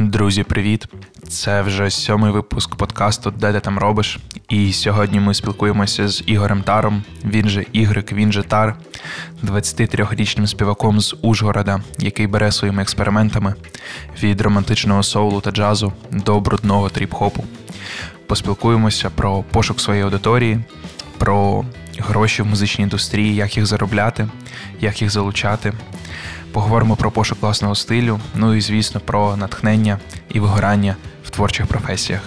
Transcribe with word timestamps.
Друзі, 0.00 0.42
привіт! 0.42 0.86
Це 1.28 1.62
вже 1.62 1.90
сьомий 1.90 2.32
випуск 2.32 2.74
подкасту 2.74 3.30
Де 3.30 3.52
ти 3.52 3.60
там 3.60 3.78
робиш? 3.78 4.18
І 4.48 4.72
сьогодні 4.72 5.20
ми 5.20 5.34
спілкуємося 5.34 6.08
з 6.08 6.22
Ігорем 6.26 6.62
Таром. 6.62 7.02
Він 7.24 7.48
же 7.48 7.64
Ігрик, 7.72 8.12
він 8.12 8.32
же 8.32 8.42
Тар, 8.42 8.76
23-річним 9.44 10.46
співаком 10.46 11.00
з 11.00 11.16
Ужгорода, 11.22 11.80
який 11.98 12.26
бере 12.26 12.52
своїми 12.52 12.82
експериментами 12.82 13.54
від 14.22 14.40
романтичного 14.40 15.02
соулу 15.02 15.40
та 15.40 15.50
джазу 15.50 15.92
до 16.10 16.40
брудного 16.40 16.88
тріп-хопу. 16.88 17.44
Поспілкуємося 18.26 19.10
про 19.10 19.42
пошук 19.42 19.80
своєї 19.80 20.04
аудиторії, 20.04 20.60
про 21.18 21.64
гроші 21.98 22.42
в 22.42 22.46
музичній 22.46 22.82
індустрії, 22.82 23.34
як 23.34 23.56
їх 23.56 23.66
заробляти, 23.66 24.28
як 24.80 25.02
їх 25.02 25.10
залучати. 25.10 25.72
Поговоримо 26.52 26.96
про 26.96 27.10
пошук 27.10 27.38
власного 27.42 27.74
стилю, 27.74 28.20
ну 28.34 28.54
і, 28.54 28.60
звісно, 28.60 29.00
про 29.04 29.36
натхнення 29.36 29.98
і 30.28 30.40
вигорання 30.40 30.96
в 31.24 31.30
творчих 31.30 31.66
професіях, 31.66 32.20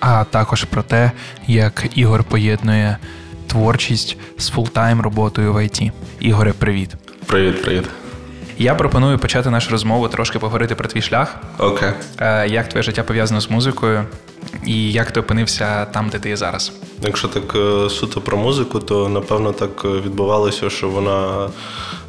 а 0.00 0.24
також 0.24 0.64
про 0.64 0.82
те, 0.82 1.12
як 1.46 1.86
Ігор 1.94 2.24
поєднує 2.24 2.96
творчість 3.46 4.16
з 4.38 4.48
full-time 4.48 5.00
роботою 5.00 5.52
в 5.54 5.64
IT. 5.64 5.82
Ігоре, 6.20 6.52
привіт. 6.52 6.94
Привіт, 7.26 7.62
привіт. 7.62 7.84
Я 8.58 8.74
пропоную 8.74 9.18
почати 9.18 9.50
нашу 9.50 9.70
розмову 9.70 10.08
трошки 10.08 10.38
поговорити 10.38 10.74
про 10.74 10.88
твій 10.88 11.02
шлях. 11.02 11.36
Окей. 11.58 11.90
Е, 12.20 12.48
Як 12.48 12.68
твоє 12.68 12.82
життя 12.82 13.02
пов'язано 13.02 13.40
з 13.40 13.50
музикою, 13.50 14.04
і 14.66 14.92
як 14.92 15.10
ти 15.10 15.20
опинився 15.20 15.84
там, 15.84 16.08
де 16.08 16.18
ти 16.18 16.28
є 16.28 16.36
зараз? 16.36 16.72
Якщо 17.02 17.28
так 17.28 17.54
е, 17.54 17.90
суто 17.90 18.20
про 18.20 18.36
музику, 18.36 18.78
то 18.78 19.08
напевно 19.08 19.52
так 19.52 19.82
е, 19.84 19.88
відбувалося, 19.88 20.70
що 20.70 20.88
вона 20.88 21.48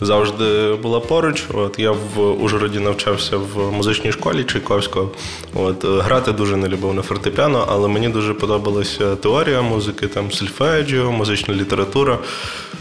завжди 0.02 0.74
була 0.74 1.00
поруч. 1.00 1.44
От 1.54 1.80
я 1.80 1.92
в 1.92 2.44
Ужгороді 2.44 2.80
навчався 2.80 3.38
в 3.38 3.72
музичній 3.72 4.12
школі 4.12 4.44
Чайковського. 4.44 5.12
От 5.54 5.86
е, 5.86 5.88
грати 5.88 6.32
дуже 6.32 6.58
не 6.58 6.68
любив 6.68 6.94
на 6.94 7.02
фортепіано, 7.02 7.68
але 7.70 7.88
мені 7.88 8.10
дуже 8.10 8.34
подобалася 8.34 9.16
теорія 9.16 9.62
музики, 9.62 10.08
там 10.08 10.32
сольфеджіо, 10.32 11.12
музична 11.12 11.54
література. 11.54 12.18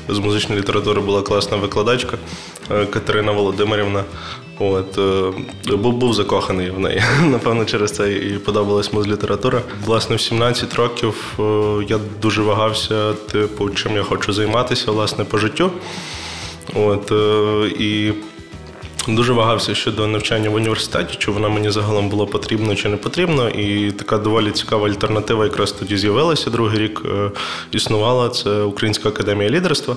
З 0.09 0.19
музичної 0.19 0.61
літератури 0.61 1.01
була 1.01 1.23
класна 1.23 1.57
викладачка 1.57 2.19
Катерина 2.69 3.33
Володимирівна. 3.33 4.05
От 4.59 4.99
був 5.69 5.93
був 5.93 6.15
закоханий 6.15 6.71
в 6.71 6.79
неї. 6.79 7.03
Напевно, 7.23 7.65
через 7.65 7.93
це 7.93 8.13
і 8.13 8.39
подобалась 8.39 8.93
музлітература. 8.93 9.63
Власне, 9.85 10.17
в 10.17 10.21
17 10.21 10.75
років 10.75 11.39
я 11.89 11.99
дуже 12.23 12.43
вагався, 12.43 13.13
типу, 13.13 13.71
чим 13.71 13.95
я 13.95 14.03
хочу 14.03 14.33
займатися 14.33 14.91
власне 14.91 15.25
по 15.25 15.39
життю. 15.39 15.71
От 16.75 17.13
і 17.81 18.13
дуже 19.09 19.33
вагався 19.33 19.75
щодо 19.75 20.07
навчання 20.07 20.51
в 20.51 20.55
університеті, 20.55 21.17
чи 21.19 21.31
воно 21.31 21.51
мені 21.51 21.71
загалом 21.71 22.09
було 22.09 22.27
потрібно 22.27 22.75
чи 22.75 22.89
не 22.89 22.97
потрібно. 22.97 23.49
І 23.49 23.93
така 23.93 24.19
доволі 24.19 24.51
цікава 24.51 24.89
альтернатива 24.89 25.45
якраз 25.45 25.73
тоді 25.73 25.97
з'явилася. 25.97 26.51
Другий 26.51 26.79
рік 26.79 27.03
існувала 27.73 28.29
це 28.29 28.63
Українська 28.63 29.09
академія 29.09 29.51
лідерства. 29.51 29.97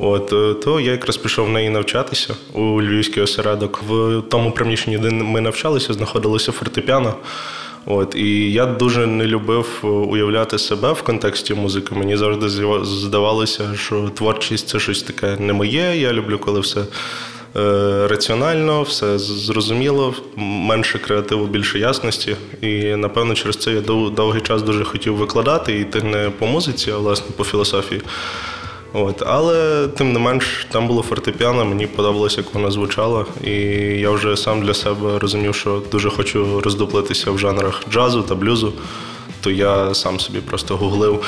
От 0.00 0.28
то 0.60 0.80
я 0.80 0.92
якраз 0.92 1.16
пішов 1.16 1.46
в 1.46 1.50
неї 1.50 1.70
навчатися 1.70 2.34
у 2.52 2.82
Львівський 2.82 3.22
осередок. 3.22 3.82
В 3.88 4.22
тому 4.30 4.52
приміщенні, 4.52 4.98
де 4.98 5.10
ми 5.10 5.40
навчалися, 5.40 5.92
знаходилося 5.92 6.52
фортепіано. 6.52 7.14
От 7.86 8.14
і 8.14 8.52
я 8.52 8.66
дуже 8.66 9.06
не 9.06 9.26
любив 9.26 9.66
уявляти 9.82 10.58
себе 10.58 10.92
в 10.92 11.02
контексті 11.02 11.54
музики. 11.54 11.94
Мені 11.94 12.16
завжди 12.16 12.48
здавалося, 12.82 13.70
що 13.76 14.10
творчість 14.14 14.68
це 14.68 14.78
щось 14.78 15.02
таке 15.02 15.36
не 15.38 15.52
моє. 15.52 15.96
Я 15.96 16.12
люблю, 16.12 16.38
коли 16.38 16.60
все. 16.60 16.84
Раціонально, 18.08 18.82
все 18.82 19.18
зрозуміло, 19.18 20.14
менше 20.36 20.98
креативу, 20.98 21.46
більше 21.46 21.78
ясності. 21.78 22.36
І 22.60 22.84
напевно 22.84 23.34
через 23.34 23.56
це 23.56 23.72
я 23.72 23.80
довгий 24.10 24.40
час 24.40 24.62
дуже 24.62 24.84
хотів 24.84 25.16
викладати 25.16 25.78
і 25.78 25.80
йти 25.80 26.02
не 26.02 26.30
по 26.30 26.46
музиці, 26.46 26.90
а 26.90 26.96
власне 26.96 27.26
по 27.36 27.44
філософії. 27.44 28.00
От, 28.92 29.22
Але 29.26 29.88
тим 29.88 30.12
не 30.12 30.18
менш, 30.18 30.66
там 30.70 30.88
було 30.88 31.02
фортепіано, 31.02 31.64
мені 31.64 31.86
подобалося, 31.86 32.40
як 32.40 32.54
воно 32.54 32.70
звучало. 32.70 33.26
І 33.44 33.50
я 34.00 34.10
вже 34.10 34.36
сам 34.36 34.62
для 34.62 34.74
себе 34.74 35.18
розумів, 35.18 35.54
що 35.54 35.82
дуже 35.90 36.10
хочу 36.10 36.60
роздуплитися 36.60 37.30
в 37.30 37.38
жанрах 37.38 37.82
джазу 37.90 38.22
та 38.22 38.34
блюзу. 38.34 38.72
То 39.40 39.50
я 39.50 39.94
сам 39.94 40.20
собі 40.20 40.38
просто 40.38 40.76
гуглив 40.76 41.24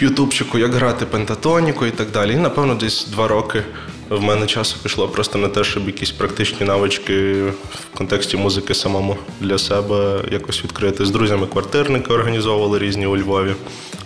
в 0.00 0.02
Ютубчику, 0.02 0.58
як 0.58 0.74
грати 0.74 1.06
пентатоніку 1.06 1.86
і 1.86 1.90
так 1.90 2.10
далі. 2.10 2.32
І, 2.32 2.36
напевно, 2.36 2.74
десь 2.74 3.06
два 3.06 3.28
роки 3.28 3.62
в 4.10 4.22
мене 4.22 4.46
часу 4.46 4.76
пішло 4.82 5.08
просто 5.08 5.38
на 5.38 5.48
те, 5.48 5.64
щоб 5.64 5.86
якісь 5.86 6.10
практичні 6.10 6.66
навички 6.66 7.42
в 7.42 7.96
контексті 7.96 8.36
музики 8.36 8.74
самому 8.74 9.16
для 9.40 9.58
себе 9.58 10.20
якось 10.32 10.64
відкрити. 10.64 11.06
З 11.06 11.10
друзями-квартирники 11.10 12.12
організовували 12.12 12.78
різні 12.78 13.06
у 13.06 13.16
Львові, 13.16 13.54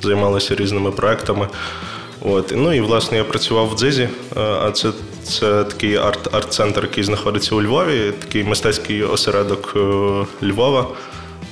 займалися 0.03 0.55
різними 0.55 0.91
проектами. 0.91 1.49
От. 2.31 2.53
Ну 2.57 2.73
і 2.73 2.81
власне 2.81 3.19
я 3.19 3.25
працював 3.25 3.69
в 3.69 3.77
дзизі, 3.79 4.03
е, 4.03 4.41
а 4.41 4.71
це 4.71 4.89
це 5.23 5.65
такий 5.65 5.97
арт, 5.97 6.35
арт-центр, 6.35 6.83
який 6.83 7.05
знаходиться 7.05 7.55
у 7.55 7.63
Львові, 7.63 8.13
такий 8.19 8.45
мистецький 8.45 9.03
осередок 9.03 9.73
е, 9.77 9.79
Львова. 10.47 10.87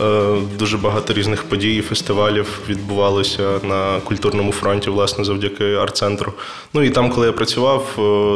Е, 0.01 0.37
дуже 0.59 0.77
багато 0.77 1.13
різних 1.13 1.45
подій, 1.45 1.81
фестивалів 1.81 2.61
відбувалося 2.69 3.61
на 3.63 4.01
культурному 4.01 4.53
фронті, 4.53 4.91
власне, 4.91 5.25
завдяки 5.25 5.65
арт-центру. 5.65 6.33
Ну 6.75 6.83
і 6.83 6.91
там, 6.91 7.11
коли 7.11 7.27
я 7.27 7.33
працював, 7.33 7.85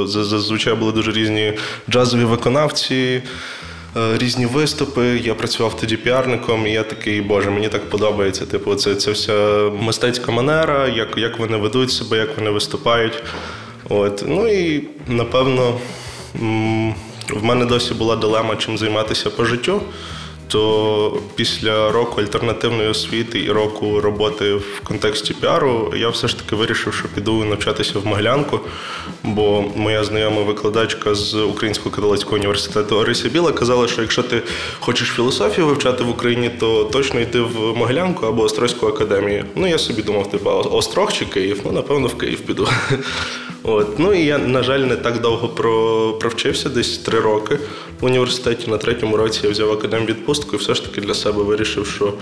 зазвичай 0.07 0.75
були 0.75 0.93
дуже 0.93 1.13
різні 1.13 1.53
джазові 1.91 2.25
виконавці. 2.25 3.23
Е, 3.97 4.19
різні 4.19 4.47
виступи. 4.47 5.21
Я 5.25 5.35
працював 5.35 5.77
тоді 5.77 5.97
піарником, 5.97 6.67
і 6.67 6.73
я 6.73 6.83
такий, 6.83 7.21
боже, 7.21 7.51
мені 7.51 7.69
так 7.69 7.91
подобається. 7.91 8.47
Типу, 8.47 8.75
це 8.75 8.95
це 8.95 9.11
вся 9.11 9.71
мистецька 9.81 10.33
манера, 10.33 10.89
як 10.89 11.19
як 11.19 11.39
вони 11.39 11.57
ведуть 11.57 11.93
себе, 11.93 12.17
як 12.17 12.39
вони 12.39 12.51
виступають. 12.51 13.23
От. 13.89 14.25
Ну 14.27 14.49
і 14.49 14.85
напевно 15.09 15.81
в 17.31 17.45
мене 17.45 17.65
досі 17.65 17.95
була 17.95 18.17
дилема, 18.17 18.57
чим 18.57 18.79
займатися 18.79 19.31
по 19.31 19.45
життю 19.45 19.83
то 20.51 21.19
після 21.35 21.93
року 21.93 22.21
альтернативної 22.21 22.89
освіти 22.89 23.41
і 23.45 23.51
року 23.51 24.01
роботи 24.01 24.55
в 24.55 24.81
контексті 24.85 25.35
піару 25.35 25.93
я 25.97 26.09
все 26.09 26.29
ж 26.29 26.39
таки 26.39 26.57
вирішив, 26.57 26.95
що 26.95 27.09
піду 27.15 27.45
навчатися 27.45 27.99
в 27.99 28.07
Могилянку, 28.07 28.61
бо 29.23 29.65
моя 29.77 30.05
знайома 30.05 30.43
викладачка 30.43 31.15
з 31.15 31.35
Українського 31.35 31.95
католицького 31.95 32.37
університету 32.37 32.97
Орися 32.97 33.29
Біла 33.29 33.53
казала, 33.53 33.89
що 33.89 34.03
якщо 34.03 34.23
ти 34.23 34.43
хочеш 34.81 35.09
філософію 35.09 35.67
вивчати 35.67 36.05
в 36.05 36.11
Україні, 36.11 36.51
то 36.61 36.85
точно 36.85 37.21
йти 37.21 37.41
в 37.41 37.77
Могилянку 37.77 38.27
або 38.27 38.43
Острозьку 38.43 38.87
академію. 38.87 39.45
Ну 39.55 39.67
я 39.67 39.79
собі 39.79 40.03
думав, 40.03 40.31
типа 40.31 40.55
Острог 40.55 41.13
чи 41.13 41.25
Київ? 41.25 41.61
Ну 41.65 41.73
напевно 41.73 42.07
в 42.07 42.19
Київ 42.19 42.41
піду. 42.41 42.69
От. 43.63 43.99
Ну 43.99 44.15
і 44.15 44.25
я, 44.25 44.39
на 44.39 44.63
жаль, 44.63 44.81
не 44.81 44.97
так 44.97 45.21
довго 45.21 45.49
провчився, 46.21 46.69
десь 46.69 46.99
три 46.99 47.21
роки 47.21 47.59
в 48.01 48.05
університеті. 48.05 48.71
На 48.71 48.79
третьому 48.79 49.17
році 49.17 49.41
я 49.45 49.51
взяв 49.51 49.73
академ 49.73 50.07
відпустку 50.07 50.57
і 50.57 50.59
все 50.59 50.75
ж 50.75 50.85
таки 50.85 51.01
для 51.01 51.15
себе 51.15 51.43
вирішив, 51.43 51.87
що 51.87 52.13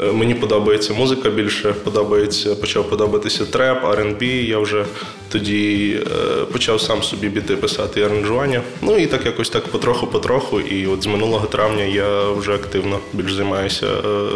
е, 0.00 0.12
мені 0.12 0.34
подобається 0.34 0.94
музика 0.94 1.30
більше, 1.30 1.72
подобається, 1.84 2.54
почав 2.54 2.90
подобатися 2.90 3.44
треп, 3.44 3.84
R&B. 3.84 4.24
Я 4.24 4.58
вже 4.58 4.84
тоді 5.32 5.96
е, 6.06 6.44
почав 6.52 6.80
сам 6.80 7.02
собі 7.02 7.28
біти 7.28 7.56
писати 7.56 8.02
аранжування. 8.02 8.62
Ну 8.82 8.96
і 8.96 9.06
так 9.06 9.26
якось 9.26 9.50
так 9.50 9.64
потроху-потроху. 9.66 10.60
І 10.60 10.86
от 10.86 11.02
з 11.02 11.06
минулого 11.06 11.46
травня 11.46 11.84
я 11.84 12.30
вже 12.30 12.54
активно 12.54 12.98
більш 13.12 13.34
займаюся 13.34 13.86
е, 13.86 14.28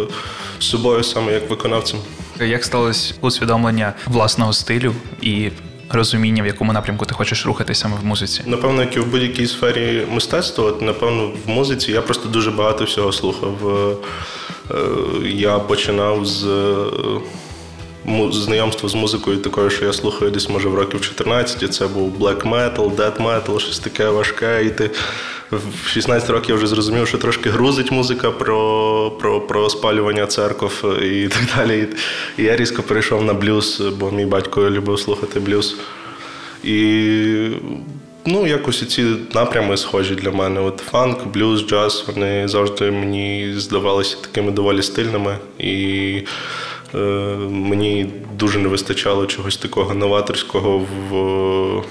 собою 0.58 1.02
саме 1.02 1.32
як 1.32 1.50
виконавцем. 1.50 1.98
Як 2.40 2.64
сталося 2.64 3.14
усвідомлення 3.20 3.92
власного 4.06 4.52
стилю 4.52 4.92
і 5.22 5.50
розуміння, 5.90 6.42
в 6.42 6.46
якому 6.46 6.72
напрямку 6.72 7.06
ти 7.06 7.14
хочеш 7.14 7.46
рухатися 7.46 7.80
саме 7.80 7.96
в 8.02 8.04
музиці? 8.04 8.42
Напевно, 8.46 8.82
як 8.82 8.96
і 8.96 9.00
в 9.00 9.06
будь-якій 9.06 9.46
сфері 9.46 10.06
мистецтва, 10.10 10.64
от, 10.64 10.82
напевно, 10.82 11.30
в 11.46 11.50
музиці 11.50 11.92
я 11.92 12.02
просто 12.02 12.28
дуже 12.28 12.50
багато 12.50 12.84
всього 12.84 13.12
слухав. 13.12 13.68
Е, 14.70 15.28
я 15.28 15.58
починав 15.58 16.26
з. 16.26 16.46
Знайомство 18.30 18.88
з 18.88 18.94
музикою 18.94 19.36
такою, 19.36 19.70
що 19.70 19.84
я 19.84 19.92
слухаю 19.92 20.30
десь, 20.30 20.48
може, 20.48 20.68
в 20.68 20.74
років 20.74 21.00
14. 21.00 21.74
Це 21.74 21.86
був 21.86 22.18
black 22.18 22.42
metal, 22.42 22.96
death 22.96 23.22
metal, 23.22 23.58
щось 23.58 23.78
таке 23.78 24.08
важке. 24.08 24.64
І 24.64 24.70
ти 24.70 24.90
в 25.50 25.88
16 25.88 26.30
років 26.30 26.50
я 26.50 26.56
вже 26.56 26.66
зрозумів, 26.66 27.08
що 27.08 27.18
трошки 27.18 27.50
грузить 27.50 27.90
музика 27.90 28.30
про 28.30 29.12
про, 29.20 29.40
про 29.40 29.70
спалювання 29.70 30.26
церков 30.26 30.84
і 31.02 31.28
так 31.28 31.42
далі. 31.56 31.88
І 32.38 32.42
я 32.42 32.56
різко 32.56 32.82
перейшов 32.82 33.24
на 33.24 33.34
блюз, 33.34 33.82
бо 33.98 34.10
мій 34.10 34.26
батько 34.26 34.70
любив 34.70 35.00
слухати 35.00 35.40
блюз. 35.40 35.76
І 36.64 37.50
ну, 38.26 38.46
якось 38.46 38.88
ці 38.88 39.04
напрями 39.34 39.76
схожі 39.76 40.14
для 40.14 40.30
мене. 40.30 40.60
От 40.60 40.78
Фанк, 40.78 41.26
блюз, 41.26 41.66
джаз, 41.68 42.04
вони 42.06 42.48
завжди 42.48 42.90
мені 42.90 43.54
здавалися 43.56 44.16
такими 44.20 44.52
доволі 44.52 44.82
стильними. 44.82 45.36
І 45.58 46.22
мені 47.50 48.12
дуже 48.38 48.58
не 48.58 48.68
вистачало 48.68 49.26
чогось 49.26 49.56
такого 49.56 49.94
новаторського 49.94 50.86
в 51.10 51.84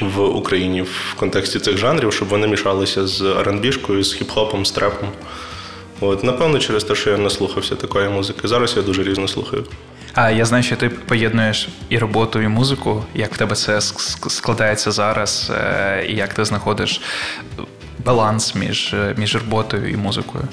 в 0.00 0.20
Україні 0.20 0.82
в 0.82 1.14
контексті 1.16 1.58
цих 1.58 1.78
жанрів, 1.78 2.12
щоб 2.12 2.28
вони 2.28 2.46
мішалися 2.46 3.06
з 3.06 3.20
R&B-шкою, 3.22 4.02
з 4.02 4.22
хіп-хопом, 4.22 4.64
з 4.64 4.70
трепом. 4.70 5.08
От, 6.00 6.24
Напевно, 6.24 6.58
через 6.58 6.84
те, 6.84 6.94
що 6.94 7.10
я 7.10 7.16
не 7.16 7.30
слухався 7.30 7.74
такої 7.74 8.08
музики. 8.08 8.48
Зараз 8.48 8.74
я 8.76 8.82
дуже 8.82 9.02
різно 9.02 9.28
слухаю. 9.28 9.64
А 10.14 10.30
я 10.30 10.44
знаю, 10.44 10.62
що 10.62 10.76
ти 10.76 10.88
поєднуєш 10.88 11.68
і 11.88 11.98
роботу, 11.98 12.40
і 12.40 12.48
музику. 12.48 13.04
Як 13.14 13.34
в 13.34 13.38
тебе 13.38 13.56
це 13.56 13.80
складається 14.28 14.90
зараз, 14.90 15.52
е, 15.54 16.06
і 16.08 16.14
як 16.14 16.34
ти 16.34 16.44
знаходиш 16.44 17.00
баланс 18.04 18.54
між 18.54 18.94
е, 18.94 19.14
між 19.16 19.34
роботою 19.34 19.90
і 19.90 19.96
музикою? 19.96 20.44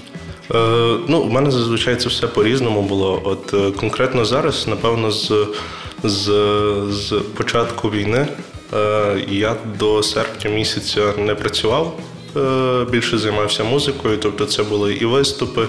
Е, 0.56 0.98
Ну, 1.08 1.20
У 1.20 1.30
мене 1.30 1.52
зазвичай 1.52 1.96
це 1.96 2.10
все 2.10 2.28
по-різному 2.28 2.82
було. 2.82 3.22
От 3.24 3.54
е, 3.54 3.72
конкретно 3.72 4.26
зараз, 4.26 4.68
напевно, 4.68 5.12
з 5.12 5.32
з, 6.04 6.24
з 6.90 7.14
початку 7.38 7.90
війни 7.90 8.28
е, 8.74 9.16
я 9.30 9.56
до 9.80 10.04
серпня 10.04 10.52
місяця 10.52 11.14
не 11.18 11.36
працював. 11.36 12.00
Більше 12.92 13.18
займався 13.18 13.64
музикою, 13.64 14.18
тобто 14.18 14.46
це 14.46 14.64
були 14.64 14.94
і 14.94 15.06
виступи, 15.06 15.68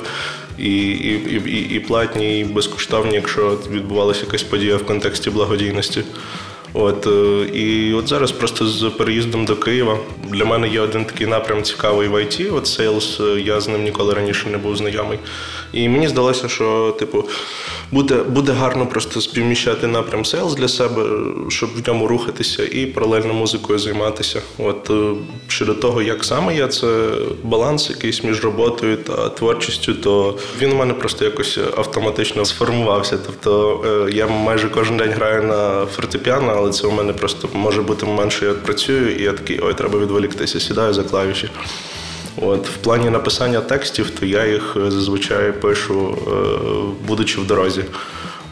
і 0.59 0.89
і, 0.89 1.13
і, 1.47 1.77
і 1.77 1.81
платні, 1.81 2.41
і 2.41 2.45
безкоштовні, 2.45 3.15
якщо 3.15 3.59
відбувалася 3.71 4.25
якась 4.25 4.43
подія 4.43 4.77
в 4.77 4.87
контексті 4.87 5.31
благодійності. 5.31 6.05
От 6.73 7.07
е, 7.07 7.47
і 7.59 7.95
от 7.95 8.09
зараз 8.09 8.33
просто 8.33 8.67
з 8.67 8.91
переїздом 8.91 9.45
до 9.45 9.57
Києва 9.57 9.99
для 10.29 10.45
мене 10.45 10.69
є 10.69 10.81
один 10.81 11.05
такий 11.05 11.27
напрям 11.27 11.63
цікавий 11.63 12.09
в 12.09 12.15
IT, 12.15 12.55
От 12.55 12.65
Sales, 12.65 13.37
е, 13.37 13.41
я 13.41 13.61
з 13.61 13.69
ним 13.69 13.83
ніколи 13.83 14.15
раніше 14.15 14.49
не 14.49 14.59
був 14.59 14.77
знайомий. 14.77 15.19
І 15.73 15.89
мені 15.89 16.09
здалося, 16.09 16.49
що 16.49 16.97
типу 16.99 17.25
буде 17.93 18.15
буде 18.15 18.53
гарно 18.53 18.87
просто 18.87 19.21
співміщати 19.21 19.87
напрям 19.87 20.23
Sales 20.23 20.55
для 20.55 20.69
себе, 20.69 21.03
щоб 21.49 21.71
в 21.77 21.89
ньому 21.89 22.07
рухатися 22.07 22.65
і 22.65 22.87
паралельно 22.87 23.35
музикою 23.35 23.79
займатися. 23.79 24.43
От 24.59 24.91
е, 24.91 25.15
щодо 25.49 25.75
того, 25.75 26.03
як 26.03 26.25
саме 26.25 26.57
я 26.57 26.69
це 26.69 27.09
баланс 27.43 27.91
якийсь 27.91 28.25
між 28.25 28.45
роботою 28.45 28.97
та 28.97 29.29
творчістю, 29.29 29.95
то 29.95 30.39
він 30.61 30.73
у 30.73 30.77
мене 30.77 30.95
просто 30.95 31.25
якось 31.25 31.59
автоматично 31.77 32.45
сформувався. 32.45 33.19
Тобто 33.27 33.81
я 34.13 34.27
майже 34.27 34.69
кожен 34.69 34.97
день 34.97 35.11
граю 35.11 35.43
на 35.43 35.87
фортепіано 35.87 36.55
але 36.57 36.71
це 36.71 36.87
у 36.87 36.93
мене 36.93 37.13
просто 37.13 37.49
може 37.53 37.83
бути 37.83 38.07
момент, 38.07 38.33
що 38.33 38.47
я 38.47 38.55
працюю, 38.55 39.17
і 39.17 39.23
я 39.23 39.33
такий, 39.33 39.61
ой, 39.63 39.75
треба 39.75 39.99
відволіктися, 39.99 40.61
сідаю 40.61 40.95
за 40.95 41.03
клавіші. 41.03 41.49
От, 42.37 42.69
В 42.69 42.77
плані 42.77 43.11
написання 43.11 43.61
текстів, 43.61 44.11
то 44.11 44.27
я 44.27 44.47
їх 44.47 44.77
е, 44.77 44.91
зазвичай 44.91 45.53
пишу, 45.53 46.19
е, 46.27 47.07
будучи 47.07 47.41
в 47.41 47.47
дорозі. 47.47 47.85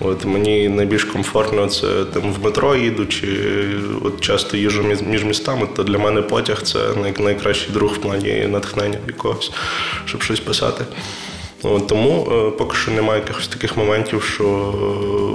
От 0.00 0.24
Мені 0.24 0.68
найбільш 0.68 1.04
комфортно 1.04 1.66
це 1.66 2.04
там 2.04 2.32
в 2.32 2.44
метро 2.44 2.76
їду, 2.76 3.06
чи 3.06 3.28
от 4.04 4.20
часто 4.20 4.56
їжу 4.56 4.84
між 5.06 5.24
містами, 5.24 5.68
то 5.76 5.82
для 5.82 5.98
мене 5.98 6.22
потяг 6.22 6.62
це 6.62 6.78
найкращий 7.18 7.72
друг 7.72 7.92
в 7.92 7.98
плані 7.98 8.46
натхнення 8.48 8.98
якогось, 9.06 9.52
щоб 10.04 10.22
щось 10.22 10.40
писати. 10.40 10.84
Тому 11.88 12.28
е, 12.32 12.50
поки 12.58 12.76
що 12.76 12.90
немає 12.90 13.20
якихось 13.20 13.48
таких 13.48 13.76
моментів, 13.76 14.22
що 14.22 14.74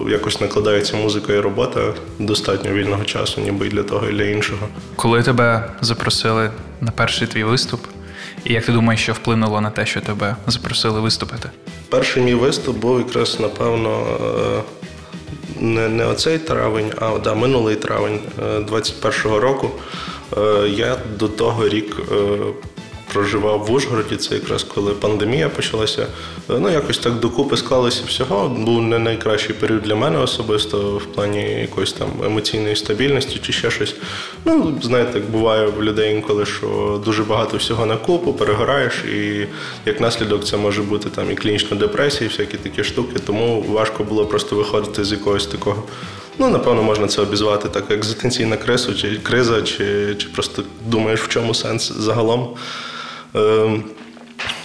якось 0.10 0.42
накладається 0.42 0.98
музика 0.98 1.34
і 1.34 1.40
робота 1.40 1.94
достатньо 2.20 2.72
вільного 2.72 3.04
часу, 3.04 3.42
ніби 3.42 3.68
і 3.68 3.70
для 3.70 3.84
того, 3.84 4.10
і 4.10 4.14
для 4.14 4.24
іншого. 4.24 4.68
Коли 4.96 5.24
тебе 5.24 5.72
запросили 5.82 6.52
на 6.82 6.92
перший 6.92 7.28
твій 7.28 7.44
виступ, 7.44 7.82
і 8.46 8.54
як 8.54 8.66
ти 8.66 8.72
думаєш, 8.72 9.02
що 9.02 9.14
вплинуло 9.14 9.62
на 9.62 9.70
те, 9.70 9.86
що 9.86 10.02
тебе 10.02 10.36
запросили 10.48 11.00
виступити? 11.00 11.50
Перший 11.90 12.24
мій 12.24 12.34
виступ 12.34 12.78
був 12.78 13.00
якраз, 13.00 13.40
напевно, 13.40 14.06
е, 14.58 14.62
не 15.60 15.90
не 15.90 16.06
оцей 16.06 16.38
травень, 16.38 16.92
а 17.00 17.18
да, 17.18 17.34
минулий 17.34 17.76
травень 17.76 18.20
21-го 18.40 19.40
року. 19.40 19.72
Я 20.68 20.98
до 21.20 21.28
того 21.28 21.70
рік 21.70 21.96
проживав 23.14 23.66
в 23.66 23.72
Ужгороді, 23.72 24.16
це 24.16 24.36
якраз 24.36 24.64
коли 24.64 24.94
пандемія 24.94 25.50
почалася. 25.50 26.02
Е, 26.50 26.60
ну, 26.60 26.70
якось 26.70 26.98
так 26.98 27.14
докупи 27.14 27.58
склалося 27.58 28.04
всього. 28.08 28.50
Був 28.50 28.82
не 28.82 29.00
найкращий 29.00 29.56
період 29.56 29.82
для 29.82 29.96
мене 29.96 30.20
особисто 30.20 30.78
в 30.98 31.06
плані 31.06 31.42
якоїсь 31.42 31.94
там 31.94 32.08
емоційної 32.26 32.76
стабільності 32.76 33.40
чи 33.42 33.54
ще 33.54 33.72
щось. 33.72 33.96
Ну, 34.46 34.80
знаєте, 34.82 35.20
як 35.20 35.30
буває 35.30 35.68
в 35.68 35.84
людей 35.84 36.16
інколи, 36.16 36.46
що 36.46 37.02
дуже 37.06 37.24
багато 37.24 37.58
всього 37.58 37.86
на 37.86 37.98
купу, 37.98 38.34
перегораєш, 38.34 38.94
і 39.04 39.48
як 39.86 40.02
наслідок 40.02 40.46
це 40.46 40.58
може 40.58 40.82
бути 40.82 41.10
там 41.10 41.32
і 41.32 41.36
клінічна 41.36 41.78
депресія, 41.78 42.26
і 42.26 42.32
всякі 42.32 42.58
такі 42.58 42.84
штуки. 42.84 43.20
Тому 43.26 43.62
важко 43.62 44.04
було 44.04 44.26
просто 44.26 44.56
виходити 44.56 45.06
з 45.06 45.12
якогось 45.12 45.48
такого. 45.48 45.84
Ну, 46.40 46.50
напевно, 46.50 46.84
можна 46.84 47.08
це 47.08 47.22
обізвати 47.22 47.70
так, 47.70 47.92
екзистенційна 47.92 48.58
криза, 48.58 48.94
чи 48.94 49.18
криза, 49.18 49.62
чи, 49.62 50.16
чи 50.18 50.28
просто 50.28 50.64
думаєш, 50.86 51.22
в 51.22 51.28
чому 51.28 51.54
сенс 51.54 51.92
загалом. 51.92 52.56
Ем, 53.36 53.84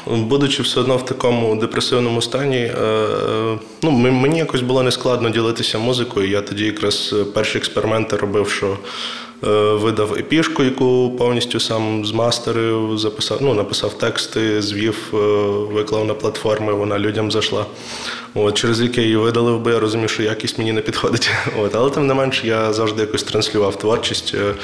будучи 0.06 0.62
все 0.62 0.80
одно 0.80 0.96
в 0.96 1.04
такому 1.04 1.56
депресивному 1.56 2.22
стані, 2.22 2.56
е, 2.56 2.72
е, 2.72 3.58
ну, 3.82 3.90
мені 3.90 4.38
якось 4.38 4.60
було 4.60 4.82
нескладно 4.82 5.30
ділитися 5.30 5.78
музикою. 5.78 6.28
Я 6.28 6.40
тоді 6.40 6.64
якраз 6.64 7.14
перші 7.34 7.58
експерименти 7.58 8.16
робив, 8.16 8.48
що 8.50 8.66
е, 8.66 8.76
видав 9.42 10.14
епішку, 10.14 10.62
яку 10.62 11.14
повністю 11.18 11.60
сам 11.60 12.06
змастерив, 12.06 12.98
записав, 12.98 13.38
ну, 13.40 13.54
написав 13.54 13.98
тексти, 13.98 14.62
звів, 14.62 15.08
виклав 15.72 16.04
на 16.04 16.14
платформи, 16.14 16.72
вона 16.72 16.98
людям 16.98 17.30
зайшла. 17.30 17.66
От, 18.34 18.54
Через 18.54 18.80
рік 18.80 18.98
її 18.98 19.16
видалив, 19.16 19.60
бо 19.60 19.70
я 19.70 19.78
розумів, 19.78 20.10
що 20.10 20.22
якість 20.22 20.58
мені 20.58 20.72
не 20.72 20.80
підходить. 20.80 21.30
От, 21.58 21.74
Але 21.74 21.90
тим 21.90 22.06
не 22.06 22.14
менш 22.14 22.44
я 22.44 22.72
завжди 22.72 23.00
якось 23.00 23.22
транслював 23.22 23.78
творчість. 23.78 24.34
Е, 24.34 24.54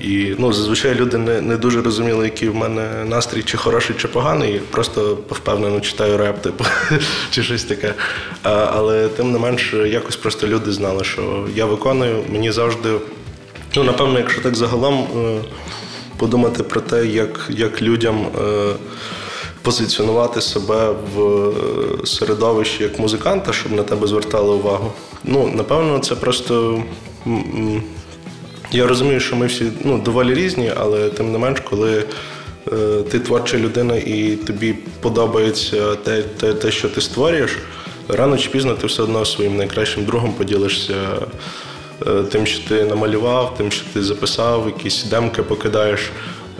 і 0.00 0.34
ну, 0.38 0.52
зазвичай 0.52 0.94
люди 0.94 1.18
не 1.18 1.40
не 1.40 1.56
дуже 1.56 1.82
розуміли, 1.82 2.24
який 2.24 2.48
в 2.48 2.54
мене 2.54 3.04
настрій, 3.04 3.42
чи 3.42 3.56
хороший, 3.56 3.96
чи 3.98 4.08
поганий. 4.08 4.60
Просто 4.70 5.18
впевнено 5.30 5.80
читаю 5.80 6.16
реп, 6.16 6.42
типу, 6.42 6.64
чи 7.30 7.42
щось 7.42 7.64
таке. 7.64 7.94
А, 8.42 8.50
Але 8.72 9.08
тим 9.08 9.32
не 9.32 9.38
менш, 9.38 9.74
якось 9.74 10.16
просто 10.16 10.46
люди 10.46 10.72
знали, 10.72 11.04
що 11.04 11.46
я 11.54 11.66
виконую. 11.66 12.16
Мені 12.32 12.52
завжди, 12.52 12.90
ну 13.76 13.84
напевно, 13.84 14.18
якщо 14.18 14.40
так 14.40 14.56
загалом 14.56 15.06
е, 15.16 15.40
подумати 16.16 16.62
про 16.62 16.80
те, 16.80 17.06
як, 17.06 17.46
як 17.50 17.82
людям. 17.82 18.26
Е, 18.40 18.74
позиціонувати 19.62 20.40
себе 20.40 20.94
в 21.14 21.22
е, 21.22 22.06
середовищі 22.06 22.82
як 22.82 22.98
музиканта, 22.98 23.52
щоб 23.52 23.72
на 23.72 23.82
тебе 23.82 24.06
звертали 24.06 24.54
увагу. 24.54 24.92
Ну, 25.24 25.52
напевно, 25.54 25.98
це 25.98 26.14
просто. 26.14 26.82
Я 28.72 28.86
розумію, 28.86 29.20
що 29.20 29.36
ми 29.36 29.46
всі 29.46 29.64
ну, 29.84 29.98
доволі 29.98 30.34
різні, 30.34 30.72
але 30.76 31.08
тим 31.08 31.32
не 31.32 31.38
менш, 31.38 31.60
коли 31.60 32.04
е, 32.72 33.02
ти 33.10 33.20
творча 33.20 33.58
людина 33.58 33.96
і 33.96 34.36
тобі 34.46 34.74
подобається 35.00 35.94
те, 35.94 36.22
те, 36.22 36.52
те, 36.52 36.70
що 36.70 36.88
ти 36.88 37.00
створюєш, 37.00 37.58
рано 38.08 38.38
чи 38.38 38.48
пізно 38.50 38.74
ти 38.74 38.86
все 38.86 39.02
одно 39.02 39.24
своїм 39.24 39.56
найкращим 39.56 40.04
другом 40.04 40.32
поділишся 40.32 40.94
тим, 42.30 42.46
що 42.46 42.68
ти 42.68 42.84
намалював, 42.84 43.54
тим, 43.56 43.72
що 43.72 43.84
ти 43.94 44.02
записав, 44.02 44.66
якісь 44.66 45.04
демки 45.04 45.42
покидаєш. 45.42 46.00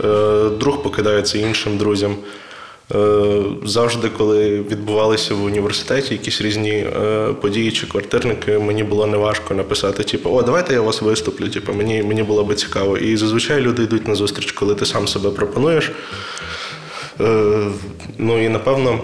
Е, 0.03 0.49
друг 0.59 0.83
покидається 0.83 1.37
іншим 1.37 1.77
друзям. 1.77 2.15
Е, 2.95 3.43
завжди, 3.65 4.09
коли 4.09 4.59
відбувалися 4.59 5.35
в 5.35 5.43
університеті 5.43 6.13
якісь 6.13 6.41
різні 6.41 6.71
е, 6.71 7.27
події 7.41 7.71
чи 7.71 7.87
квартирники, 7.87 8.57
мені 8.57 8.83
було 8.83 9.07
неважко 9.07 9.53
написати, 9.53 10.03
типу, 10.03 10.29
о, 10.29 10.41
давайте 10.41 10.73
я 10.73 10.81
вас 10.81 11.01
виступлю. 11.01 11.49
Типу, 11.49 11.73
мені 11.73 12.03
мені 12.03 12.23
було 12.23 12.43
би 12.43 12.55
цікаво. 12.55 12.97
І 12.97 13.17
зазвичай 13.17 13.61
люди 13.61 13.83
йдуть 13.83 14.07
на 14.07 14.15
зустріч, 14.15 14.51
коли 14.51 14.75
ти 14.75 14.85
сам 14.85 15.07
себе 15.07 15.29
пропонуєш. 15.29 15.91
Е, 17.21 17.57
ну 18.17 18.45
і 18.45 18.49
напевно. 18.49 18.99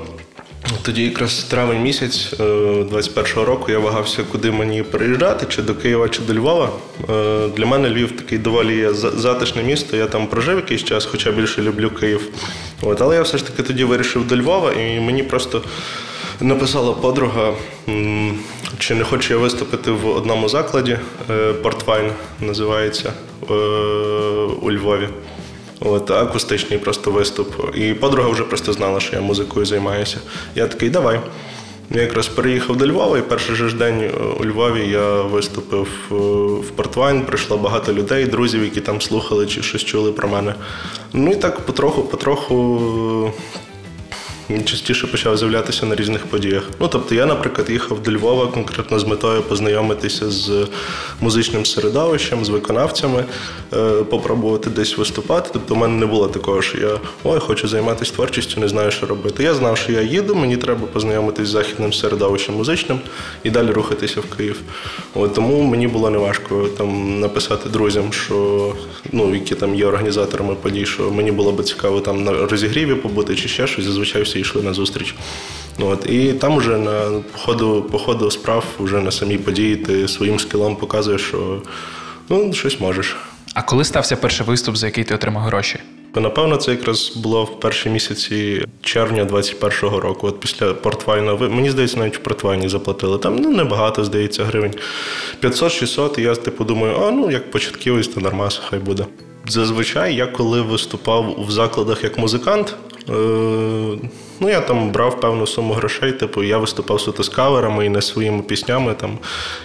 Тоді 0.81 1.03
якраз 1.03 1.43
травень 1.43 1.81
місяць 1.81 2.33
21-го 2.39 3.45
року 3.45 3.71
я 3.71 3.79
вагався, 3.79 4.23
куди 4.31 4.51
мені 4.51 4.83
переїжджати, 4.83 5.45
чи 5.49 5.61
до 5.61 5.75
Києва, 5.75 6.09
чи 6.09 6.21
до 6.21 6.33
Львова. 6.33 6.69
Для 7.57 7.65
мене 7.65 7.89
Львів 7.89 8.11
такий 8.11 8.37
доволі 8.37 8.89
затишне 8.93 9.63
місто. 9.63 9.97
Я 9.97 10.05
там 10.05 10.27
прожив 10.27 10.55
якийсь 10.55 10.83
час, 10.83 11.05
хоча 11.05 11.31
більше 11.31 11.61
люблю 11.61 11.89
Київ. 11.89 12.29
От, 12.81 13.01
Але 13.01 13.15
я 13.15 13.21
все 13.21 13.37
ж 13.37 13.47
таки 13.47 13.63
тоді 13.63 13.83
вирішив 13.83 14.27
до 14.27 14.37
Львова, 14.37 14.73
і 14.73 14.99
мені 14.99 15.23
просто 15.23 15.61
написала 16.41 16.93
подруга, 16.93 17.53
чи 18.79 18.95
не 18.95 19.03
хочу 19.03 19.33
я 19.33 19.39
виступити 19.39 19.91
в 19.91 20.07
одному 20.07 20.49
закладі. 20.49 20.99
Е, 21.29 21.53
Портвайн 21.53 22.11
називається 22.39 23.13
е, 23.49 23.53
у 24.61 24.71
Львові. 24.71 25.09
От, 25.79 26.11
Акустичний 26.11 26.79
просто 26.79 27.11
виступ. 27.11 27.75
І 27.75 27.93
подруга 27.93 28.29
вже 28.29 28.43
просто 28.43 28.73
знала, 28.73 28.99
що 28.99 29.15
я 29.15 29.21
музикою 29.21 29.65
займаюся. 29.65 30.17
Я 30.55 30.67
такий, 30.67 30.89
давай. 30.89 31.19
Я 31.91 32.01
якраз 32.01 32.27
переїхав 32.27 32.77
до 32.77 32.87
Львова, 32.87 33.17
і 33.17 33.21
перший 33.21 33.55
же 33.55 33.69
ж 33.69 33.75
день 33.75 34.11
у 34.39 34.45
Львові 34.45 34.89
я 34.89 35.21
виступив 35.21 35.87
е, 36.11 36.15
в 36.67 36.69
Портвайн. 36.75 37.25
Прийшло 37.25 37.57
багато 37.57 37.93
людей, 37.93 38.25
друзів, 38.25 38.63
які 38.63 38.81
там 38.81 39.01
слухали 39.01 39.47
чи 39.47 39.61
щось 39.61 39.83
чули 39.83 40.11
про 40.11 40.29
мене. 40.29 40.55
Ну 41.13 41.31
і 41.31 41.35
так 41.35 41.59
потроху-потроху 41.59 43.31
він 44.49 44.65
частіше 44.65 45.07
почав 45.07 45.37
з'являтися 45.37 45.85
на 45.85 45.95
різних 45.95 46.25
подіях. 46.25 46.63
Ну 46.79 46.87
тобто, 46.87 47.15
я, 47.15 47.25
наприклад, 47.25 47.69
їхав 47.69 48.03
до 48.03 48.11
Львова 48.11 48.47
конкретно 48.47 48.99
з 48.99 49.05
метою 49.05 49.41
познайомитися 49.41 50.31
з 50.31 50.67
музичним 51.21 51.65
середовищем, 51.65 52.45
з 52.45 52.49
виконавцями, 52.49 53.25
е, 53.73 54.03
попробувати 54.03 54.69
десь 54.69 54.97
виступати. 54.97 55.49
Тобто, 55.53 55.73
у 55.73 55.77
мене 55.77 55.93
не 55.93 56.05
було 56.05 56.27
такого, 56.27 56.61
що 56.61 56.77
я 56.77 56.99
ой, 57.23 57.39
хочу 57.39 57.67
займатися 57.67 58.13
творчістю, 58.13 58.59
не 58.61 58.67
знаю, 58.67 58.91
що 58.91 59.05
робити. 59.05 59.43
Я 59.43 59.53
знав, 59.53 59.77
що 59.77 59.91
я 59.91 60.01
їду, 60.01 60.35
мені 60.35 60.57
треба 60.57 60.87
познайомитися 60.87 61.45
з 61.45 61.49
західним 61.49 61.93
середовищем 61.93 62.55
музичним 62.55 62.99
і 63.43 63.49
далі 63.49 63.71
рухатися 63.71 64.21
в 64.21 64.35
Київ. 64.37 64.61
От, 65.13 65.33
Тому 65.33 65.63
мені 65.63 65.87
було 65.87 66.09
неважко 66.09 66.67
там 66.77 67.19
написати 67.19 67.69
друзям, 67.69 68.13
що 68.13 68.73
ну, 69.11 69.35
які 69.35 69.55
там 69.55 69.75
є 69.75 69.85
організаторами 69.85 70.55
подій, 70.55 70.85
що 70.85 71.11
мені 71.11 71.31
було 71.31 71.51
би 71.51 71.63
цікаво 71.63 71.99
там 71.99 72.23
на 72.23 72.31
розігріві 72.31 72.95
побути 72.95 73.35
чи 73.35 73.47
ще 73.47 73.67
щось. 73.67 73.85
Зазвичай 73.85 74.21
всі 74.21 74.38
йшли 74.39 74.61
на 74.61 74.73
зустріч. 74.73 75.15
От, 75.79 76.05
І 76.09 76.33
там 76.33 76.55
уже 76.55 76.77
на 76.77 77.21
ходу, 77.33 77.85
по 77.91 77.99
ходу 77.99 78.31
справ, 78.31 78.65
вже 78.79 78.99
на 78.99 79.11
самій 79.11 79.37
події, 79.37 79.75
ти 79.75 80.07
своїм 80.07 80.39
скілом 80.39 80.75
показуєш, 80.75 81.21
що 81.21 81.61
ну, 82.29 82.53
щось 82.53 82.79
можеш. 82.79 83.15
А 83.53 83.61
коли 83.61 83.83
стався 83.83 84.15
перший 84.15 84.45
виступ, 84.45 84.75
за 84.75 84.85
який 84.85 85.03
ти 85.03 85.15
отримав 85.15 85.43
гроші? 85.43 85.79
Напевно, 86.15 86.57
це 86.57 86.71
якраз 86.71 87.11
було 87.15 87.43
в 87.43 87.59
перші 87.59 87.89
місяці 87.89 88.65
червня 88.81 89.25
21-го 89.25 89.99
року. 89.99 90.27
От 90.27 90.39
після 90.39 90.73
портвайна 90.73 91.35
мені 91.35 91.71
здається, 91.71 91.97
навіть 91.97 92.17
в 92.17 92.19
портвайні 92.19 92.69
заплатили. 92.69 93.17
Там 93.17 93.35
ну 93.35 93.49
небагато, 93.49 94.05
здається, 94.05 94.43
гривень. 94.43 94.73
500-600, 95.43 96.19
і 96.19 96.23
я 96.23 96.35
типу 96.35 96.63
думаю, 96.63 96.95
а 97.01 97.11
ну 97.11 97.31
як 97.31 97.51
початківець, 97.51 98.07
то 98.07 98.19
нормас, 98.19 98.61
хай 98.69 98.79
буде. 98.79 99.05
Зазвичай 99.47 100.15
я 100.15 100.27
коли 100.27 100.61
виступав 100.61 101.45
в 101.47 101.51
закладах 101.51 102.03
як 102.03 102.17
музикант, 102.17 102.75
ну 104.39 104.49
я 104.49 104.61
там 104.61 104.91
брав 104.91 105.19
певну 105.19 105.47
суму 105.47 105.73
грошей. 105.73 106.11
Типу, 106.11 106.43
я 106.43 106.57
виступав 106.57 107.01
суто 107.01 107.23
з 107.23 107.29
каверами 107.29 107.85
і 107.85 107.89
не 107.89 108.01
своїми 108.01 108.41
піснями. 108.41 108.93
Там 108.93 109.17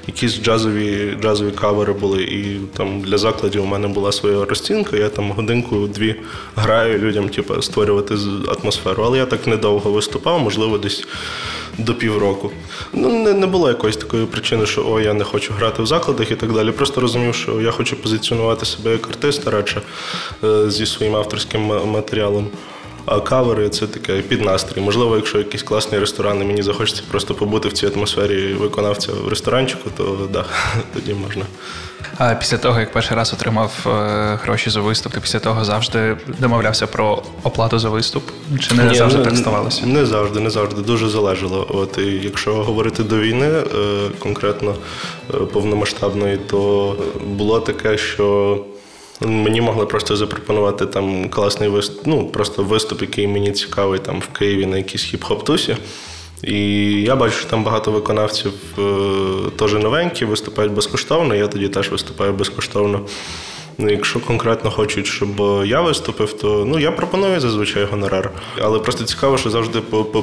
якісь 0.06 0.42
джазові 0.42 1.16
джазові 1.20 1.50
кавери 1.50 1.92
були. 1.92 2.22
І 2.22 2.60
там 2.76 3.00
для 3.00 3.18
закладів 3.18 3.62
у 3.62 3.66
мене 3.66 3.88
була 3.88 4.12
своя 4.12 4.44
розцінка. 4.44 4.96
Я 4.96 5.08
там 5.08 5.32
годинку-дві 5.32 6.14
граю 6.56 6.98
людям, 6.98 7.28
типу, 7.28 7.62
створювати 7.62 8.14
атмосферу. 8.60 9.02
Але 9.02 9.18
я 9.18 9.26
так 9.26 9.46
недовго 9.46 9.90
виступав, 9.90 10.40
можливо, 10.40 10.78
десь 10.78 11.06
до 11.78 11.94
півроку. 11.94 12.50
Ну, 12.92 13.08
не 13.08 13.32
не 13.32 13.46
було 13.46 13.68
якоїсь 13.68 13.96
такої 13.96 14.26
причини, 14.26 14.66
що 14.66 14.86
о, 14.88 15.00
я 15.00 15.14
не 15.14 15.24
хочу 15.24 15.54
грати 15.54 15.82
в 15.82 15.86
закладах 15.86 16.30
і 16.30 16.36
так 16.36 16.52
далі. 16.52 16.70
Просто 16.70 17.00
розумів, 17.00 17.34
що 17.34 17.60
я 17.60 17.70
хочу 17.70 17.96
позиціонувати 17.96 18.66
себе 18.66 18.90
як 18.92 19.08
артист, 19.08 19.48
радше 19.48 19.82
е, 20.44 20.70
зі 20.70 20.86
своїм 20.86 21.16
авторським 21.16 21.62
матеріалом. 21.66 22.46
А 23.06 23.20
кавери 23.20 23.68
це 23.68 23.86
таке 23.86 24.22
під 24.22 24.40
настрій. 24.44 24.80
Можливо, 24.80 25.16
якщо 25.16 25.38
якийсь 25.38 25.62
класний 25.62 26.00
ресторан, 26.00 26.42
і 26.42 26.44
мені 26.44 26.62
захочеться 26.62 27.02
просто 27.10 27.34
побути 27.34 27.68
в 27.68 27.72
цій 27.72 27.86
атмосфері 27.86 28.52
виконавця 28.52 29.12
в 29.12 29.28
ресторанчику, 29.28 29.90
то 29.96 30.28
да, 30.32 30.44
тоді 30.94 31.14
можна. 31.14 31.44
А 32.18 32.34
після 32.34 32.58
того, 32.58 32.80
як 32.80 32.92
перший 32.92 33.16
раз 33.16 33.32
отримав 33.32 33.72
е, 33.86 33.90
гроші 34.42 34.70
за 34.70 34.80
виступ, 34.80 35.12
ти 35.12 35.20
після 35.20 35.38
того 35.38 35.64
завжди 35.64 36.16
домовлявся 36.38 36.86
про 36.86 37.22
оплату 37.42 37.78
за 37.78 37.88
виступ? 37.88 38.22
Чи 38.60 38.74
не 38.74 38.84
Ні, 38.84 38.94
завжди 38.94 39.18
не, 39.18 39.24
так 39.24 39.36
ставалося? 39.36 39.86
Не 39.86 40.06
завжди, 40.06 40.40
не 40.40 40.50
завжди. 40.50 40.82
Дуже 40.82 41.08
залежало. 41.08 41.66
От 41.70 41.98
і 41.98 42.06
якщо 42.06 42.54
говорити 42.54 43.02
до 43.02 43.18
війни, 43.18 43.46
е, 43.46 43.64
конкретно 44.18 44.74
е, 45.34 45.36
повномасштабної, 45.36 46.36
то 46.36 46.96
було 47.26 47.60
таке, 47.60 47.98
що. 47.98 48.58
Мені 49.20 49.60
могли 49.60 49.86
просто 49.86 50.16
запропонувати 50.16 50.86
там 50.86 51.28
класний 51.28 51.68
виступ, 51.68 52.06
ну 52.06 52.28
просто 52.28 52.62
виступ, 52.62 53.02
який 53.02 53.28
мені 53.28 53.52
цікавий 53.52 53.98
там 53.98 54.20
в 54.20 54.26
Києві 54.38 54.66
на 54.66 54.76
якійсь 54.76 55.14
хіп-хоп-тусі. 55.14 55.76
І 56.42 56.62
я 57.02 57.16
бачу, 57.16 57.34
що 57.34 57.48
там 57.48 57.64
багато 57.64 57.90
виконавців 57.90 58.52
е, 58.78 59.50
теж 59.56 59.72
новенькі, 59.74 60.24
виступають 60.24 60.72
безкоштовно. 60.72 61.34
Я 61.34 61.48
тоді 61.48 61.68
теж 61.68 61.90
виступаю 61.90 62.32
безкоштовно. 62.32 63.06
Ну, 63.78 63.90
Якщо 63.90 64.20
конкретно 64.20 64.70
хочуть, 64.70 65.06
щоб 65.06 65.28
я 65.66 65.80
виступив, 65.80 66.32
то 66.32 66.64
ну 66.68 66.78
я 66.78 66.92
пропоную 66.92 67.40
зазвичай 67.40 67.84
гонорар. 67.84 68.30
Але 68.62 68.78
просто 68.78 69.04
цікаво, 69.04 69.38
що 69.38 69.50
завжди 69.50 69.80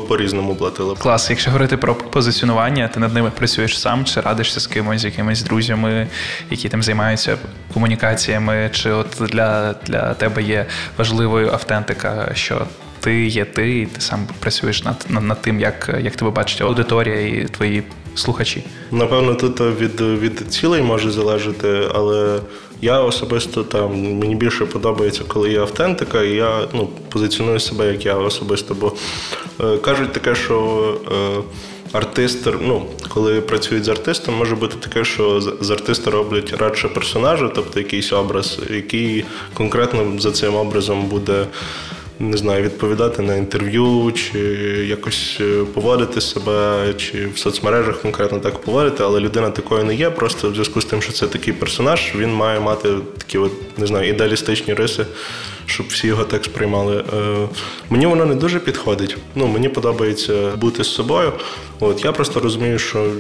по 0.08 0.18
різному 0.18 0.56
платили. 0.56 0.96
Клас, 0.96 1.30
якщо 1.30 1.52
говорити 1.52 1.78
про 1.78 1.96
позиціонування, 1.96 2.88
ти 2.88 3.00
над 3.00 3.14
ними 3.14 3.32
працюєш 3.38 3.80
сам, 3.80 4.06
чи 4.06 4.22
радишся 4.22 4.60
з 4.60 4.68
кимось, 4.68 5.02
з 5.02 5.06
якимись 5.06 5.44
друзями, 5.44 6.08
які 6.50 6.70
там 6.70 6.84
займаються 6.84 7.38
комунікаціями, 7.74 8.70
чи 8.74 8.92
от 8.92 9.08
для, 9.20 9.76
для 9.88 10.14
тебе 10.14 10.44
є 10.44 10.66
важливою 10.98 11.52
автентика, 11.52 12.32
що 12.34 12.66
ти 13.00 13.26
є 13.26 13.46
ти, 13.46 13.80
і 13.80 13.86
ти 13.86 14.02
сам 14.02 14.28
працюєш 14.40 14.84
над 14.84 15.06
над, 15.10 15.24
над 15.24 15.42
тим, 15.42 15.60
як 15.60 15.90
як 16.02 16.16
тебе 16.16 16.32
бачить 16.32 16.62
аудиторія 16.62 17.22
і 17.22 17.46
твої 17.46 17.84
слухачі. 18.16 18.64
Напевно, 18.92 19.36
тут 19.36 19.60
від 19.60 20.02
від 20.02 20.54
цілей 20.54 20.82
може 20.82 21.12
залежати, 21.12 21.82
але 21.94 22.40
я 22.82 23.00
особисто 23.00 23.64
там 23.64 24.18
мені 24.18 24.36
більше 24.36 24.66
подобається, 24.66 25.22
коли 25.28 25.52
є 25.52 25.60
автентика, 25.60 26.24
і 26.24 26.30
я 26.30 26.68
ну, 26.74 26.90
позиціоную 27.10 27.60
себе 27.60 27.92
як 27.92 28.06
я 28.06 28.16
особисто. 28.16 28.74
Бо 28.74 28.94
е, 29.62 29.78
кажуть 29.78 30.12
таке, 30.14 30.36
що. 30.36 30.98
Е, 31.12 31.42
Артист, 31.92 32.48
ну, 32.62 32.86
коли 33.10 33.42
працюють 33.42 33.86
з 33.86 33.90
артистом, 33.90 34.36
може 34.36 34.56
бути 34.56 34.76
таке, 34.80 35.06
що 35.06 35.42
з 35.62 35.70
артиста 35.70 36.12
роблять 36.12 36.54
радше 36.54 36.88
персонажа, 36.88 37.52
тобто 37.56 37.80
якийсь 37.80 38.14
образ, 38.14 38.60
який 38.70 39.26
конкретно 39.54 40.20
за 40.20 40.32
цим 40.32 40.56
образом 40.56 41.06
буде 41.06 41.46
не 42.22 42.38
знаю, 42.38 42.64
відповідати 42.64 43.22
на 43.22 43.36
інтерв'ю, 43.36 44.12
чи 44.16 44.40
якось 44.88 45.38
е, 45.42 45.64
поводити 45.74 46.22
себе, 46.22 46.94
чи 46.98 47.28
в 47.28 47.38
соцмережах 47.38 48.02
конкретно 48.02 48.40
так 48.40 48.62
поводити, 48.62 49.04
але 49.04 49.20
людина 49.20 49.50
такою 49.50 49.84
не 49.84 49.96
є. 49.96 50.10
Просто 50.10 50.50
в 50.50 50.54
зв'язку 50.54 50.82
з 50.82 50.86
тим, 50.86 51.02
що 51.02 51.14
це 51.14 51.28
такий 51.28 51.54
персонаж, 51.54 52.14
він 52.16 52.34
має 52.34 52.60
мати 52.60 52.90
такі, 53.18 53.38
от 53.38 53.80
не 53.80 53.88
знаю, 53.88 54.10
ідеалістичні 54.10 54.74
риси, 54.74 55.06
щоб 55.66 55.88
всі 55.88 56.08
його 56.08 56.24
так 56.24 56.46
сприймали. 56.46 57.04
Е, 57.14 57.48
мені 57.90 58.06
воно 58.06 58.26
не 58.26 58.36
дуже 58.36 58.60
підходить. 58.60 59.18
Ну, 59.36 59.48
Мені 59.48 59.70
подобається 59.70 60.52
бути 60.56 60.84
з 60.84 60.88
собою. 60.88 61.32
От 61.80 62.06
Я 62.06 62.12
просто 62.12 62.40
розумію, 62.40 62.80
що 62.80 63.12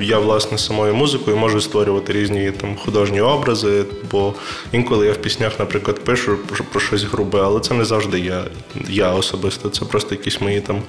я 0.00 0.18
власне 0.18 0.58
самою 0.58 0.94
музикою 0.94 1.36
можу 1.36 1.60
створювати 1.60 2.12
різні 2.12 2.50
там 2.50 2.76
художні 2.76 3.20
образи, 3.20 3.84
бо 4.10 4.34
інколи 4.72 5.06
я 5.06 5.12
в 5.12 5.16
піснях, 5.16 5.58
наприклад, 5.58 6.04
пишу 6.04 6.38
про, 6.72 6.80
щось 6.80 7.02
грубе, 7.02 7.40
але 7.42 7.60
це 7.60 7.74
не 7.74 7.84
завжди 7.84 8.20
я, 8.20 8.44
я 8.88 9.12
особисто. 9.12 9.68
Це 9.68 9.84
просто 9.84 10.14
якісь 10.14 10.40
мої 10.40 10.60
там 10.60 10.82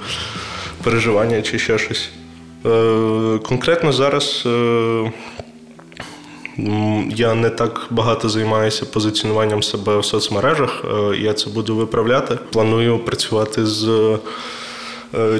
переживання 0.83 1.41
чи 1.41 1.59
ще 1.59 1.77
щось. 1.77 2.09
Е, 2.65 3.39
Конкретно 3.43 3.91
зараз. 3.91 4.43
Е, 4.45 5.11
я 7.15 7.33
не 7.35 7.49
так 7.49 7.87
багато 7.89 8.29
займаюся 8.29 8.85
позиціонуванням 8.85 9.63
себе 9.63 9.97
в 9.97 10.05
соцмережах. 10.05 10.85
Е, 10.85 11.17
я 11.17 11.33
це 11.33 11.49
буду 11.49 11.75
виправляти. 11.75 12.37
Планую 12.51 12.99
працювати 12.99 13.65
з 13.65 14.17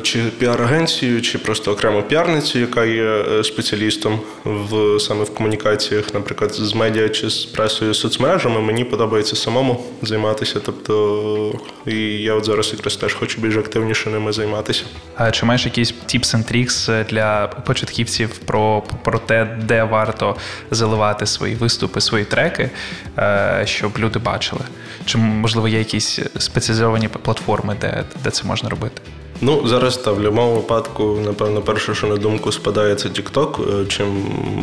чи 0.04 0.20
піар-агенцію, 0.40 1.22
чи 1.22 1.38
просто 1.38 1.72
окрему 1.72 2.04
піарницю, 2.04 2.60
яка 2.60 2.86
є 2.86 3.04
е, 3.04 3.44
спеціалістом 3.44 4.20
в 4.46 5.00
саме 5.00 5.24
в 5.24 5.34
комунікаціях, 5.34 6.14
наприклад, 6.14 6.54
з 6.54 6.74
медіа 6.74 7.10
чи 7.10 7.30
з 7.30 7.46
пресою 7.46 7.94
соцмережами. 7.94 8.62
Мені 8.62 8.84
подобається 8.84 9.36
самому 9.36 9.84
займатися. 10.02 10.60
Тобто, 10.66 11.60
і 11.86 11.96
я 12.02 12.34
от 12.34 12.46
зараз 12.46 12.74
якраз 12.74 12.96
теж 12.96 13.14
хочу 13.14 13.42
більш 13.42 13.56
активніше 13.56 14.10
ними 14.10 14.32
займатися. 14.32 14.84
А 15.16 15.32
чи 15.32 15.46
маєш 15.46 15.66
якісь 15.66 15.94
tips 16.08 16.36
and 16.36 16.54
tricks 16.54 17.06
для 17.10 17.48
початківців 17.48 18.30
про, 18.30 18.84
про 19.04 19.20
те, 19.20 19.58
де 19.64 19.84
варто 19.84 20.36
заливати 20.72 21.26
свої 21.26 21.56
виступи, 21.56 22.02
свої 22.02 22.26
треки, 22.26 22.70
е, 23.18 23.64
щоб 23.66 23.92
люди 24.00 24.20
бачили? 24.20 24.62
Чи 25.06 25.18
можливо 25.18 25.68
є 25.68 25.80
якісь 25.80 26.20
спеціалізовані 26.40 27.08
платформи, 27.08 27.76
де, 27.82 28.04
де 28.24 28.30
це 28.30 28.48
можна 28.48 28.70
робити? 28.70 29.02
Ну, 29.44 29.68
зараз 29.68 29.98
та 29.98 30.12
в 30.12 30.16
будь-якому 30.16 30.56
випадку, 30.56 31.18
напевно, 31.26 31.62
перше, 31.62 31.96
що 31.96 32.08
на 32.08 32.16
думку 32.16 32.52
спадає, 32.52 32.96
це 32.96 33.10
TikTok, 33.10 33.82
е, 33.82 33.86
чим 33.86 34.08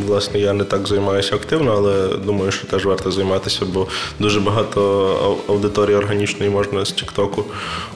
власне 0.06 0.40
я 0.40 0.52
не 0.52 0.64
так 0.64 0.86
займаюся 0.86 1.34
активно, 1.34 1.72
але 1.72 2.16
думаю, 2.16 2.52
що 2.52 2.66
теж 2.66 2.86
варто 2.86 3.10
займатися, 3.10 3.66
бо 3.72 3.86
дуже 4.18 4.40
багато 4.40 5.40
аудиторії 5.48 5.96
органічної 5.96 6.50
можна 6.50 6.84
з 6.84 6.92
TikTok 6.92 7.42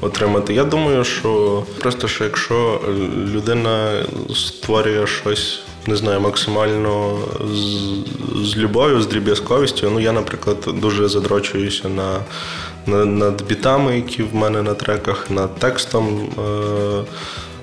отримати. 0.00 0.54
Я 0.54 0.64
думаю, 0.64 1.04
що 1.04 1.62
просто 1.80 2.08
що 2.08 2.24
якщо 2.24 2.80
людина 3.34 4.04
створює 4.34 5.06
щось. 5.06 5.60
Не 5.86 5.96
знаю, 5.96 6.20
максимально 6.20 7.18
з 7.54 7.92
з 8.44 8.56
любов'ю, 8.56 9.02
з 9.02 9.06
дріб'язковістю. 9.06 9.90
Ну, 9.90 10.00
я, 10.00 10.12
наприклад, 10.12 10.56
дуже 10.74 11.08
задрочуюся 11.08 11.88
на 11.88 12.20
над 13.06 13.42
бітами, 13.48 13.96
які 13.96 14.22
в 14.22 14.34
мене 14.34 14.62
на 14.62 14.74
треках, 14.74 15.30
над 15.30 15.58
текстом. 15.58 16.28
Е, 16.38 17.04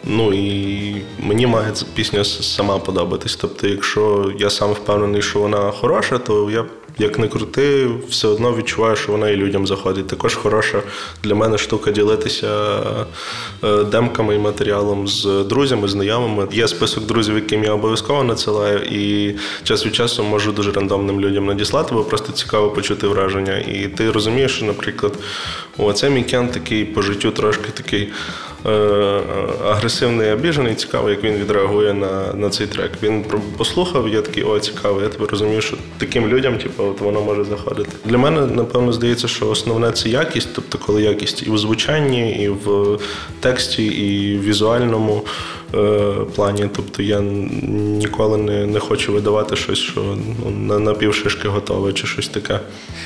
ну 0.03 0.33
і 0.33 0.95
мені 1.19 1.47
має 1.47 1.73
пісня 1.93 2.23
сама 2.23 2.79
подобатись. 2.79 3.35
Тобто, 3.35 3.67
якщо 3.67 4.31
я 4.37 4.49
сам 4.49 4.71
впевнений, 4.71 5.21
що 5.21 5.39
вона 5.39 5.71
хороша, 5.71 6.17
то 6.17 6.51
я 6.51 6.65
як 6.99 7.19
не 7.19 7.27
крути, 7.27 7.89
все 8.09 8.27
одно 8.27 8.55
відчуваю, 8.55 8.95
що 8.95 9.11
вона 9.11 9.29
і 9.29 9.35
людям 9.35 9.67
заходить. 9.67 10.07
Також 10.07 10.35
хороша 10.35 10.81
для 11.23 11.35
мене 11.35 11.57
штука 11.57 11.91
ділитися 11.91 12.79
е, 13.63 13.83
демками 13.83 14.35
і 14.35 14.39
матеріалом 14.39 15.07
з 15.07 15.43
друзями, 15.43 15.87
знайомими. 15.87 16.47
Є 16.51 16.67
список 16.67 17.05
друзів, 17.05 17.35
яким 17.35 17.63
я 17.63 17.73
обов'язково 17.73 18.23
надсилаю, 18.23 18.79
і 18.79 19.35
час 19.63 19.85
від 19.85 19.95
часу 19.95 20.23
можу 20.23 20.51
дуже 20.51 20.71
рандомним 20.71 21.21
людям 21.21 21.45
надіслати, 21.45 21.95
бо 21.95 22.03
просто 22.03 22.31
цікаво 22.31 22.69
почути 22.69 23.07
враження. 23.07 23.57
І 23.57 23.87
ти 23.97 24.11
розумієш, 24.11 24.55
що, 24.55 24.65
наприклад, 24.65 25.13
о, 25.77 25.93
це 25.93 26.09
мій 26.09 26.23
такий 26.23 26.85
по 26.85 27.01
життю 27.01 27.31
трошки 27.31 27.71
такий. 27.73 28.09
Е, 28.65 29.21
агресивний, 29.65 30.31
обіжений, 30.31 30.75
цікаво, 30.75 31.09
як 31.09 31.23
він 31.23 31.33
відреагує 31.33 31.93
на 31.93 32.33
на 32.33 32.49
цей 32.49 32.67
трек. 32.67 32.91
Він 33.03 33.25
послухав, 33.57 34.09
я 34.09 34.21
такий, 34.21 34.43
о, 34.43 34.59
цікаво, 34.59 35.01
я 35.01 35.07
тебе 35.07 35.27
розумію, 35.27 35.61
що 35.61 35.77
таким 35.97 36.27
людям 36.27 36.57
типу, 36.57 36.83
от 36.83 37.01
воно 37.01 37.21
може 37.21 37.43
заходити. 37.43 37.89
Для 38.05 38.17
мене, 38.17 38.41
напевно, 38.41 38.93
здається, 38.93 39.27
що 39.27 39.49
основне 39.49 39.91
це 39.91 40.09
якість, 40.09 40.49
тобто, 40.55 40.77
коли 40.77 41.01
якість 41.01 41.47
і 41.47 41.49
в 41.49 41.57
звучанні, 41.57 42.43
і 42.43 42.49
в 42.49 42.99
тексті, 43.39 43.85
і 43.85 44.37
в 44.37 44.43
візуальному 44.43 45.25
е, 45.75 46.13
плані. 46.35 46.69
Тобто 46.75 47.03
я 47.03 47.19
ніколи 47.19 48.37
не 48.37 48.65
не 48.65 48.79
хочу 48.79 49.13
видавати 49.13 49.55
щось, 49.55 49.79
що 49.79 50.01
ну, 50.45 50.49
на, 50.51 50.79
на 50.79 50.93
півшишки 50.93 51.47
готове, 51.47 51.93
чи 51.93 52.07
щось 52.07 52.27
таке. 52.27 52.59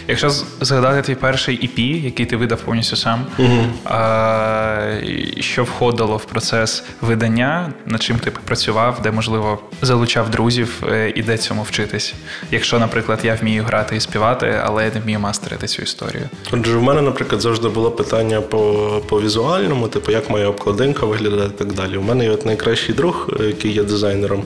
Якщо 0.08 0.30
згадати 0.62 1.02
твій 1.02 1.16
перший 1.16 1.60
EP, 1.60 2.04
який 2.04 2.26
ти 2.26 2.38
видав 2.38 2.60
повністю 2.60 2.96
сам, 2.96 3.26
угу. 3.40 3.66
а, 3.86 5.00
що 5.44 5.64
входило 5.64 6.18
в 6.18 6.26
процес 6.26 6.84
видання, 7.02 7.74
над 7.86 8.04
чим 8.04 8.20
ти 8.20 8.32
працював, 8.32 9.00
де, 9.04 9.12
можливо, 9.12 9.60
залучав 9.82 10.30
друзів 10.30 10.84
е, 10.92 11.14
і 11.16 11.24
де 11.24 11.38
цьому 11.38 11.64
вчитись? 11.64 12.14
Якщо, 12.52 12.80
наприклад, 12.80 13.20
я 13.24 13.36
вмію 13.36 13.64
грати 13.64 13.96
і 13.96 14.00
співати, 14.00 14.62
але 14.66 14.86
я 14.86 14.92
не 14.94 15.00
вмію 15.00 15.20
мастерити 15.20 15.68
цю 15.68 15.82
історію. 15.82 16.30
Отже, 16.52 16.78
в 16.78 16.84
мене, 16.84 17.02
наприклад, 17.02 17.42
завжди 17.42 17.70
було 17.70 17.92
питання 17.92 18.42
по 18.42 19.02
по 19.10 19.22
візуальному, 19.22 19.88
типу, 19.88 20.12
як 20.12 20.30
моя 20.30 20.48
обкладинка 20.48 21.06
виглядає 21.06 21.48
і 21.48 21.58
так 21.58 21.74
далі. 21.74 21.98
У 21.98 22.02
мене 22.02 22.24
є 22.24 22.32
от 22.32 22.46
найкращий 22.46 22.96
друг, 22.96 23.30
е, 23.40 23.44
який 23.44 23.72
є 23.72 23.84
дизайнером, 23.84 24.44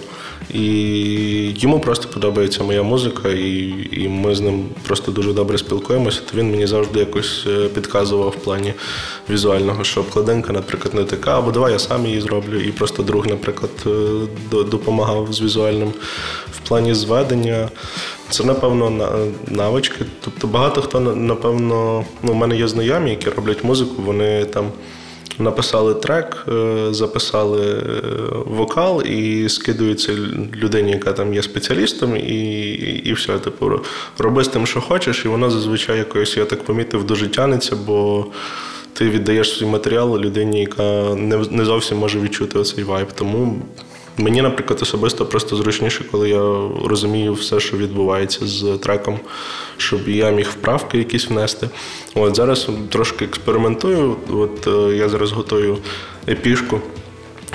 і 0.54 0.64
йому 1.56 1.80
просто 1.80 2.08
подобається 2.10 2.64
моя 2.64 2.84
музика, 2.84 3.30
і, 3.30 3.74
і 3.92 4.08
ми 4.08 4.36
з 4.36 4.42
ним 4.42 4.66
просто 4.88 5.12
дуже 5.12 5.34
добре 5.34 5.58
спілкуємося, 5.58 6.22
то 6.32 6.38
він 6.38 6.52
мені 6.52 6.68
завжди 6.68 7.00
якось 7.00 7.44
е, 7.48 7.68
підказував 7.68 8.30
в 8.30 8.36
плані 8.36 8.74
візуального, 9.30 9.84
що 9.84 10.00
обкладинка, 10.00 10.54
наприклад, 10.54 10.87
не 10.94 11.04
така, 11.04 11.38
або 11.38 11.52
давай 11.52 11.74
я 11.74 11.80
сам 11.80 12.06
її 12.06 12.22
зроблю. 12.22 12.60
І 12.60 12.72
просто 12.72 13.04
друг, 13.04 13.28
наприклад, 13.28 13.72
е, 13.86 14.64
допомагав 14.64 15.34
з 15.34 15.42
візуальним 15.42 15.94
в 16.52 16.60
плані 16.68 16.94
зведення. 16.94 17.70
Це, 18.30 18.44
напевно, 18.44 19.12
навички. 19.48 20.06
Тобто 20.22 20.48
багато 20.48 20.82
хто, 20.82 21.00
напевно, 21.00 22.06
ну, 22.24 22.32
у 22.32 22.36
мене 22.36 22.58
є 22.58 22.68
знайомі, 22.68 23.10
які 23.10 23.30
роблять 23.30 23.64
музику, 23.64 24.02
вони 24.06 24.46
там. 24.46 24.72
Написали 25.40 25.94
трек, 25.94 26.46
е, 26.48 26.88
записали 26.92 27.62
е, 27.62 28.02
вокал 28.46 29.02
і 29.02 29.50
скидуються 29.50 30.12
людині, 30.56 30.92
яка 30.92 31.14
там 31.14 31.34
є 31.34 31.44
спеціалістом, 31.44 32.18
і 32.18 32.62
і, 33.06 33.14
все. 33.14 33.40
Типу, 33.40 33.72
роби 34.18 34.44
з 34.44 34.48
тим, 34.48 34.68
що 34.68 34.82
хочеш, 34.82 35.26
і 35.26 35.28
воно 35.28 35.50
зазвичай 35.50 35.98
якось, 35.98 36.38
я 36.38 36.46
так 36.46 36.64
помітив, 36.64 37.04
дуже 37.04 37.28
тянеться, 37.28 37.76
бо 37.76 38.26
ти 38.98 39.10
віддаєш 39.10 39.58
свій 39.58 39.66
матеріал 39.66 40.18
людині, 40.18 40.60
яка 40.60 41.16
не 41.16 41.38
не 41.52 41.66
зовсім 41.66 41.98
може 41.98 42.20
відчути 42.20 42.60
оцей 42.60 42.84
вайб. 42.84 43.08
Тому 43.16 43.62
Мені, 44.20 44.42
наприклад, 44.42 44.80
особисто 44.82 45.26
просто 45.26 45.56
зручніше, 45.56 46.06
коли 46.12 46.30
я 46.30 46.70
розумію 46.86 47.34
все, 47.34 47.60
що 47.60 47.78
відбувається 47.78 48.48
з 48.48 48.78
треком, 48.78 49.20
щоб 49.78 50.10
я 50.10 50.32
міг 50.32 50.50
вправки 50.50 50.98
якісь 50.98 51.30
внести. 51.30 51.70
От 52.16 52.36
Зараз 52.36 52.68
трошки 52.90 53.26
експериментую. 53.26 54.16
От 54.30 54.68
е, 54.68 54.96
Я 54.96 55.10
зараз 55.10 55.32
готую 55.32 55.78
епішку, 56.28 56.82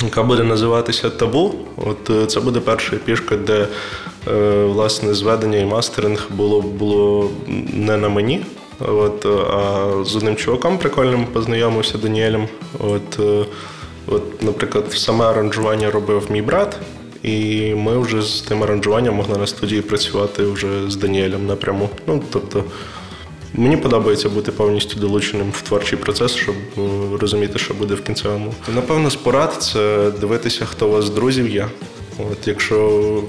яка 0.05 0.23
буде 0.23 0.43
називатися 0.45 1.11
Табу. 1.11 1.55
От 1.77 2.11
е, 2.11 2.27
Це 2.27 2.41
буде 2.41 2.61
перша 2.61 2.97
епішка, 2.97 3.37
де 3.37 3.69
е, 4.29 4.65
власне 4.65 5.15
зведення 5.15 5.59
і 5.59 5.65
мастеринг 5.65 6.27
було 6.31 6.61
було 6.61 7.31
не 7.73 7.97
на 7.97 8.09
мені. 8.09 8.41
От, 8.89 9.27
А 9.27 10.05
з 10.05 10.17
одним 10.17 10.37
чуваком 10.37 10.79
прикольним 10.79 11.27
познайомився 11.33 11.99
Даніелем. 11.99 12.49
От, 12.79 13.21
От, 14.07 14.43
Наприклад, 14.43 14.85
саме 14.93 15.25
аранжування 15.25 15.91
робив 15.91 16.27
мій 16.31 16.43
брат, 16.43 16.79
і 17.23 17.75
ми 17.75 17.99
вже 17.99 18.23
з 18.23 18.41
тим 18.41 18.63
аранжуванням 18.63 19.15
могли 19.15 19.39
на 19.39 19.47
студії 19.47 19.83
працювати 19.83 20.45
вже 20.45 20.91
з 20.91 20.97
Даніелем 20.97 21.47
напряму. 21.47 21.89
Ну, 22.07 22.23
тобто, 22.33 22.65
Мені 23.55 23.77
подобається 23.77 24.29
бути 24.29 24.53
повністю 24.53 25.01
долученим 25.01 25.51
в 25.51 25.63
творчий 25.63 25.99
процес, 25.99 26.35
щоб 26.35 26.55
е, 26.79 26.81
розуміти, 27.21 27.59
що 27.59 27.75
буде 27.75 27.95
в 27.95 28.03
кінцевому. 28.03 28.55
Напевно, 28.75 29.11
з 29.11 29.17
порад 29.17 29.57
це 29.61 30.11
дивитися, 30.21 30.65
хто 30.65 30.89
у 30.89 30.91
вас 30.91 31.05
з 31.05 31.11
друзів 31.11 31.49
є. 31.51 31.69
От 32.33 32.49
Якщо 32.49 32.77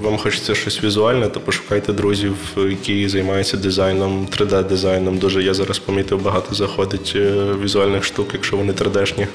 вам 0.02 0.18
хочеться 0.18 0.54
щось 0.54 0.84
візуальне, 0.84 1.28
то 1.28 1.40
пошукайте 1.40 1.92
друзів, 1.92 2.36
які 2.56 3.08
займаються 3.08 3.56
дизайном, 3.56 4.28
3D-дизайном. 4.38 5.18
Дуже 5.18 5.42
я 5.42 5.54
зараз 5.54 5.78
помітив, 5.78 6.22
багато 6.22 6.54
заходить 6.54 7.12
е, 7.16 7.44
візуальних 7.62 8.04
штук, 8.04 8.28
якщо 8.32 8.56
вони 8.56 8.72
3D-шні 8.72 9.22
е, 9.22 9.26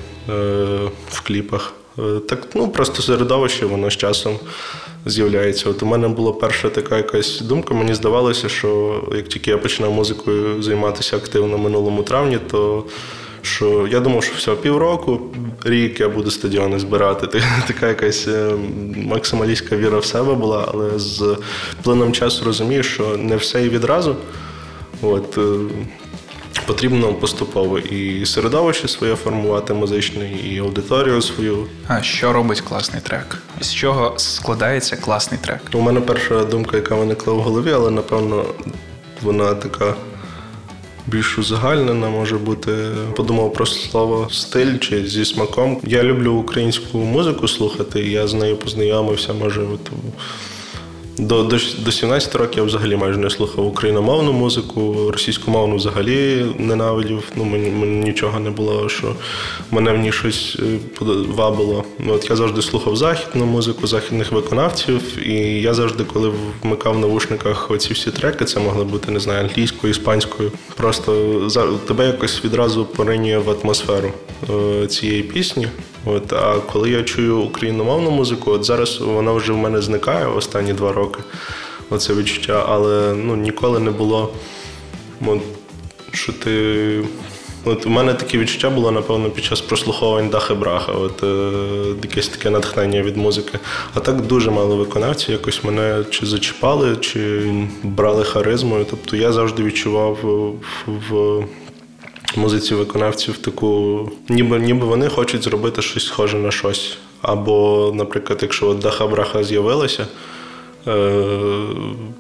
в 1.10 1.22
кліпах. 1.22 1.74
Е, 2.00 2.20
так, 2.20 2.48
ну 2.56 2.68
просто 2.68 3.02
середовище, 3.02 3.66
воно 3.66 3.90
з 3.90 3.98
часом 3.98 4.40
з'являється. 5.06 5.70
От 5.70 5.84
у 5.84 5.86
мене 5.86 6.08
була 6.08 6.32
перша 6.32 6.70
така 6.70 6.98
якась 6.98 7.42
думка. 7.42 7.74
Мені 7.74 7.94
здавалося, 7.94 8.50
що 8.50 9.02
як 9.16 9.28
тільки 9.28 9.52
я 9.52 9.58
починав 9.58 9.94
музикою 9.94 10.64
займатися 10.64 11.18
активно 11.18 11.58
минулому 11.58 12.04
травні, 12.04 12.40
то 12.52 12.84
що 13.42 13.88
я 13.92 14.00
думав, 14.00 14.24
що 14.24 14.36
все, 14.36 14.52
півроку, 14.52 15.22
рік 15.64 16.00
я 16.00 16.10
буду 16.10 16.32
стадіони 16.32 16.80
збирати. 16.80 17.42
Така 17.68 17.88
якась 17.88 18.28
е, 18.28 18.52
максималістська 18.96 19.76
віра 19.76 20.00
в 20.00 20.06
себе 20.06 20.34
була, 20.34 20.70
але 20.74 21.00
з 21.00 21.38
плином 21.84 22.14
часу 22.14 22.46
розумію, 22.46 22.84
що 22.84 23.18
не 23.18 23.36
все 23.36 23.66
і 23.66 23.70
відразу. 23.70 24.16
От, 25.02 25.38
е, 25.38 25.42
Потрібно 26.66 27.14
поступово 27.14 27.80
і 27.80 28.26
середовище 28.26 28.88
своє 28.88 29.16
формувати 29.16 29.74
музичне, 29.74 30.32
і 30.32 30.60
аудиторію 30.60 31.22
свою. 31.22 31.66
А 31.88 32.02
що 32.02 32.34
робить 32.34 32.62
класний 32.62 33.02
трек? 33.02 33.38
З 33.62 33.74
чого 33.74 34.14
складається 34.18 34.96
класний 34.96 35.40
трек? 35.44 35.62
У 35.74 35.82
мене 35.82 36.02
перша 36.02 36.44
думка, 36.44 36.78
яка 36.78 36.96
виникла 36.96 37.34
в 37.34 37.40
голові, 37.40 37.72
але 37.72 37.92
напевно 37.92 38.46
вона 39.22 39.54
така 39.54 39.96
більш 41.12 41.38
узагальнена 41.38 42.10
може 42.10 42.38
бути. 42.38 42.72
Подумав 43.16 43.54
про 43.54 43.66
слово 43.66 44.28
стиль 44.32 44.78
чи 44.78 45.06
зі 45.08 45.26
смаком. 45.26 45.82
Я 45.84 46.04
люблю 46.04 46.34
українську 46.34 46.98
музику 46.98 47.48
слухати. 47.48 48.00
Я 48.00 48.28
з 48.28 48.34
нею 48.34 48.58
познайомився, 48.58 49.34
може, 49.34 49.62
от 49.62 49.92
до 51.20 51.44
до, 51.44 51.58
до 51.80 51.92
17 51.92 52.36
років 52.36 52.58
я 52.58 52.64
взагалі 52.64 52.96
майже 52.96 53.20
не 53.20 53.30
слухав 53.30 53.68
україномовну 53.68 54.34
музику, 54.34 55.12
російськомовну 55.12 55.76
взагалі 55.76 56.46
ненавидів. 56.58 57.24
Ну, 57.36 57.44
мені, 57.44 57.70
мені 57.70 58.00
нічого 58.04 58.40
не 58.40 58.50
було, 58.50 58.90
що 58.90 59.16
мене 59.72 59.92
в 59.94 59.98
ній 59.98 60.12
щось 60.12 60.58
е, 60.60 60.80
вабило. 61.36 61.84
От 62.08 62.30
Я 62.30 62.36
завжди 62.36 62.62
слухав 62.62 62.96
західну 62.96 63.46
музику, 63.46 63.88
західних 63.88 64.32
виконавців, 64.32 65.28
і 65.28 65.62
я 65.62 65.74
завжди, 65.74 66.04
коли 66.04 66.32
вмикав 66.64 66.94
в 66.94 67.00
навушниках 67.00 67.72
оці 67.72 67.94
всі 67.94 68.12
треки, 68.12 68.46
це 68.46 68.60
могли 68.60 68.84
бути, 68.84 69.12
не 69.12 69.20
знаю, 69.20 69.40
англійською, 69.40 69.92
іспанською. 69.92 70.52
Просто 70.76 71.44
за 71.50 71.68
тебе 71.88 72.06
якось 72.06 72.46
відразу 72.46 72.86
поринює 72.86 73.38
в 73.38 73.50
атмосферу 73.50 74.12
е, 74.50 74.88
цієї 74.88 75.24
пісні. 75.24 75.68
От, 76.06 76.34
А 76.34 76.60
коли 76.60 76.90
я 76.90 77.04
чую 77.04 77.38
україномовну 77.38 78.12
музику, 78.12 78.52
от 78.52 78.66
зараз 78.66 79.00
вона 79.02 79.32
вже 79.32 79.54
в 79.54 79.58
мене 79.58 79.82
зникає 79.82 80.28
останні 80.28 80.74
два 80.74 80.92
роки. 80.92 81.20
Оце 81.90 82.14
відчуття, 82.14 82.66
але 82.70 83.14
ну, 83.14 83.36
ніколи 83.36 83.80
не 83.80 83.92
було, 83.92 84.34
от, 85.28 85.40
що 86.12 86.34
ти. 86.34 87.04
От 87.66 87.86
У 87.86 87.90
мене 87.90 88.14
таке 88.14 88.38
відчуття 88.38 88.70
було, 88.70 88.92
напевно, 88.92 89.30
під 89.30 89.44
час 89.44 89.62
прослуховувань 89.62 90.30
Дахи 90.30 90.54
Браха, 90.54 90.92
от 90.92 91.24
е, 91.24 91.52
якесь 92.04 92.28
таке 92.28 92.50
натхнення 92.50 93.02
від 93.02 93.18
музики. 93.18 93.60
А 93.94 94.00
так 94.00 94.22
дуже 94.22 94.52
мало 94.52 94.76
виконавців, 94.76 95.32
якось 95.32 95.64
мене 95.64 96.04
чи 96.10 96.26
зачіпали, 96.26 96.96
чи 96.96 97.42
брали 97.84 98.24
харизмою. 98.24 98.86
Тобто 98.90 99.16
я 99.16 99.32
завжди 99.32 99.64
відчував 99.64 100.18
в, 100.22 100.54
в 100.88 101.44
музиці 102.38 102.76
виконавців 102.76 103.38
таку, 103.38 104.10
ніби 104.30 104.60
ніби 104.60 104.86
вони 104.86 105.10
хочуть 105.10 105.44
зробити 105.44 105.82
щось 105.82 106.06
схоже 106.06 106.38
на 106.38 106.52
щось. 106.52 106.98
Або, 107.22 107.92
наприклад, 107.96 108.40
якщо 108.42 108.70
от 108.70 108.80
Даха 108.80 109.08
Браха 109.08 109.44
з'явилася, 109.44 110.08
е, 110.88 111.26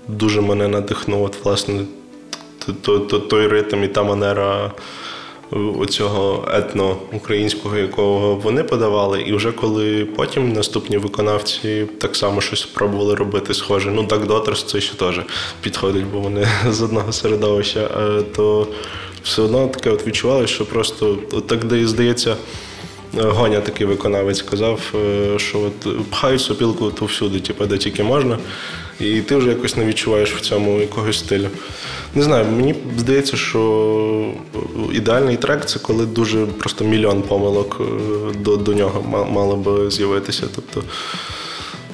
дуже 0.08 0.42
мене 0.42 0.68
надихнув, 0.68 1.24
от, 1.24 1.46
власне, 1.46 1.86
той 3.30 3.48
ритм 3.48 3.84
і 3.84 3.88
та 3.88 4.04
манера 4.04 4.72
оцього 5.80 6.48
етно-українського, 6.54 7.78
якого 7.78 8.36
вони 8.36 8.64
подавали. 8.64 9.22
І 9.22 9.34
вже 9.34 9.52
коли 9.52 10.06
потім 10.06 10.54
наступні 10.54 10.98
виконавці 10.98 11.86
так 11.98 12.16
само 12.16 12.42
щось 12.42 12.66
пробували 12.66 13.16
робити 13.16 13.54
схоже. 13.54 13.92
Ну, 13.92 14.04
так 14.04 14.28
Дотерс 14.28 14.64
це 14.64 14.82
ще 14.82 14.96
теж 14.96 15.22
підходить, 15.62 16.06
бо 16.14 16.20
вони 16.20 16.48
з 16.70 16.82
одного 16.82 17.12
середовища, 17.12 17.90
то 18.36 18.68
все 19.24 19.42
одно 19.42 19.68
таке 19.68 19.90
от 19.90 20.08
відчували, 20.08 20.48
що 20.48 20.66
просто 20.66 21.18
от 21.32 21.48
так 21.48 21.66
де 21.66 21.88
здається. 21.88 22.36
Гоня 23.14 23.60
такий 23.60 23.88
виконавець 23.88 24.42
казав, 24.42 24.94
е, 24.96 25.40
що 25.40 25.60
от 25.60 26.08
пхають 26.10 26.42
сопілку 26.42 26.92
то 26.92 27.06
всюди, 27.06 27.40
типу, 27.40 27.66
де 27.66 27.78
тільки 27.78 28.04
можна, 28.04 28.38
і 29.00 29.22
ти 29.22 29.36
вже 29.36 29.50
якось 29.50 29.78
не 29.78 29.86
відчуваєш 29.86 30.36
в 30.36 30.42
цьому 30.42 30.80
якогось 30.80 31.20
стилю. 31.20 31.48
Не 32.16 32.24
знаю, 32.24 32.46
мені 32.46 32.76
здається, 32.98 33.38
що 33.38 34.34
ідеальний 34.94 35.38
трек 35.38 35.66
це 35.66 35.80
коли 35.80 36.06
дуже 36.06 36.46
просто 36.46 36.86
мільйон 36.86 37.22
помилок 37.22 37.82
е, 37.82 37.84
до 38.40 38.58
до 38.58 38.74
нього 38.74 39.26
мало 39.32 39.56
би 39.56 39.92
з'явитися. 39.92 40.44
Тобто 40.56 40.84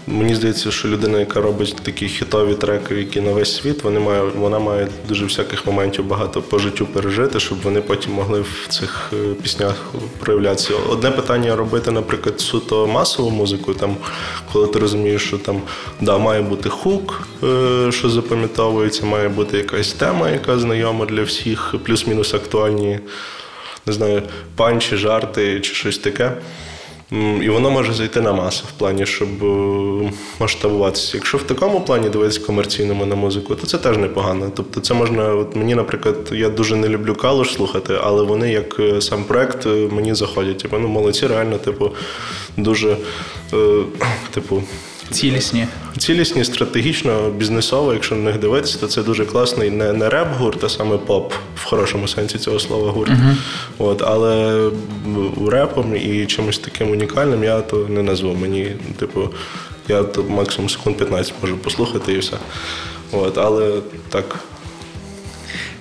Мені 0.07 0.35
здається, 0.35 0.71
що 0.71 0.87
людина, 0.87 1.19
яка 1.19 1.41
робить 1.41 1.75
такі 1.83 2.07
хітові 2.07 2.53
треки, 2.53 2.95
які 2.95 3.21
на 3.21 3.31
весь 3.31 3.55
світ, 3.55 3.83
вони 3.83 3.99
має, 3.99 4.21
вона 4.21 4.59
має 4.59 4.87
дуже 5.07 5.25
всяких 5.25 5.65
моментів 5.65 6.05
багато 6.05 6.41
по 6.41 6.59
життю 6.59 6.85
пережити, 6.85 7.39
щоб 7.39 7.61
вони 7.61 7.81
потім 7.81 8.13
могли 8.13 8.41
в 8.41 8.67
цих 8.69 9.11
е, 9.13 9.33
піснях 9.33 9.93
проявлятися. 10.19 10.73
Одне 10.89 11.11
питання 11.11 11.55
робити, 11.55 11.91
наприклад, 11.91 12.39
суто 12.39 12.87
масову 12.87 13.29
музику, 13.29 13.73
там, 13.73 13.97
коли 14.53 14.67
ти 14.67 14.79
розумієш, 14.79 15.27
що 15.27 15.37
там 15.37 15.61
да, 16.01 16.17
має 16.17 16.41
бути 16.41 16.69
хук, 16.69 17.27
е, 17.43 17.91
що 17.91 18.09
запам'ятовується, 18.09 19.05
має 19.05 19.29
бути 19.29 19.57
якась 19.57 19.93
тема, 19.93 20.29
яка 20.29 20.59
знайома 20.59 21.05
для 21.05 21.23
всіх, 21.23 21.75
плюс-мінус 21.85 22.33
актуальні, 22.33 22.99
не 23.85 23.93
знаю, 23.93 24.23
панчі, 24.55 24.97
жарти 24.97 25.59
чи 25.59 25.73
щось 25.73 25.97
таке. 25.97 26.31
І 27.11 27.49
воно 27.49 27.71
може 27.71 27.93
зайти 27.93 28.21
на 28.21 28.33
масу 28.33 28.63
в 28.67 28.71
плані, 28.71 29.05
щоб 29.05 29.43
е, 29.43 30.11
масштабуватися. 30.39 31.17
Якщо 31.17 31.37
в 31.37 31.43
такому 31.43 31.81
плані 31.81 32.09
дивитися 32.09 32.45
комерційному 32.45 33.05
на 33.05 33.15
музику, 33.15 33.55
то 33.55 33.67
це 33.67 33.77
теж 33.77 33.97
непогано. 33.97 34.51
Тобто, 34.55 34.79
це 34.81 34.93
можна, 34.93 35.33
от 35.35 35.55
мені, 35.55 35.75
наприклад, 35.75 36.15
я 36.31 36.49
дуже 36.49 36.75
не 36.75 36.89
люблю 36.89 37.15
калуш 37.15 37.53
слухати, 37.53 37.93
але 38.03 38.23
вони, 38.23 38.51
як 38.51 38.79
е, 38.79 39.01
сам 39.01 39.23
проект, 39.23 39.65
е, 39.65 39.69
мені 39.91 40.13
заходять. 40.13 40.57
Типу, 40.57 40.77
ну 40.77 40.87
молодці, 40.87 41.27
реально, 41.27 41.57
типу, 41.57 41.91
дуже, 42.57 42.97
е, 43.53 43.83
типу. 44.31 44.63
Цілісні. 45.11 45.67
Цілісні, 45.97 46.43
стратегічно, 46.43 47.29
бізнесово, 47.29 47.93
якщо 47.93 48.15
на 48.15 48.21
них 48.21 48.39
дивитися, 48.39 48.77
то 48.79 48.87
це 48.87 49.03
дуже 49.03 49.25
класний 49.25 49.69
не 49.69 49.93
не 49.93 50.09
реп-гурт, 50.09 50.65
а 50.65 50.69
саме 50.69 50.97
поп 50.97 51.33
в 51.55 51.63
хорошому 51.63 52.07
сенсі 52.07 52.37
цього 52.37 52.59
слова 52.59 52.91
гурт. 52.91 53.11
Uh-huh. 53.11 53.35
От, 53.77 54.01
Але 54.01 54.61
репом 55.47 55.95
і 55.95 56.25
чимось 56.25 56.57
таким 56.57 56.91
унікальним 56.91 57.43
я 57.43 57.61
то 57.61 57.87
не 57.89 58.03
назву. 58.03 58.33
Мені, 58.41 58.75
типу, 58.99 59.29
я 59.87 60.03
то 60.03 60.23
максимум 60.23 60.69
секунд 60.69 60.97
15 60.97 61.33
можу 61.41 61.57
послухати 61.57 62.13
і 62.13 62.17
все. 62.17 62.37
От, 63.11 63.37
Але 63.37 63.79
так. 64.09 64.39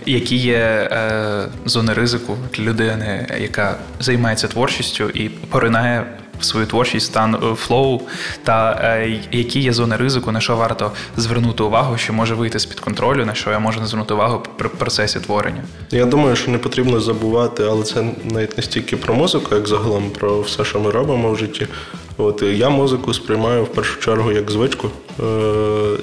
Які 0.07 0.37
є 0.37 0.55
е, 0.57 1.49
зони 1.65 1.93
ризику 1.93 2.37
для 2.53 2.65
людини, 2.65 3.27
яка 3.41 3.77
займається 4.01 4.49
творчістю 4.49 5.11
і 5.11 5.29
поринає 5.29 6.07
свою 6.45 6.67
творчість, 6.67 7.07
стан 7.07 7.35
е, 7.35 7.55
flow, 7.55 8.01
та 8.45 8.81
е, 8.83 9.21
які 9.33 9.61
є 9.61 9.73
зони 9.73 9.97
ризику, 9.97 10.33
на 10.33 10.41
що 10.41 10.57
варто 10.57 10.93
звернути 11.17 11.63
увагу, 11.63 11.97
що 11.97 12.13
може 12.13 12.35
вийти 12.35 12.59
з 12.59 12.67
під 12.67 12.81
контролю, 12.81 13.25
на 13.25 13.35
що 13.35 13.51
я 13.51 13.59
можу 13.59 13.81
не 13.81 13.87
звернути 13.87 14.15
увагу 14.15 14.43
при 14.57 14.69
процесі 14.69 15.21
творення. 15.21 15.63
Я 15.91 16.05
думаю, 16.05 16.37
що 16.37 16.51
не 16.51 16.59
потрібно 16.59 17.01
забувати, 17.01 17.65
але 17.65 17.83
це 17.83 18.05
навіть 18.25 18.57
не 18.57 18.63
стільки 18.63 18.97
про 18.97 19.15
музику, 19.15 19.55
як 19.55 19.69
загалом 19.69 20.11
про 20.11 20.41
все, 20.41 20.65
що 20.65 20.81
ми 20.81 20.91
робимо 20.91 21.33
в 21.33 21.37
житті. 21.39 21.67
От 22.17 22.43
я 22.43 22.69
музику 22.69 23.15
сприймаю 23.15 23.65
в 23.65 23.69
першу 23.69 24.01
чергу 24.01 24.33
як 24.33 24.51
звичку. 24.51 24.91
Е, 25.21 25.25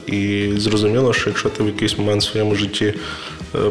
І 0.07 0.51
зрозуміло, 0.57 1.13
що 1.13 1.29
якщо 1.29 1.49
ти 1.49 1.63
в 1.63 1.67
якийсь 1.67 1.97
момент 1.97 2.21
в 2.21 2.25
своєму 2.25 2.55
житті 2.55 2.93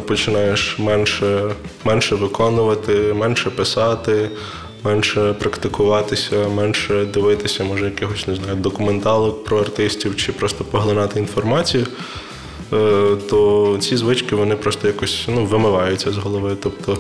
починаєш 0.07 0.79
менше, 0.79 1.51
менше 1.85 2.15
виконувати, 2.15 2.93
менше 2.93 3.51
писати 3.51 4.31
менше 4.85 5.33
практикуватися, 5.33 6.49
менше 6.49 7.05
дивитися, 7.05 7.65
може, 7.65 7.85
якихось 7.85 8.27
не 8.27 8.35
знаю, 8.35 8.57
документалок 8.57 9.45
про 9.45 9.59
артистів 9.59 10.17
чи 10.17 10.33
просто 10.33 10.65
поглинати 10.65 11.21
інформацію, 11.21 11.87
е, 12.73 13.17
то 13.31 13.77
ці 13.81 13.97
звички 13.97 14.37
вони 14.37 14.57
просто 14.57 14.87
якось 14.87 15.25
ну, 15.29 15.45
вимиваються 15.45 16.13
з 16.13 16.17
голови. 16.17 16.57
Тобто 16.63 16.99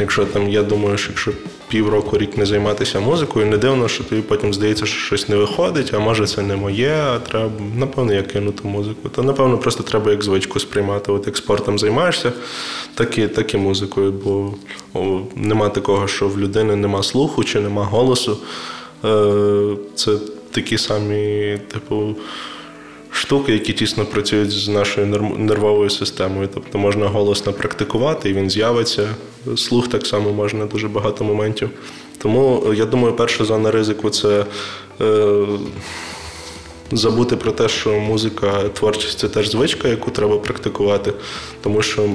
Якщо 0.00 0.24
там, 0.24 0.48
я 0.48 0.62
думаю, 0.62 0.98
що 0.98 1.10
якщо 1.10 1.32
півроку 1.68 2.18
рік 2.18 2.36
не 2.36 2.46
займатися 2.46 3.00
музикою, 3.00 3.46
не 3.46 3.56
дивно, 3.56 3.88
що 3.88 4.04
тобі 4.04 4.22
потім 4.22 4.54
здається, 4.54 4.86
що 4.86 5.00
щось 5.00 5.28
не 5.28 5.36
виходить, 5.36 5.94
а 5.94 5.98
може 5.98 6.26
це 6.26 6.42
не 6.42 6.56
моє, 6.56 6.94
а 6.94 7.18
треба, 7.18 7.50
напевно, 7.76 8.14
я 8.14 8.22
кинути 8.22 8.68
музику. 8.68 9.08
То, 9.08 9.22
напевно, 9.22 9.58
просто 9.58 9.82
треба 9.82 10.10
як 10.10 10.22
звичку 10.24 10.60
сприймати. 10.60 11.12
От 11.12 11.26
як 11.26 11.36
спортом 11.36 11.78
займаєшся, 11.78 12.32
так 12.94 13.18
і, 13.18 13.28
так 13.28 13.54
і 13.54 13.56
музикою. 13.56 14.12
Бо 14.12 14.54
о, 14.94 15.20
нема 15.36 15.68
такого, 15.68 16.08
що 16.08 16.28
в 16.28 16.38
людини 16.38 16.76
нема 16.76 17.02
слуху 17.02 17.44
чи 17.44 17.60
нема 17.60 17.84
голосу. 17.84 18.38
Е, 19.04 19.76
Це 19.94 20.12
такі 20.50 20.78
самі, 20.78 21.58
типу 21.72 22.16
штуки, 23.10 23.52
які 23.52 23.72
тісно 23.72 24.04
працюють 24.04 24.50
з 24.50 24.68
нашою 24.68 25.06
нервовою 25.38 25.90
системою. 25.90 26.48
Тобто 26.54 26.78
можна 26.78 27.06
голосно 27.06 27.52
практикувати, 27.52 28.30
і 28.30 28.32
він 28.32 28.50
з'явиться. 28.50 29.08
Слух 29.56 29.88
так 29.88 30.06
само 30.06 30.32
можна 30.32 30.66
дуже 30.66 30.88
багато 30.88 31.24
моментів. 31.24 31.70
Тому 32.18 32.74
я 32.74 32.84
думаю, 32.84 33.14
перша 33.14 33.44
зона 33.44 33.70
ризику 33.70 34.10
це. 34.10 34.46
Е, 35.00 35.46
забути 36.92 37.36
про 37.36 37.52
те, 37.52 37.68
що 37.68 37.90
музика, 37.90 38.62
творчість 38.68 39.18
це 39.18 39.28
теж 39.28 39.50
звичка, 39.50 39.88
яку 39.88 40.10
треба 40.10 40.38
практикувати. 40.38 41.12
Тому 41.62 41.82
що 41.82 42.08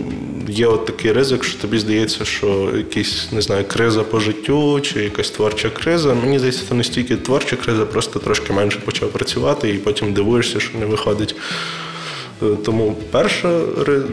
є 0.47 0.67
от 0.67 0.85
такий 0.85 1.11
ризик, 1.11 1.43
що 1.43 1.61
тобі 1.61 1.79
здається, 1.79 2.25
що 2.25 2.69
якась 2.77 3.27
не 3.31 3.41
знаю, 3.41 3.65
криза 3.67 4.03
по 4.03 4.19
життю 4.19 4.79
чи 4.81 5.03
якась 5.03 5.29
творча 5.29 5.69
криза. 5.69 6.13
Мені 6.13 6.37
здається, 6.37 6.63
це 6.69 6.75
не 6.75 6.83
стільки 6.83 7.15
творча 7.15 7.55
криза, 7.55 7.85
просто 7.85 8.19
трошки 8.19 8.53
менше 8.53 8.79
почав 8.85 9.09
працювати 9.09 9.69
і 9.69 9.73
потім 9.73 10.13
дивуєшся, 10.13 10.59
що 10.59 10.77
не 10.77 10.85
виходить. 10.85 11.35
Е, 12.43 12.45
тому 12.65 12.95
перший 13.11 13.51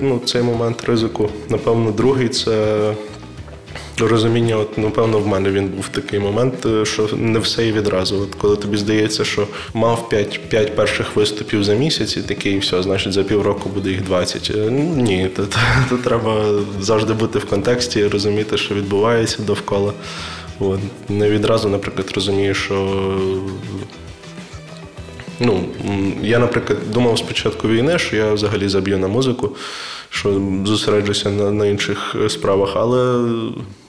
ну, 0.01 0.21
цей 0.25 0.43
момент 0.43 0.85
ризику, 0.85 1.29
напевно, 1.49 1.91
другий 1.91 2.29
це 2.29 2.95
розуміння, 4.01 4.57
от 4.57 4.79
напевно, 4.79 5.19
в 5.19 5.27
мене 5.27 5.51
він 5.51 5.69
був 5.69 5.89
такий 5.89 6.19
момент, 6.21 6.67
е, 6.67 6.85
що 6.85 7.09
не 7.17 7.39
все 7.39 7.67
і 7.67 7.73
відразу. 7.73 8.17
От 8.17 8.35
коли 8.35 8.57
тобі 8.57 8.77
здається, 8.77 9.25
що 9.25 9.47
мав 9.75 10.09
5 10.09 10.41
5 10.49 10.77
перших 10.77 11.17
виступів 11.17 11.65
за 11.65 11.75
місяць, 11.75 12.17
і 12.17 12.23
такий, 12.23 12.55
і 12.55 12.59
все, 12.59 12.83
значить, 12.83 13.13
за 13.13 13.23
півроку 13.23 13.69
буде 13.69 13.91
їх 13.91 14.03
20. 14.03 14.53
Е, 14.57 14.71
ні, 14.97 15.31
то, 15.37 15.43
то, 15.43 15.59
то 15.91 15.97
треба 15.97 16.45
завжди 16.81 17.13
бути 17.13 17.39
в 17.39 17.45
контексті, 17.45 18.07
розуміти, 18.07 18.59
що 18.59 18.75
відбувається 18.75 19.43
довкола. 19.43 19.93
От. 20.61 20.81
Не 21.09 21.31
відразу, 21.31 21.69
наприклад, 21.69 22.13
розумію, 22.15 22.55
що. 22.55 23.05
Ну, 25.41 25.65
я, 26.23 26.39
наприклад, 26.39 26.79
думав 26.93 27.19
спочатку 27.19 27.69
війни, 27.69 27.99
що 27.99 28.17
я 28.17 28.33
взагалі 28.33 28.69
заб'ю 28.69 28.99
на 28.99 29.09
музику 29.09 29.57
що 30.11 30.43
зосереджуся 30.65 31.31
на 31.31 31.51
на 31.51 31.67
інших 31.67 32.17
справах, 32.29 32.73
але 32.77 33.29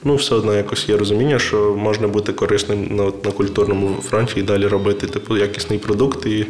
ну, 0.03 0.15
все 0.15 0.35
одно 0.35 0.53
якось 0.53 0.89
є 0.89 0.97
розуміння, 0.97 1.39
що 1.39 1.75
можна 1.77 2.07
бути 2.07 2.33
корисним 2.33 2.95
на 2.95 3.03
на 3.03 3.31
культурному 3.31 4.01
фронті 4.01 4.39
і 4.39 4.43
далі 4.43 4.67
робити 4.67 5.07
типу, 5.07 5.37
якісний 5.37 5.79
продукт 5.79 6.25
і 6.25 6.45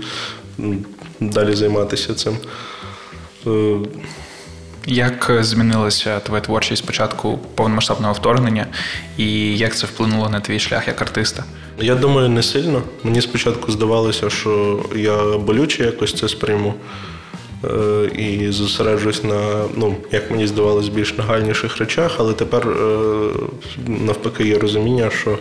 далі 1.19 1.55
займатися 1.55 2.13
цим. 2.13 2.37
Е, 4.87 4.91
як 4.91 5.31
змінилася 5.39 6.19
твоя 6.19 6.41
творчість 6.41 6.83
спочатку 6.83 7.39
повномасштабного 7.55 8.13
вторгнення, 8.13 8.67
і 9.17 9.57
як 9.57 9.75
це 9.75 9.87
вплинуло 9.87 10.29
на 10.29 10.39
твій 10.39 10.59
шлях 10.59 10.87
як 10.87 11.01
артиста? 11.01 11.43
Я 11.81 11.95
думаю, 11.95 12.29
не 12.29 12.43
сильно. 12.43 12.81
Мені 13.03 13.21
спочатку 13.21 13.71
здавалося, 13.71 14.29
що 14.29 14.79
я 14.95 15.37
болюче 15.37 15.83
якось 15.83 16.13
це 16.13 16.29
сприйму. 16.29 16.73
Е, 17.63 18.05
і 18.15 18.51
зосереджуюсь 18.51 19.23
на, 19.23 19.65
ну, 19.75 19.95
як 20.11 20.31
мені 20.31 20.47
здавалось, 20.47 20.89
більш 20.89 21.17
нагальніших 21.17 21.77
речах, 21.77 22.15
але 22.17 22.33
тепер 22.33 22.67
е, 22.67 23.29
навпаки 23.87 24.47
є 24.47 24.57
розуміння, 24.57 25.09
що 25.09 25.37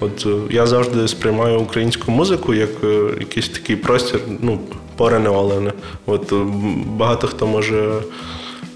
от 0.00 0.26
е, 0.26 0.54
я 0.54 0.66
завжди 0.66 1.08
сприймаю 1.08 1.60
українську 1.60 2.10
музику 2.10 2.54
як 2.54 2.70
якийсь 3.20 3.48
такий 3.48 3.76
простір, 3.76 4.20
ну, 4.40 4.60
поренеолене. 4.96 5.72
От 6.06 6.32
багато 6.86 7.26
хто 7.26 7.46
може 7.46 7.92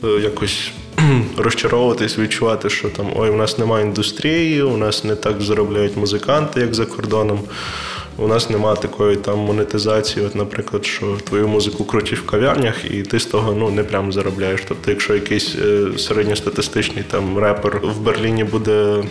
якось. 0.02 0.72
Розчаровуватись, 1.36 2.18
відчувати, 2.18 2.70
що 2.70 2.88
там 2.88 3.06
ой, 3.16 3.30
у 3.30 3.36
нас 3.36 3.58
немає 3.58 3.86
індустрії, 3.86 4.62
у 4.62 4.76
нас 4.76 5.04
не 5.04 5.16
так 5.16 5.42
заробляють 5.42 5.96
музиканти, 5.96 6.60
як 6.60 6.74
за 6.74 6.86
кордоном 6.86 7.40
У 8.16 8.28
нас 8.28 8.50
немає 8.50 8.76
такої 8.76 9.16
там 9.16 9.38
монетизації, 9.38 10.26
от, 10.26 10.34
наприклад, 10.34 10.86
що 10.86 11.16
твою 11.24 11.48
музику 11.48 11.84
крутять 11.84 12.18
в 12.18 12.26
кав'ярнях, 12.26 12.74
і 12.90 13.02
ти 13.02 13.20
з 13.20 13.26
того 13.26 13.52
ну, 13.52 13.70
не 13.70 13.84
прям 13.84 14.12
заробляєш. 14.12 14.60
Тобто, 14.68 14.90
якщо 14.90 15.14
якийсь 15.14 15.54
е, 15.54 15.98
середньостатистичний 15.98 17.04
там 17.10 17.38
репер 17.38 17.80
в 17.82 18.00
Берліні 18.00 18.44
буде. 18.44 19.04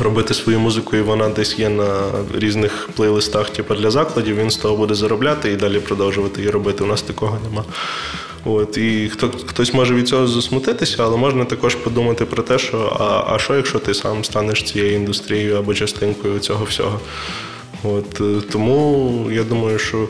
Робити 0.00 0.34
свою 0.34 0.60
музику, 0.60 0.96
і 0.96 1.00
вона 1.00 1.28
десь 1.28 1.58
є 1.58 1.68
на 1.68 2.00
різних 2.38 2.88
плейлистах, 2.96 3.50
типу 3.50 3.74
для 3.74 3.90
закладів, 3.90 4.36
він 4.36 4.50
з 4.50 4.56
того 4.56 4.76
буде 4.76 4.94
заробляти 4.94 5.52
і 5.52 5.56
далі 5.56 5.78
продовжувати 5.78 6.40
її 6.40 6.50
робити. 6.50 6.84
У 6.84 6.86
нас 6.86 7.02
такого 7.02 7.38
нема. 7.50 7.64
От, 8.44 8.76
І 8.76 9.08
хто, 9.12 9.30
хтось 9.46 9.74
може 9.74 9.94
від 9.94 10.08
цього 10.08 10.26
засмутитися, 10.26 10.96
але 11.04 11.16
можна 11.16 11.44
також 11.44 11.74
подумати 11.74 12.24
про 12.24 12.42
те, 12.42 12.58
що 12.58 12.96
а, 13.00 13.34
а 13.34 13.38
що, 13.38 13.56
якщо 13.56 13.78
ти 13.78 13.94
сам 13.94 14.24
станеш 14.24 14.62
цією 14.62 14.94
індустрією 14.94 15.56
або 15.56 15.74
частинкою 15.74 16.38
цього 16.38 16.64
всього. 16.64 17.00
От, 17.84 18.20
е, 18.20 18.40
Тому 18.52 19.28
я 19.32 19.44
думаю, 19.44 19.78
що 19.78 20.08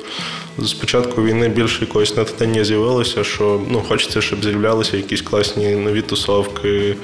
з 0.59 0.73
початку 0.73 1.23
війни 1.23 1.49
більше 1.49 1.81
якогось 1.81 2.17
натхнення 2.17 2.65
з'явилося, 2.65 3.25
що 3.25 3.61
ну, 3.71 3.83
хочеться, 3.89 4.21
щоб 4.21 4.45
з'являлися 4.45 4.97
якісь 4.97 5.23
класні 5.23 5.77
нові 5.77 6.03
тусовки, 6.03 6.97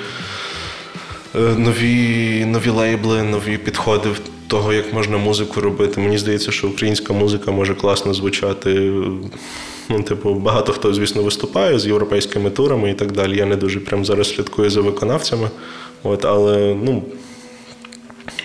е, 1.35 1.39
нові, 1.39 2.45
нові 2.45 2.69
лейбли, 2.71 3.23
нові 3.23 3.59
підходи 3.59 4.09
того, 4.47 4.73
як 4.73 4.93
можна 4.93 5.19
музику 5.19 5.61
робити. 5.61 6.01
Мені 6.01 6.19
здається, 6.19 6.53
що 6.53 6.69
українська 6.69 7.13
музика 7.13 7.51
може 7.51 7.75
класно 7.75 8.15
звучати. 8.15 8.93
Ну, 9.91 10.03
типу, 10.03 10.35
багато 10.35 10.73
хто, 10.73 10.95
звісно, 10.95 11.23
виступає 11.23 11.79
з 11.79 11.87
європейськими 11.87 12.51
турами 12.51 12.91
і 12.91 12.95
так 12.95 13.13
далі. 13.13 13.37
Я 13.37 13.47
не 13.47 13.57
дуже 13.57 13.81
прям 13.81 14.05
зараз 14.05 14.35
слідкую 14.35 14.71
за 14.71 14.81
виконавцями. 14.81 15.51
От, 16.03 16.25
Але 16.25 16.77
ну, 16.85 17.03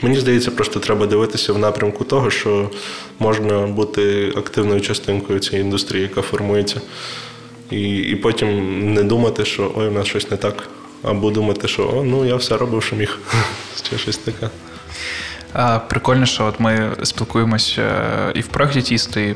мені 0.01 0.19
здається, 0.19 0.51
просто 0.51 0.79
треба 0.79 1.05
дивитися 1.05 1.53
в 1.53 1.57
напрямку 1.57 2.03
того, 2.03 2.29
що 2.29 2.69
можна 3.19 3.67
бути 3.67 4.33
активною 4.37 4.81
частинкою 4.81 5.39
цієї 5.39 5.65
індустрії, 5.65 6.01
яка 6.01 6.21
формується. 6.21 6.81
І 7.71 7.97
і 7.97 8.15
потім 8.15 8.93
не 8.93 9.03
думати, 9.03 9.45
що 9.45 9.71
ой, 9.75 9.87
у 9.87 9.91
нас 9.91 10.07
щось 10.07 10.31
не 10.31 10.37
так. 10.37 10.69
Або 11.03 11.31
думати, 11.31 11.67
що 11.67 11.93
о, 11.95 12.03
ну 12.03 12.25
я 12.25 12.35
все 12.35 12.57
робив, 12.57 12.83
що 12.83 12.95
міг. 12.95 13.19
Чи 13.89 13.97
щось 13.97 14.17
таке. 14.17 14.49
Прикольно, 15.87 16.25
що 16.25 16.45
от 16.45 16.59
ми 16.59 16.91
спілкуємося 17.03 17.81
е, 17.81 18.31
і 18.35 18.41
в 18.41 18.47
проєкті 18.47 18.81
Тісто, 18.81 19.19
і 19.19 19.35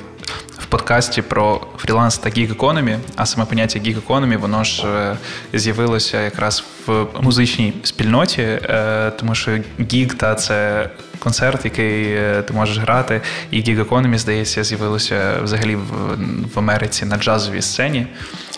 подкасті 0.70 1.22
про 1.22 1.62
фріланс 1.78 2.18
та 2.18 2.30
гіг 2.30 2.52
економі, 2.52 2.98
а 3.16 3.26
саме 3.26 3.46
поняття 3.46 3.80
гіг 3.80 3.98
економі, 3.98 4.36
воно 4.36 4.64
ж 4.64 4.88
е, 4.88 5.18
з'явилося 5.54 6.22
якраз 6.22 6.64
в 6.88 7.06
музичній 7.22 7.74
спільноті, 7.84 8.42
е, 8.42 9.12
тому 9.20 9.36
що 9.36 9.58
гіг 9.92 10.14
та 10.14 10.36
це 10.36 10.90
концерт, 11.20 11.66
який 11.66 12.18
ти 12.42 12.54
можеш 12.54 12.78
грати, 12.78 13.22
і 13.52 13.62
гіг 13.62 13.80
економі, 13.80 14.18
здається, 14.18 14.64
з'явилося 14.64 15.34
взагалі 15.44 15.76
в 16.56 16.60
Америці 16.60 17.06
на 17.06 17.18
джазовій 17.18 17.62
сцені. 17.62 18.08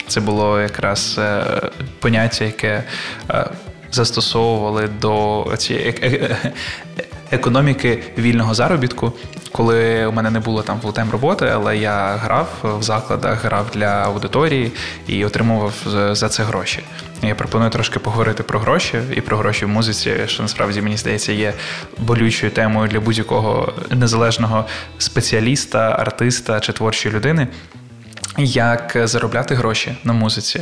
Це 0.08 0.20
було 0.20 0.60
якраз 0.60 1.20
поняття, 1.98 2.44
яке 2.44 2.84
застосовували 3.92 4.88
до 5.00 5.46
цієї 5.58 5.84
економіки 7.32 8.02
вільного 8.18 8.54
заробітку 8.54 9.12
коли 9.52 10.06
у 10.06 10.12
мене 10.12 10.30
не 10.30 10.40
було 10.40 10.62
там 10.62 10.80
full-time 10.80 11.10
роботи, 11.10 11.50
але 11.54 11.76
я 11.76 12.16
грав 12.16 12.48
в 12.62 12.82
закладах, 12.82 13.44
грав 13.44 13.66
для 13.74 13.86
аудиторії 13.86 14.72
і 15.06 15.24
отримував 15.24 15.74
за 16.12 16.28
це 16.28 16.42
гроші. 16.42 16.80
Я 17.22 17.34
пропоную 17.34 17.70
трошки 17.70 17.98
поговорити 17.98 18.42
про 18.42 18.58
гроші 18.58 18.98
і 19.14 19.20
про 19.20 19.36
гроші 19.36 19.64
в 19.64 19.68
музиці, 19.68 20.14
що 20.26 20.42
насправді 20.42 20.82
мені 20.82 20.96
здається 20.96 21.32
є 21.32 21.54
болючою 21.98 22.52
темою 22.52 22.88
для 22.88 23.00
будь-якого 23.00 23.72
незалежного 23.90 24.64
спеціаліста, 24.98 25.96
артиста 25.98 26.60
чи 26.60 26.72
творчої 26.72 27.14
людини. 27.14 27.48
Як 28.38 28.96
заробляти 29.04 29.54
гроші 29.54 29.96
на 30.04 30.12
музиці? 30.12 30.60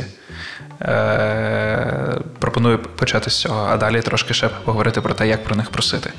Е, 0.81 2.21
пропоную 2.39 2.79
почати 2.95 3.29
з 3.29 3.39
цього, 3.39 3.67
а 3.71 3.77
далі 3.77 4.01
трошки 4.01 4.33
ще 4.33 4.49
поговорити 4.65 5.01
про 5.01 5.13
те, 5.13 5.27
як 5.27 5.43
про 5.43 5.55
них 5.55 5.69
просити, 5.69 6.09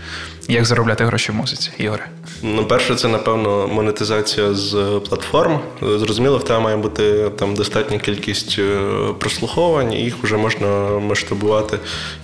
як 0.49 0.65
заробляти 0.65 1.05
гроші 1.05 1.33
в 1.33 1.35
музиці. 1.35 1.71
Ігоре. 1.79 2.09
Ну, 2.43 2.65
перше, 2.65 2.95
це 2.95 3.09
напевно 3.09 3.69
монетизація 3.69 4.55
з 4.55 5.01
платформ. 5.09 5.61
Зрозуміло, 5.83 6.39
в 6.39 6.45
тебе 6.45 6.61
має 6.61 6.77
бути 6.77 7.31
там 7.39 7.55
достатня 7.55 7.99
кількість 7.99 8.57
е, 8.59 8.81
прослуховувань, 9.19 9.93
і 9.93 9.97
їх 9.97 10.17
вже 10.23 10.37
можна 10.37 10.69
масштабувати 10.89 11.79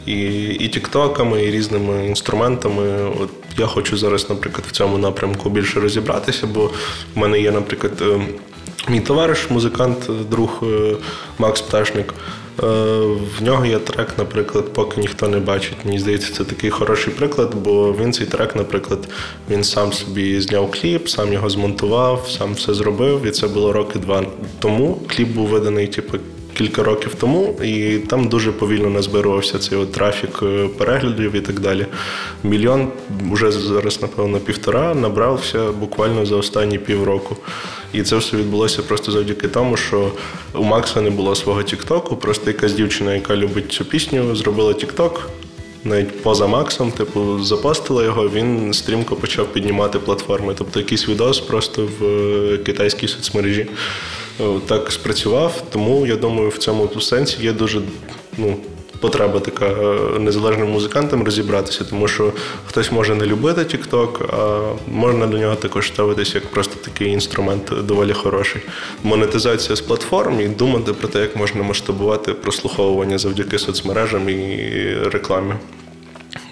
і 0.06 0.22
і 0.44 0.68
тіктоками, 0.68 1.44
і 1.44 1.50
різними 1.50 2.06
інструментами. 2.06 3.10
От 3.20 3.30
я 3.58 3.66
хочу 3.66 3.96
зараз, 3.96 4.30
наприклад, 4.30 4.64
в 4.68 4.70
цьому 4.70 4.98
напрямку 4.98 5.50
більше 5.50 5.80
розібратися, 5.80 6.46
бо 6.46 6.70
в 7.14 7.18
мене 7.18 7.40
є, 7.40 7.52
наприклад. 7.52 8.02
Мій 8.88 9.00
товариш, 9.00 9.50
музикант, 9.50 10.10
друг 10.30 10.60
е, 10.62 10.96
Макс 11.38 11.60
Пташник. 11.60 12.14
Е, 12.62 12.66
в 13.38 13.42
нього 13.42 13.66
є 13.66 13.78
трек, 13.78 14.08
наприклад, 14.18 14.72
поки 14.72 15.00
ніхто 15.00 15.28
не 15.28 15.38
бачить. 15.38 15.76
Мені 15.84 15.98
здається, 15.98 16.32
це 16.32 16.44
такий 16.44 16.70
хороший 16.70 17.12
приклад, 17.12 17.54
бо 17.54 17.92
він 18.00 18.12
цей 18.12 18.26
трек, 18.26 18.56
наприклад, 18.56 19.08
він 19.50 19.64
сам 19.64 19.92
собі 19.92 20.40
зняв 20.40 20.70
кліп, 20.70 21.08
сам 21.08 21.32
його 21.32 21.50
змонтував, 21.50 22.28
сам 22.38 22.54
все 22.54 22.74
зробив. 22.74 23.26
І 23.26 23.30
це 23.30 23.48
було 23.48 23.72
роки 23.72 23.98
два 23.98 24.24
тому. 24.58 25.00
Кліп 25.08 25.28
був 25.28 25.46
виданий, 25.46 25.86
типу, 25.86 26.18
кілька 26.54 26.82
років 26.82 27.14
тому, 27.14 27.56
і 27.64 27.98
там 27.98 28.28
дуже 28.28 28.52
повільно 28.52 28.90
назбирувався 28.90 29.58
цей 29.58 29.78
от 29.78 29.92
трафік 29.92 30.40
е, 30.42 30.68
переглядів 30.78 31.34
і 31.34 31.40
так 31.40 31.60
далі. 31.60 31.86
Мільйон 32.44 32.88
вже 33.30 33.50
зараз, 33.50 34.02
напевно, 34.02 34.38
півтора 34.38 34.94
набрався 34.94 35.72
буквально 35.72 36.26
за 36.26 36.36
останні 36.36 36.78
півроку. 36.78 37.36
І 37.92 38.02
це 38.02 38.16
все 38.16 38.36
відбулося 38.36 38.82
просто 38.82 39.12
завдяки 39.12 39.48
тому, 39.48 39.76
що 39.76 40.12
у 40.54 40.62
Макса 40.62 41.00
не 41.00 41.10
було 41.10 41.34
свого 41.34 41.62
Тіктоку. 41.62 42.16
Просто 42.16 42.50
якась 42.50 42.72
дівчина, 42.72 43.14
яка 43.14 43.36
любить 43.36 43.72
цю 43.72 43.84
пісню, 43.84 44.36
зробила 44.36 44.74
Тікток. 44.74 45.30
Навіть 45.84 46.22
поза 46.22 46.46
Максом, 46.46 46.92
типу, 46.92 47.44
запостила 47.44 48.04
його, 48.04 48.28
він 48.28 48.72
стрімко 48.72 49.16
почав 49.16 49.46
піднімати 49.52 49.98
платформи. 49.98 50.54
Тобто 50.58 50.80
якийсь 50.80 51.08
відос 51.08 51.40
просто 51.40 51.88
в 52.00 52.04
е, 52.04 52.58
китайській 52.58 53.08
соцмережі 53.08 53.66
так 54.66 54.92
спрацював. 54.92 55.62
Тому 55.72 56.06
я 56.06 56.16
думаю, 56.16 56.48
в 56.48 56.58
цьому 56.58 57.00
сенсі 57.00 57.36
є 57.42 57.52
дуже 57.52 57.80
ну, 58.38 58.56
потреба 59.00 59.40
така 59.40 59.66
е, 59.66 60.18
незалежним 60.18 60.70
музикантам 60.70 61.24
розібратися, 61.24 61.84
тому 61.84 62.08
що 62.08 62.32
хтось 62.66 62.92
може 62.92 63.14
не 63.14 63.26
любити 63.26 63.60
TikTok, 63.60 64.34
а 64.34 64.72
можна 64.90 65.26
до 65.26 65.38
нього 65.38 65.54
також 65.54 65.88
ставитися 65.88 66.32
як 66.34 66.46
просто 66.46 66.74
такий 66.84 67.08
інструмент 67.08 67.72
доволі 67.84 68.12
хороший. 68.12 68.62
Монетизація 69.02 69.76
з 69.76 69.80
платформ 69.80 70.40
і 70.40 70.48
думати 70.48 70.92
про 70.92 71.08
те, 71.08 71.20
як 71.20 71.36
можна 71.36 71.62
масштабувати 71.62 72.34
прослуховування 72.34 73.18
завдяки 73.18 73.58
соцмережам 73.58 74.28
і 74.28 74.94
рекламі. 75.12 75.54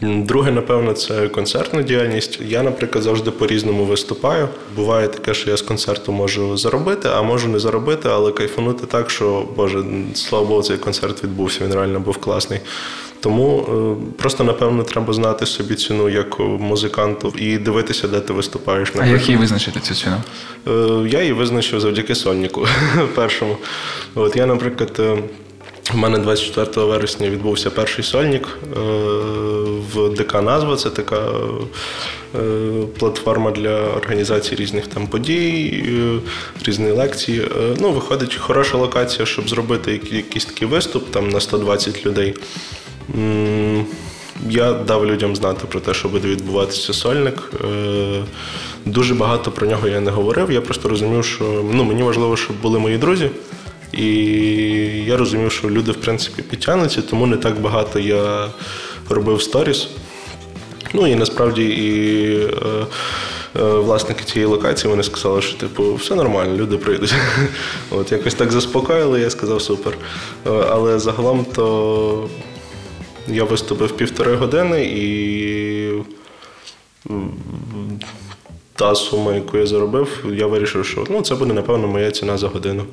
Друге, 0.03 0.51
напевно, 0.51 0.93
це 0.93 1.29
концертна 1.29 1.83
діяльність. 1.83 2.39
Я, 2.47 2.63
наприклад, 2.63 3.05
завжди 3.05 3.31
по-різному 3.31 3.85
виступаю. 3.85 4.49
Буває 4.77 5.09
таке, 5.09 5.35
що 5.35 5.51
я 5.51 5.57
з 5.57 5.63
концерту 5.63 6.13
можу 6.13 6.57
заробити, 6.57 7.09
а 7.15 7.23
можу 7.23 7.49
не 7.49 7.59
заробити, 7.59 8.09
але 8.09 8.33
кайфанути 8.33 8.87
так, 8.87 9.11
що 9.11 9.47
Боже, 9.57 9.85
слава 10.15 10.47
Богу, 10.47 10.63
цей 10.63 10.77
концерт 10.77 11.25
відбувся. 11.25 11.65
Він 11.65 11.75
реально 11.75 12.01
був 12.01 12.17
класний. 12.17 12.61
Тому 13.21 13.61
е, 13.61 14.13
просто 14.19 14.45
напевно 14.45 14.83
треба 14.83 15.13
знати 15.13 15.47
собі 15.47 15.75
ціну 15.75 16.09
як 16.09 16.39
музиканту 16.41 17.33
і 17.39 17.59
дивитися, 17.59 18.09
де 18.09 18.21
ти 18.21 18.33
виступаєш. 18.33 18.89
Наприклад. 18.89 19.17
А 19.17 19.19
як 19.19 19.29
її 19.29 19.41
визначити 19.41 19.81
цю 19.81 19.95
ціну? 19.95 20.17
Е, 20.69 21.09
я 21.09 21.21
її 21.21 21.33
визначив 21.33 21.81
завдяки 21.81 22.15
сольнику 22.15 22.67
першому. 23.15 23.57
От 24.15 24.37
я, 24.37 24.47
наприклад. 24.47 25.01
У 25.95 25.97
мене 25.97 26.19
24 26.19 26.87
вересня 26.87 27.31
відбувся 27.31 27.71
перший 27.71 28.05
сольник 28.05 28.59
е, 28.63 28.79
в 29.93 30.15
ДК 30.15 30.35
назва. 30.43 30.77
Це 30.77 30.91
така 30.91 31.21
е, 32.35 32.39
платформа 32.99 33.51
для 33.51 33.81
організації 33.81 34.61
різних 34.61 34.87
там 34.87 35.07
подій, 35.07 35.85
е, 35.89 36.19
різні 36.65 36.91
лекції. 36.91 37.43
Ну, 37.81 37.91
Виходить, 37.91 38.35
хороша 38.35 38.79
локація, 38.79 39.27
щоб 39.27 39.49
зробити 39.49 40.01
якийсь 40.11 40.45
такий 40.45 40.69
виступ 40.69 41.11
там 41.11 41.29
на 41.29 41.41
120 41.41 42.07
людей. 42.07 42.35
Я 44.49 44.73
дав 44.73 45.07
людям 45.07 45.37
знати 45.37 45.67
про 45.69 45.81
те, 45.81 45.95
що 45.95 46.09
буде 46.09 46.29
відбуватися 46.29 46.93
сольник. 46.93 47.53
Дуже 48.85 49.15
багато 49.15 49.51
про 49.51 49.67
нього 49.67 49.89
я 49.89 50.01
не 50.01 50.11
говорив. 50.11 50.51
Я 50.51 50.61
просто 50.61 50.89
розумів, 50.89 51.25
що 51.25 51.65
ну, 51.73 51.85
мені 51.85 52.03
важливо, 52.03 52.37
щоб 52.37 52.57
були 52.61 52.79
мої 52.79 52.99
друзі. 52.99 53.31
І 53.93 54.07
я 55.07 55.17
розумів, 55.17 55.53
що 55.53 55.71
люди, 55.71 55.93
в 55.93 55.97
принципі, 55.97 56.43
підтягнуться, 56.43 57.03
тому 57.03 57.27
не 57.27 57.37
так 57.37 57.61
багато 57.61 57.99
я 57.99 58.49
робив 59.09 59.43
сторіс. 59.43 59.89
Ну 60.95 61.07
і 61.07 61.15
насправді 61.15 61.65
і 61.65 62.37
е, 62.37 62.87
е, 63.57 63.63
власники 63.63 64.25
цієї 64.25 64.51
локації 64.51 64.91
вони 64.91 65.03
сказали, 65.03 65.43
що 65.43 65.59
типу, 65.59 65.95
все 65.95 66.15
нормально, 66.15 66.57
люди 66.57 66.77
прийдуть. 66.77 67.15
От 67.91 68.13
Якось 68.13 68.35
так 68.35 68.53
заспокоїли, 68.53 69.21
я 69.21 69.31
сказав 69.31 69.63
супер. 69.63 69.93
Е, 70.47 70.51
але 70.71 70.99
загалом 70.99 71.47
то 71.55 72.29
я 73.29 73.45
виступив 73.45 73.97
півтори 73.97 74.35
години 74.35 74.85
і 74.85 75.07
та 78.77 78.95
сума, 78.95 79.35
яку 79.35 79.59
я 79.59 79.67
заробив, 79.67 80.25
я 80.33 80.47
вирішив, 80.47 80.87
що 80.87 81.05
ну, 81.11 81.23
це 81.23 81.35
буде, 81.35 81.55
напевно, 81.55 81.89
моя 81.89 82.11
ціна 82.11 82.39
за 82.39 82.49
годину. 82.49 82.85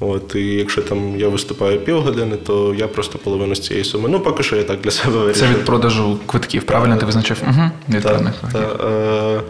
От, 0.00 0.34
І 0.34 0.44
якщо 0.44 0.82
там 0.82 1.20
я 1.20 1.28
виступаю 1.28 1.80
півгодини, 1.80 2.36
то 2.36 2.74
я 2.74 2.88
просто 2.88 3.18
половину 3.18 3.54
з 3.54 3.60
цієї 3.60 3.84
суми. 3.84 4.08
Ну, 4.08 4.20
поки 4.20 4.42
що 4.42 4.56
я 4.56 4.62
так 4.62 4.80
для 4.80 4.90
себе 4.90 5.18
вирішив. 5.18 5.48
Це 5.48 5.54
від 5.54 5.64
продажу 5.64 6.18
квитків, 6.26 6.62
правильно 6.62 6.94
Так. 6.94 7.00
ти 7.00 7.06
визначив? 7.06 7.42
Угу. 7.42 7.70
Від 7.88 8.02
Та, 8.02 8.08
певних 8.08 8.34
та, 8.52 8.58
е, 8.58 9.40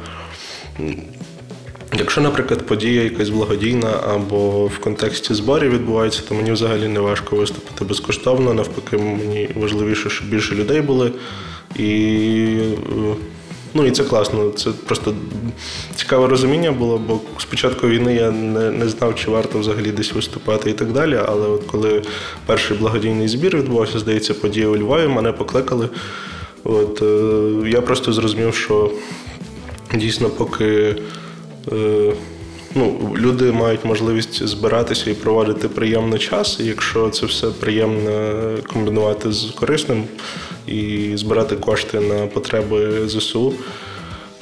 Якщо, 1.98 2.20
наприклад, 2.20 2.66
подія 2.66 3.02
якась 3.02 3.28
благодійна 3.28 3.90
або 4.14 4.66
в 4.66 4.78
контексті 4.78 5.34
зборів 5.34 5.70
відбувається, 5.72 6.22
то 6.28 6.34
мені 6.34 6.52
взагалі 6.52 6.88
не 6.88 7.00
важко 7.00 7.36
виступити 7.36 7.84
безкоштовно. 7.84 8.54
Навпаки, 8.54 8.96
мені 8.96 9.48
важливіше, 9.54 10.10
щоб 10.10 10.28
більше 10.28 10.54
людей 10.54 10.80
були. 10.80 11.12
І, 11.76 11.88
е, 12.92 13.14
ну, 13.74 13.86
і 13.86 13.90
це 13.90 14.04
класно. 14.04 14.50
Це 14.50 14.70
просто 14.70 15.14
цікаве 15.94 16.26
розуміння 16.26 16.72
було, 16.72 16.98
бо 16.98 17.20
спочатку 17.38 17.88
війни 17.88 18.14
я 18.14 18.30
не, 18.30 18.70
не 18.70 18.88
знав, 18.88 19.14
чи 19.14 19.30
варто 19.30 19.58
взагалі 19.58 19.90
десь 19.90 20.12
виступати 20.12 20.70
і 20.70 20.72
так 20.72 20.92
далі. 20.92 21.18
Але 21.26 21.48
от 21.48 21.64
коли 21.64 22.02
перший 22.46 22.76
благодійний 22.76 23.28
збір 23.28 23.56
відбувався, 23.56 23.98
здається, 23.98 24.34
подія 24.34 24.68
у 24.68 24.76
Львові, 24.76 25.08
мене 25.08 25.32
покликали. 25.32 25.88
От, 26.64 27.02
е, 27.02 27.68
я 27.70 27.80
просто 27.80 28.12
зрозумів, 28.12 28.54
що 28.54 28.90
дійсно, 29.94 30.30
поки 30.30 30.96
е, 31.72 32.12
ну, 32.76 33.14
люди 33.16 33.52
мають 33.52 33.84
можливість 33.84 34.46
збиратися 34.46 35.10
і 35.10 35.14
проводити 35.14 35.68
приємний 35.68 36.18
час, 36.18 36.60
і 36.60 36.64
якщо 36.64 37.10
це 37.10 37.26
все 37.26 37.46
приємно 37.46 38.10
комбінувати 38.66 39.32
з 39.32 39.44
корисним 39.44 40.04
і 40.66 41.10
збирати 41.14 41.56
кошти 41.56 42.00
на 42.00 42.26
потреби 42.26 43.08
ЗСУ. 43.08 43.54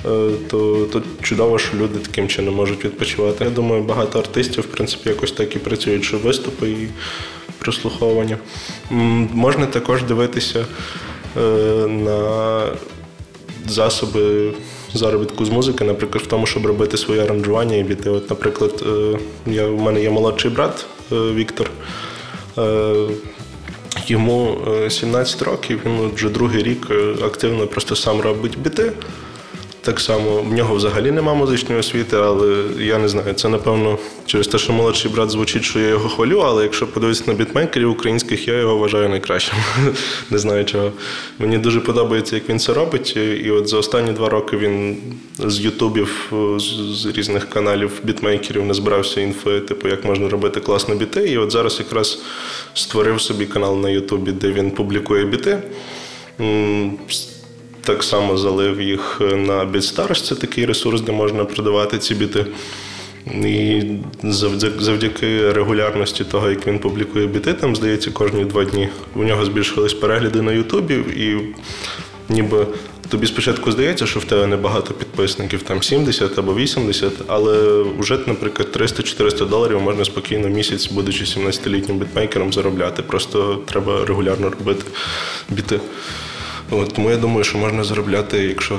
е, 0.07 0.31
То, 0.51 0.87
то 0.93 1.03
чудово, 1.23 1.59
що 1.59 1.77
люди 1.77 1.99
таким 1.99 2.29
чином 2.29 2.55
можуть 2.55 2.85
відпочивати. 2.85 3.45
Я 3.45 3.51
думаю, 3.51 3.83
багато 3.83 4.19
артистів, 4.19 4.65
в 4.65 4.67
принципі, 4.67 5.09
якось 5.09 5.33
так 5.33 5.57
і 5.57 5.59
працюють, 5.59 6.05
що 6.05 6.19
виступи 6.19 6.71
і 6.71 6.89
прослуховування. 7.59 8.39
Можна 9.35 9.67
також 9.67 10.03
дивитися 10.03 10.67
е, 11.37 11.41
на 11.89 12.63
засоби 13.69 14.53
заробітку 14.95 15.45
з 15.45 15.51
музики, 15.51 15.85
наприклад, 15.85 16.25
в 16.25 16.27
тому, 16.27 16.47
щоб 16.47 16.67
робити 16.67 16.97
своє 16.97 17.23
аранжування 17.23 17.77
і 17.77 17.83
біти. 17.83 18.11
От, 18.11 18.31
наприклад, 18.31 18.85
е, 18.87 19.19
я, 19.47 19.67
у 19.67 19.79
мене 19.79 20.03
є 20.03 20.11
молодший 20.11 20.51
брат 20.51 20.87
е, 21.13 21.15
Віктор. 21.15 21.71
Е, 22.59 22.95
Йому 24.07 24.59
е, 24.69 24.91
17 24.91 25.43
років, 25.43 25.81
він 25.87 26.11
вже 26.15 26.29
другий 26.29 26.63
рік 26.63 26.89
активно 27.25 27.67
просто 27.67 27.97
сам 27.97 28.21
робить 28.21 28.59
біти. 28.59 28.93
Так 29.85 30.01
само 30.01 30.43
в 30.43 30.53
нього 30.53 30.75
взагалі 30.75 31.11
нема 31.11 31.35
музичної 31.35 31.81
освіти, 31.81 32.17
але 32.17 32.65
я 32.79 32.99
не 32.99 33.09
знаю. 33.09 33.35
Це 33.35 33.49
напевно 33.49 33.99
через 34.27 34.49
те, 34.49 34.59
що 34.59 34.73
молодший 34.73 35.11
брат 35.11 35.31
звучить, 35.31 35.65
що 35.65 35.79
я 35.79 35.89
його 35.89 36.09
хвалю. 36.09 36.39
Але 36.39 36.63
якщо 36.63 36.87
подивитися 36.87 37.25
на 37.27 37.35
бітмейкерів 37.35 37.91
українських, 37.91 38.49
я 38.49 38.55
його 38.55 38.77
вважаю 38.77 39.09
найкращим. 39.09 39.55
не 40.31 40.39
знаю 40.39 40.65
чого. 40.65 40.93
Мені 41.39 41.59
дуже 41.59 41.81
подобається, 41.81 42.35
як 42.35 42.49
він 42.49 42.59
це 42.59 42.73
робить. 42.73 43.17
І 43.17 43.51
от 43.51 43.69
за 43.69 43.79
останні 43.79 44.13
два 44.13 44.29
роки 44.29 44.57
він 44.57 44.97
з 45.39 45.61
Ютубів, 45.61 46.33
з, 46.93 47.07
різних 47.07 47.49
каналів 47.49 47.91
бітмейкерів 48.03 48.65
назбирався 48.65 49.21
інфи, 49.21 49.61
типу, 49.61 49.89
як 49.89 50.05
можна 50.05 50.29
робити 50.29 50.61
класно 50.61 50.95
біти. 50.95 51.29
І 51.29 51.39
от 51.39 51.53
зараз 51.53 51.79
якраз 51.79 52.23
створив 52.75 53.21
собі 53.21 53.47
канал 53.47 53.79
на 53.79 53.91
Ютубі, 53.91 54.33
де 54.33 54.53
він 54.53 54.71
публікує 54.71 55.25
біти. 55.25 55.59
Так 57.85 58.03
само 58.03 58.37
залив 58.37 58.81
їх 58.81 59.21
на 59.21 59.65
BitStars, 59.65 60.25
це 60.25 60.35
такий 60.35 60.67
ресурс, 60.67 61.01
де 61.01 61.13
можна 61.13 61.45
продавати 61.45 61.99
ці 61.99 62.15
біти. 62.15 62.47
І 63.45 63.83
завдяки 64.79 65.53
регулярності 65.53 66.25
того, 66.25 66.51
як 66.51 66.67
він 66.67 66.79
публікує 66.79 67.27
біти, 67.27 67.53
там, 67.53 67.77
здається, 67.77 68.11
кожні 68.11 68.45
два 68.45 68.65
дні 68.65 68.89
у 69.15 69.25
нього 69.25 69.45
збільшились 69.45 69.95
перегляди 69.95 70.43
на 70.43 70.53
Ютубі, 70.53 70.95
і 70.95 71.39
ніби 72.29 72.67
тобі 73.09 73.27
спочатку 73.27 73.73
здається, 73.73 74.07
що 74.07 74.21
в 74.21 74.25
тебе 74.25 74.47
небагато 74.47 74.95
підписників, 74.95 75.63
там 75.63 75.83
70 75.83 76.39
або 76.39 76.55
80, 76.55 77.13
але 77.27 77.83
вже, 77.99 78.19
наприклад, 78.27 78.69
300-400 78.77 79.49
доларів 79.49 79.81
можна 79.83 80.05
спокійно 80.05 80.49
місяць, 80.49 80.87
будучи 80.87 81.25
17-літнім 81.25 81.99
бітмейкером, 81.99 82.53
заробляти. 82.53 83.03
Просто 83.03 83.63
треба 83.67 84.05
регулярно 84.05 84.51
робити 84.51 84.85
біти. 85.49 85.81
От, 86.77 86.93
тому 86.93 87.11
я 87.11 87.17
думаю, 87.17 87.45
що 87.45 87.59
можна 87.59 87.85
заробляти, 87.85 88.39
якщо 88.39 88.79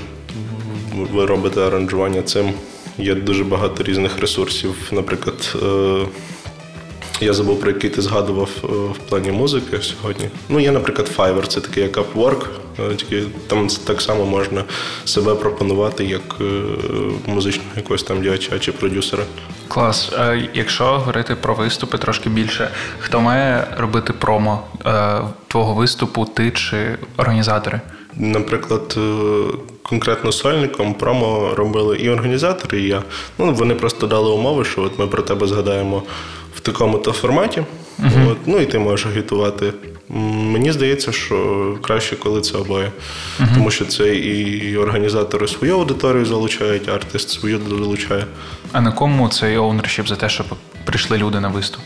ви 1.11 1.25
робите 1.25 1.61
аранжування 1.61 2.21
цим. 2.21 2.53
Є 2.97 3.15
дуже 3.15 3.43
багато 3.43 3.83
різних 3.83 4.19
ресурсів. 4.19 4.75
Наприклад, 4.91 5.55
е, 5.63 6.05
я 7.21 7.33
забув, 7.33 7.59
про 7.59 7.71
який 7.71 7.89
ти 7.89 8.01
згадував 8.01 8.49
е, 8.63 8.67
в 8.67 8.97
плані 9.09 9.31
музики 9.31 9.81
сьогодні. 9.81 10.29
Ну, 10.49 10.59
є, 10.59 10.71
наприклад, 10.71 11.11
Fiverr, 11.17 11.47
це 11.47 11.61
такий 11.61 11.83
як 11.83 11.97
Upwork, 11.97 12.45
е, 12.91 12.95
тільки 12.95 13.23
там 13.47 13.67
так 13.67 14.01
само 14.01 14.25
можна 14.25 14.63
себе 15.05 15.35
пропонувати 15.35 16.05
як 16.05 16.35
е, 16.41 16.43
музичного 17.25 17.69
якогось 17.75 18.03
там 18.03 18.21
діяча 18.21 18.59
чи 18.59 18.71
продюсера. 18.71 19.23
Клас. 19.67 20.11
А 20.17 20.37
якщо 20.53 20.83
говорити 20.83 21.35
про 21.35 21.53
виступи 21.53 21.97
трошки 21.97 22.29
більше, 22.29 22.69
хто 22.99 23.21
має 23.21 23.67
робити 23.77 24.13
промо 24.13 24.63
твого 25.47 25.73
виступу, 25.73 26.25
ти 26.25 26.51
чи 26.51 26.97
організатори? 27.17 27.81
Наприклад, 28.15 28.97
конкретно 29.83 30.31
сольником 30.31 30.93
промо 30.93 31.53
робили 31.55 31.97
і 31.97 32.09
організатори, 32.09 32.81
і 32.81 32.87
я. 32.87 33.03
Ну, 33.37 33.53
вони 33.53 33.75
просто 33.75 34.07
дали 34.07 34.29
умови, 34.29 34.65
що 34.65 34.81
от 34.81 34.99
ми 34.99 35.07
про 35.07 35.21
тебе 35.21 35.47
згадаємо 35.47 36.03
в 36.55 36.59
такому-то 36.59 37.11
форматі. 37.11 37.63
От, 38.27 38.37
ну 38.45 38.59
і 38.59 38.65
ти 38.65 38.79
можеш 38.79 39.05
агітувати. 39.05 39.73
Мені 40.09 40.71
здається, 40.71 41.11
що 41.11 41.77
краще, 41.81 42.15
коли 42.15 42.41
це 42.41 42.57
обоє. 42.57 42.91
Тому 43.53 43.71
що 43.71 43.85
це 43.85 44.15
і 44.15 44.77
організатори 44.77 45.47
свою 45.47 45.75
аудиторію 45.75 46.25
залучають, 46.25 46.89
артист 46.89 47.29
свою 47.29 47.59
залучає. 47.69 48.25
А 48.71 48.81
на 48.81 48.91
кому 48.91 49.29
цей 49.29 49.57
оунершіп 49.57 50.07
за 50.07 50.15
те, 50.15 50.29
щоб 50.29 50.47
прийшли 50.85 51.17
люди 51.17 51.39
на 51.39 51.47
виступ? 51.47 51.81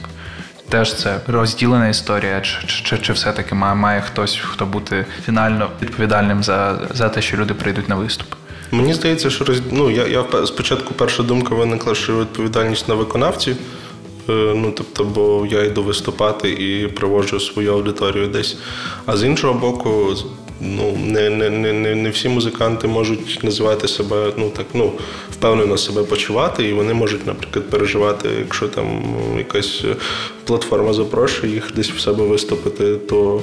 Теж 0.69 0.93
це 0.93 1.21
розділена 1.27 1.87
історія, 1.89 2.41
чи, 2.41 2.67
чи, 2.67 2.83
чи, 2.83 2.97
чи 2.97 3.13
все-таки 3.13 3.55
має, 3.55 3.75
має 3.75 4.01
хтось, 4.01 4.39
хто 4.43 4.65
бути 4.65 5.05
фінально 5.25 5.69
відповідальним 5.81 6.43
за, 6.43 6.79
за 6.93 7.09
те, 7.09 7.21
що 7.21 7.37
люди 7.37 7.53
прийдуть 7.53 7.89
на 7.89 7.95
виступ? 7.95 8.27
Мені 8.71 8.93
здається, 8.93 9.29
що 9.29 9.45
роз... 9.45 9.61
ну, 9.71 9.91
я, 9.91 10.07
я 10.07 10.25
спочатку 10.45 10.93
перша 10.93 11.23
думка 11.23 11.55
виникла, 11.55 11.95
що 11.95 12.19
відповідальність 12.19 12.87
на 12.87 12.95
виконавців. 12.95 13.57
Е, 14.29 14.53
Ну, 14.55 14.71
тобто, 14.75 15.03
бо 15.03 15.47
я 15.51 15.63
йду 15.63 15.83
виступати 15.83 16.49
і 16.49 16.87
приводжу 16.87 17.39
свою 17.39 17.73
аудиторію 17.73 18.27
десь. 18.27 18.57
А 19.05 19.17
з 19.17 19.23
іншого 19.23 19.53
боку, 19.53 20.15
ну, 20.61 20.97
не, 21.05 21.29
не, 21.29 21.49
не, 21.49 21.95
не, 21.95 22.09
всі 22.09 22.29
музиканти 22.29 22.87
можуть 22.87 23.43
називати 23.43 23.87
себе, 23.87 24.33
ну 24.37 24.49
так, 24.49 24.65
ну, 24.73 24.91
впевнено 25.31 25.77
себе 25.77 26.03
почувати, 26.03 26.67
і 26.67 26.73
вони 26.73 26.93
можуть, 26.93 27.27
наприклад, 27.27 27.69
переживати, 27.69 28.29
якщо 28.39 28.67
там 28.67 29.03
якась 29.37 29.81
е, 29.85 29.95
платформа 30.43 30.93
запрошує 30.93 31.53
їх 31.53 31.71
десь 31.75 31.91
в 31.91 31.99
себе 31.99 32.23
виступити, 32.23 32.95
то. 32.95 33.41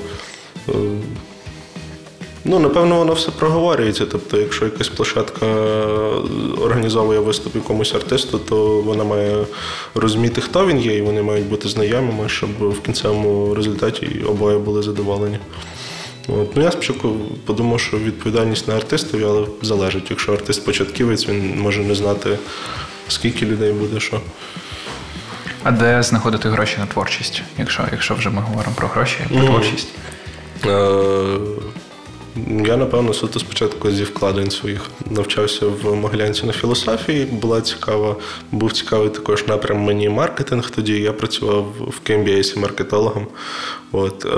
Е, 2.46 2.50
Ну, 2.50 2.58
напевно, 2.58 2.96
воно 2.98 3.12
все 3.12 3.30
проговорюється. 3.30 4.06
Тобто, 4.06 4.36
якщо 4.36 4.64
якась 4.64 4.88
площадка 4.88 5.46
організовує 6.60 7.18
виступ 7.18 7.54
якомусь 7.54 7.94
артисту, 7.94 8.38
то 8.38 8.82
вона 8.82 9.04
має 9.04 9.44
розуміти, 9.94 10.40
хто 10.40 10.66
він 10.66 10.78
є, 10.80 10.96
і 10.96 11.02
вони 11.02 11.22
мають 11.22 11.46
бути 11.46 11.68
знайомими, 11.68 12.28
щоб 12.28 12.50
в 12.60 12.80
кінцевому 12.80 13.54
результаті 13.54 14.24
обоє 14.28 14.58
були 14.58 14.82
задоволені. 14.82 15.38
От. 16.28 16.56
Ну, 16.56 16.62
я 16.62 16.70
спочатку 16.70 17.12
подумав, 17.44 17.80
що 17.80 17.98
відповідальність 17.98 18.68
на 18.68 18.74
артистові, 18.76 19.24
але 19.24 19.46
залежить. 19.62 20.10
Якщо 20.10 20.32
артист 20.32 20.64
початківець, 20.64 21.28
він 21.28 21.58
може 21.60 21.80
не 21.82 21.94
знати, 21.94 22.38
скільки 23.08 23.46
людей 23.46 23.72
буде, 23.72 24.00
що. 24.00 24.20
А 25.62 25.70
де 25.70 26.02
знаходити 26.02 26.48
гроші 26.48 26.76
на 26.78 26.86
творчість, 26.86 27.42
якщо, 27.58 27.82
якщо 27.92 28.14
вже 28.14 28.30
ми 28.30 28.42
говоримо 28.42 28.74
про 28.76 28.88
гроші, 28.88 29.16
про 29.28 29.36
Мгм. 29.38 29.46
творчість? 29.46 29.88
Е, 30.66 31.38
Я, 32.66 32.76
напевно, 32.76 33.12
суто 33.12 33.38
спочатку 33.38 33.90
зі 33.90 34.04
вкладень 34.04 34.50
своїх 34.50 34.90
навчався 35.10 35.66
в 35.66 35.94
Могилянці 35.94 36.46
на 36.46 36.52
філософії. 36.52 37.24
Була 37.24 37.60
цікава, 37.60 38.16
був 38.52 38.72
цікавий 38.72 39.10
також 39.10 39.46
напрям 39.46 39.78
мені 39.78 40.08
маркетинг. 40.08 40.70
Тоді 40.70 41.00
я 41.00 41.12
працював 41.12 41.72
в 41.78 42.08
KMBS 42.10 42.58
маркетологом. 42.58 43.26
От, 43.92 44.24
е, 44.24 44.28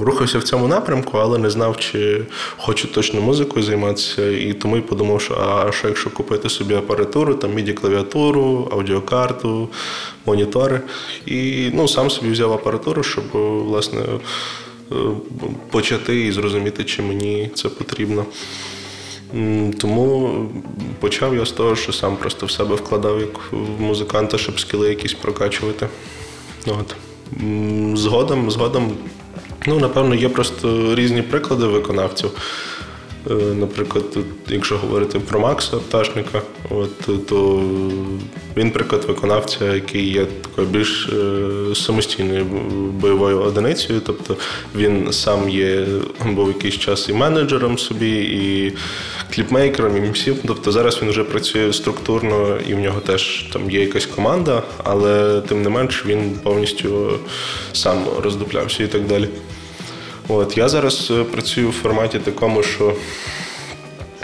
рухався 0.00 0.38
в 0.38 0.42
цьому 0.42 0.68
напрямку, 0.68 1.18
але 1.18 1.38
не 1.38 1.50
знав, 1.50 1.76
чи 1.76 2.22
хочу 2.56 2.88
точно 2.88 3.20
музикою 3.20 3.64
займатися. 3.64 4.30
І 4.30 4.52
тому 4.52 4.76
й 4.76 4.80
подумав, 4.80 5.20
що 5.20 5.34
а 5.34 5.72
що 5.72 5.88
якщо 5.88 6.10
купити 6.10 6.48
собі 6.48 6.74
апаратуру, 6.74 7.34
там 7.34 7.54
міді 7.54 7.72
клавіатуру, 7.72 8.68
аудіокарту, 8.72 9.68
монітори. 10.26 10.80
І 11.26 11.70
ну, 11.74 11.88
сам 11.88 12.10
собі 12.10 12.30
взяв 12.30 12.52
апаратуру, 12.52 13.02
щоб 13.02 13.24
власне 13.66 14.00
почати 15.70 16.26
і 16.26 16.32
зрозуміти, 16.32 16.84
чи 16.84 17.02
мені 17.02 17.50
це 17.54 17.68
потрібно. 17.68 18.24
Тому 19.78 20.32
почав 21.00 21.36
я 21.36 21.46
з 21.46 21.52
того, 21.52 21.76
що 21.76 21.92
сам 21.92 22.16
просто 22.16 22.46
в 22.46 22.50
себе 22.50 22.74
вкладав 22.74 23.20
як 23.20 23.52
музиканта, 23.78 24.38
щоб 24.38 24.60
скіли 24.60 24.88
якісь 24.88 25.14
прокачувати. 25.14 25.88
От. 26.66 26.94
Згодом, 27.98 28.50
згодом, 28.50 28.96
ну, 29.66 29.78
напевно, 29.78 30.14
є 30.14 30.28
просто 30.28 30.94
різні 30.94 31.22
приклади 31.22 31.66
виконавців. 31.66 32.30
Е, 33.30 33.34
наприклад, 33.34 34.04
якщо 34.48 34.76
говорити 34.76 35.18
про 35.18 35.40
Макса 35.40 35.76
Пташника, 35.76 36.42
от, 36.70 37.26
то 37.26 37.62
він 38.56 38.70
приклад 38.70 39.04
виконавця, 39.04 39.74
який 39.74 40.12
є 40.12 40.24
такою 40.24 40.66
більш 40.66 41.08
е, 41.08 41.74
самостійною 41.74 42.44
бойовою 43.00 43.40
одиницею. 43.40 44.00
Тобто 44.06 44.36
він 44.74 45.12
сам 45.12 45.48
є, 45.50 45.86
був 46.26 46.48
якийсь 46.48 46.74
час 46.74 47.08
і 47.08 47.12
менеджером 47.12 47.78
собі, 47.78 48.18
і 48.20 48.72
кліпмейкером, 49.34 49.96
і 49.96 50.00
місів. 50.00 50.36
Тобто 50.46 50.72
зараз 50.72 51.02
він 51.02 51.10
вже 51.10 51.24
працює 51.24 51.72
структурно, 51.72 52.58
і 52.68 52.74
в 52.74 52.78
нього 52.78 53.00
теж 53.00 53.48
там 53.52 53.70
є 53.70 53.80
якась 53.80 54.06
команда, 54.06 54.62
але 54.84 55.40
тим 55.40 55.62
не 55.62 55.68
менш 55.68 56.06
він 56.06 56.38
повністю 56.42 57.18
сам 57.72 58.04
роздуплявся 58.22 58.84
і 58.84 58.86
так 58.86 59.06
далі. 59.06 59.28
От 60.32 60.58
Я 60.58 60.68
зараз 60.68 61.10
е, 61.10 61.24
працюю 61.24 61.70
в 61.70 61.72
форматі 61.72 62.18
такому, 62.18 62.62
що 62.62 62.94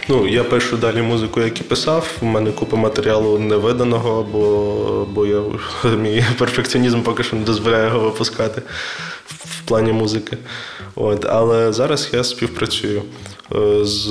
ну, 0.09 0.28
я 0.28 0.44
пишу 0.44 0.76
далі 0.76 1.02
музику, 1.02 1.40
як 1.40 1.61
і 1.61 1.64
писав. 1.64 2.11
У 2.22 2.26
мене 2.26 2.52
купа 2.52 2.76
матеріалу 2.76 3.38
невиданого, 3.38 4.26
бо 4.32 5.07
бо 5.11 5.26
я, 5.26 5.42
мій 5.90 6.24
перфекціонізм 6.38 7.00
поки 7.02 7.22
що 7.22 7.36
не 7.36 7.44
дозволяє 7.44 7.84
його 7.84 8.00
випускати 8.00 8.62
в 9.28 9.61
плані 9.68 9.92
музики. 9.92 10.36
От, 10.94 11.24
Але 11.24 11.72
зараз 11.72 12.11
я 12.12 12.24
співпрацюю 12.24 13.02
е, 13.52 13.84
з 13.84 14.11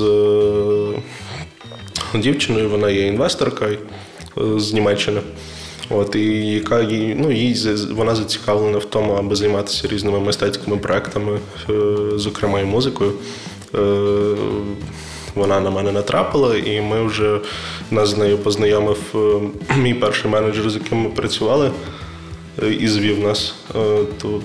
е, 2.14 2.18
дівчиною, 2.18 2.70
вона 2.70 2.90
є 2.90 3.06
інвесторка 3.06 3.68
з 4.56 4.72
Німеччини. 4.72 5.20
От 5.90 6.14
і 6.16 6.52
яка 6.52 6.82
їй 6.82 7.16
ну 7.18 7.32
їй 7.32 7.74
вона 7.92 8.14
зацікавлена 8.14 8.78
в 8.78 8.84
тому, 8.84 9.12
аби 9.12 9.36
займатися 9.36 9.88
різними 9.88 10.20
мистецькими 10.20 10.76
проектами, 10.76 11.38
е, 11.70 11.72
зокрема 12.16 12.60
і 12.60 12.64
музикою. 12.64 13.12
Е, 13.74 13.78
вона 15.34 15.60
на 15.60 15.70
мене 15.70 15.92
натрапила, 15.92 16.56
і 16.56 16.80
ми 16.80 17.06
вже 17.06 17.40
нас 17.90 18.08
з 18.08 18.16
нею 18.16 18.38
познайомив 18.38 18.98
е, 19.14 19.76
мій 19.76 19.94
перший 19.94 20.30
менеджер, 20.30 20.70
з 20.70 20.74
яким 20.74 20.98
ми 20.98 21.08
працювали, 21.08 21.70
і 22.80 22.88
звів 22.88 23.20
нас. 23.20 23.54
То 24.22 24.40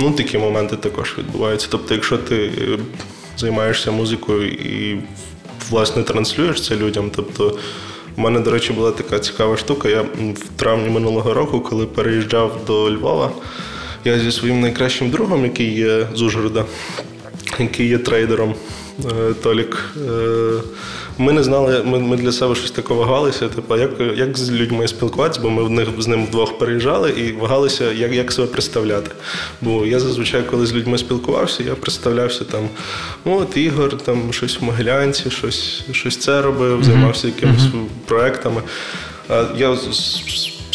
ну, 0.00 0.10
такі 0.10 0.38
моменти 0.38 0.76
також 0.76 1.14
відбуваються. 1.18 1.68
Тобто, 1.70 1.94
якщо 1.94 2.18
ти 2.18 2.50
займаєшся 3.36 3.90
музикою 3.90 4.48
і 4.48 5.00
власне 5.70 6.02
транслюєш 6.02 6.66
це 6.66 6.76
людям, 6.76 7.10
тобто. 7.16 7.58
У 8.16 8.20
мене, 8.20 8.40
до 8.40 8.50
речі, 8.50 8.72
була 8.72 8.90
така 8.90 9.18
цікава 9.18 9.56
штука. 9.56 9.88
Я 9.88 10.02
в 10.02 10.48
травні 10.56 10.88
минулого 10.88 11.34
року, 11.34 11.60
коли 11.60 11.86
переїжджав 11.86 12.60
до 12.66 12.90
Львова, 12.90 13.30
я 14.04 14.18
зі 14.18 14.32
своїм 14.32 14.60
найкращим 14.60 15.10
другом, 15.10 15.44
який 15.44 15.74
є 15.74 16.08
з 16.14 16.22
Ужгорода, 16.22 16.64
який 17.58 17.88
є 17.88 17.98
трейдером, 17.98 18.54
е, 19.04 19.34
Толік. 19.42 19.94
Ми 21.18 21.32
не 21.32 21.42
знали, 21.42 21.82
ми 21.84 21.98
ми 21.98 22.16
для 22.16 22.32
себе 22.32 22.54
щось 22.54 22.70
таке 22.70 22.94
вагалися, 22.94 23.48
типу, 23.48 23.76
як 23.76 23.90
як 24.16 24.38
з 24.38 24.50
людьми 24.50 24.88
спілкуватися, 24.88 25.40
бо 25.40 25.50
ми 25.50 25.62
в 25.62 25.70
них 25.70 25.88
з 25.98 26.06
ним 26.06 26.26
вдвох 26.26 26.58
переїжджали 26.58 27.10
і 27.10 27.32
вагалися, 27.32 27.92
як 27.92 28.12
як 28.12 28.32
себе 28.32 28.48
представляти. 28.48 29.10
Бо 29.60 29.86
я 29.86 30.00
зазвичай, 30.00 30.42
коли 30.42 30.66
з 30.66 30.74
людьми 30.74 30.98
спілкувався, 30.98 31.62
я 31.62 31.74
представлявся 31.74 32.44
там, 32.44 32.68
от 33.24 33.56
Ігор, 33.56 33.98
там 33.98 34.32
щось 34.32 34.60
в 34.60 34.64
Могилянці, 34.64 35.30
щось 35.30 35.82
щось 35.92 36.16
це 36.16 36.42
робив, 36.42 36.84
займався 36.84 37.26
якимись 37.26 37.62
mm-hmm. 37.62 37.86
проектами. 38.06 38.62
А 39.28 39.44
я 39.56 39.76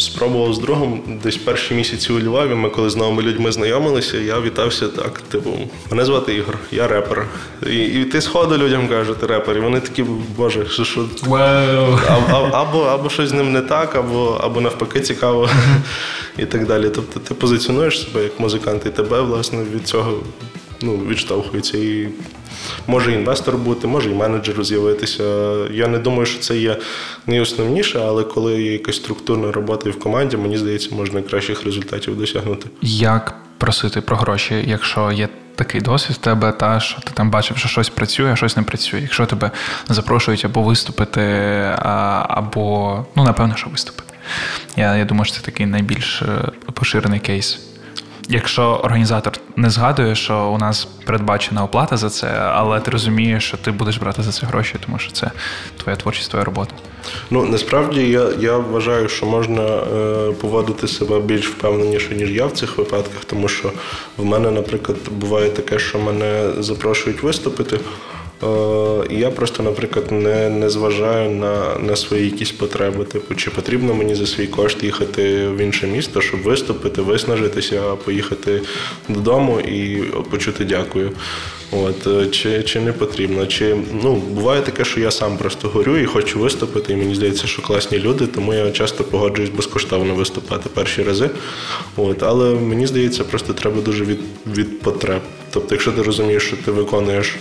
спробував 0.04 0.54
з 0.54 0.58
другом 0.58 1.02
десь 1.22 1.36
перші 1.36 1.74
місяці 1.74 2.12
у 2.12 2.20
Львові. 2.20 2.54
Ми 2.54 2.70
коли 2.70 2.90
з 2.90 2.96
новими 2.96 3.22
людьми 3.22 3.52
знайомилися, 3.52 4.18
я 4.18 4.40
вітався 4.40 4.88
так. 4.88 5.20
Типу, 5.20 5.58
мене 5.90 6.04
звати 6.04 6.34
Ігор, 6.34 6.58
я 6.72 6.88
репер. 6.88 7.26
І 7.66 7.76
і 7.76 8.04
ти 8.04 8.20
сходу 8.20 8.58
людям 8.58 8.88
кажеш, 8.88 9.16
ти 9.20 9.26
репер. 9.26 9.56
І 9.56 9.60
вони 9.60 9.80
такі, 9.80 10.04
боже, 10.36 10.66
що 10.68 10.84
що 10.84 11.00
wow. 11.00 11.98
або, 12.08 12.56
або 12.56 12.82
або 12.82 13.10
щось 13.10 13.28
з 13.28 13.32
ним 13.32 13.52
не 13.52 13.60
так, 13.60 13.96
або 13.96 14.40
або 14.44 14.60
навпаки 14.60 15.00
цікаво 15.00 15.48
і 16.38 16.46
так 16.46 16.66
далі. 16.66 16.88
Тобто 16.94 17.20
ти 17.20 17.34
позиціонуєш 17.34 18.02
себе 18.02 18.22
як 18.22 18.40
музикант, 18.40 18.86
і 18.86 18.90
тебе 18.90 19.20
власне 19.20 19.64
від 19.74 19.88
цього 19.88 20.12
ну, 20.82 20.96
відштовхується. 20.96 21.78
І 21.78 22.08
може 22.86 23.12
інвестор 23.12 23.56
бути, 23.56 23.86
може 23.86 24.10
і 24.10 24.14
менеджер 24.14 24.64
з'явитися. 24.64 25.24
Я 25.70 25.88
не 25.88 25.98
думаю, 25.98 26.26
що 26.26 26.40
це 26.40 26.58
є 26.58 26.76
найосновніше, 27.26 28.00
але 28.04 28.24
коли 28.24 28.62
є 28.62 28.72
якась 28.72 28.96
структурна 28.96 29.52
робота 29.52 29.88
і 29.88 29.92
в 29.92 29.98
команді, 29.98 30.36
мені 30.36 30.58
здається, 30.58 30.94
можна 30.94 31.22
кращих 31.22 31.64
результатів 31.64 32.18
досягнути. 32.18 32.68
Як 32.82 33.34
просити 33.58 34.00
про 34.00 34.16
гроші, 34.16 34.64
якщо 34.66 35.12
є 35.12 35.28
такий 35.54 35.80
досвід 35.80 36.16
в 36.16 36.20
тебе, 36.20 36.52
та 36.52 36.80
що 36.80 37.00
ти 37.00 37.10
там 37.14 37.30
бачив, 37.30 37.56
що 37.56 37.68
щось 37.68 37.88
працює, 37.88 38.32
а 38.32 38.36
щось 38.36 38.56
не 38.56 38.62
працює. 38.62 39.00
Якщо 39.00 39.26
тебе 39.26 39.50
запрошують 39.88 40.44
або 40.44 40.62
виступити, 40.62 41.22
або 42.28 43.06
ну 43.16 43.24
напевно, 43.24 43.56
що 43.56 43.70
виступити. 43.70 44.14
Я 44.76 44.96
я 44.96 45.04
думаю, 45.04 45.24
що 45.24 45.34
це 45.36 45.42
такий 45.42 45.66
найбільш 45.66 46.22
е, 46.22 46.26
поширений 46.74 47.20
кейс. 47.20 47.69
Якщо 48.32 48.62
організатор 48.62 49.32
не 49.56 49.70
згадує, 49.70 50.14
що 50.14 50.46
у 50.46 50.58
нас 50.58 50.84
передбачена 50.84 51.64
оплата 51.64 51.96
за 51.96 52.10
це, 52.10 52.28
але 52.28 52.80
ти 52.80 52.90
розумієш, 52.90 53.44
що 53.44 53.56
ти 53.56 53.70
будеш 53.70 53.98
брати 53.98 54.22
за 54.22 54.32
це 54.32 54.46
гроші, 54.46 54.74
тому 54.86 54.98
що 54.98 55.12
це 55.12 55.30
твоя 55.82 55.96
творчість, 55.96 56.30
твоя 56.30 56.44
робота. 56.44 56.74
Ну 57.30 57.44
насправді 57.44 58.00
я 58.00 58.28
я 58.38 58.56
вважаю, 58.56 59.08
що 59.08 59.26
можна 59.26 59.62
е, 59.62 60.32
поводити 60.32 60.88
себе 60.88 61.20
більш 61.20 61.48
впевненіше, 61.48 62.14
ніж 62.14 62.30
я 62.30 62.46
в 62.46 62.52
цих 62.52 62.78
випадках, 62.78 63.24
тому 63.24 63.48
що 63.48 63.72
в 64.16 64.24
мене, 64.24 64.50
наприклад, 64.50 64.98
буває 65.10 65.50
таке, 65.50 65.78
що 65.78 65.98
мене 65.98 66.50
запрошують 66.58 67.22
виступити. 67.22 67.80
Е, 68.42 68.46
і 69.10 69.18
я 69.18 69.30
просто, 69.30 69.62
наприклад, 69.62 70.12
не 70.12 70.48
не 70.48 70.70
зважаю 70.70 71.30
на 71.30 71.78
на 71.78 71.96
свої 71.96 72.24
якісь 72.24 72.52
потреби. 72.52 73.04
Типу, 73.04 73.34
чи 73.34 73.50
потрібно 73.50 73.94
мені 73.94 74.14
за 74.14 74.26
свій 74.26 74.46
кошт 74.46 74.82
їхати 74.82 75.48
в 75.48 75.56
інше 75.56 75.86
місто, 75.86 76.20
щоб 76.20 76.42
виступити, 76.42 77.02
виснажитися, 77.02 77.82
поїхати 78.04 78.62
додому 79.08 79.60
і 79.60 80.02
почути 80.30 80.64
дякую. 80.64 81.12
От 81.72 82.06
е, 82.06 82.26
Чи 82.26 82.62
чи 82.62 82.80
не 82.80 82.92
потрібно. 82.92 83.46
Чи 83.46 83.76
ну 84.02 84.14
буває 84.14 84.62
таке, 84.62 84.84
що 84.84 85.00
я 85.00 85.10
сам 85.10 85.36
просто 85.36 85.68
горю 85.68 85.98
і 85.98 86.04
хочу 86.04 86.38
виступити, 86.38 86.92
і 86.92 86.96
мені 86.96 87.14
здається, 87.14 87.46
що 87.46 87.62
класні 87.62 87.98
люди, 87.98 88.26
тому 88.26 88.54
я 88.54 88.70
часто 88.70 89.04
погоджуюсь 89.04 89.50
безкоштовно 89.50 90.14
виступати 90.14 90.68
перші 90.74 91.02
рази. 91.02 91.30
От, 91.96 92.22
Але 92.22 92.54
мені 92.54 92.86
здається, 92.86 93.24
просто 93.24 93.52
треба 93.52 93.82
дуже 93.82 94.04
від, 94.04 94.18
від 94.56 94.80
потреб. 94.80 95.20
Тобто, 95.52 95.74
якщо 95.74 95.92
ти 95.92 96.02
розумієш, 96.02 96.42
що 96.42 96.56
ти 96.56 96.70
виконуєш 96.70 97.36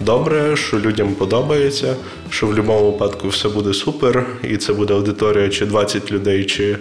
добре, 0.00 0.56
що 0.56 0.78
людям 0.78 1.14
подобається, 1.14 1.96
що 2.30 2.46
в 2.46 2.48
будь-якому 2.48 2.90
випадку 2.90 3.28
все 3.28 3.48
буде 3.48 3.74
супер, 3.74 4.26
і 4.42 4.56
це 4.56 4.72
буде 4.72 4.94
аудиторія 4.94 5.48
чи 5.48 5.66
20 5.66 6.12
людей, 6.12 6.44
чи 6.44 6.78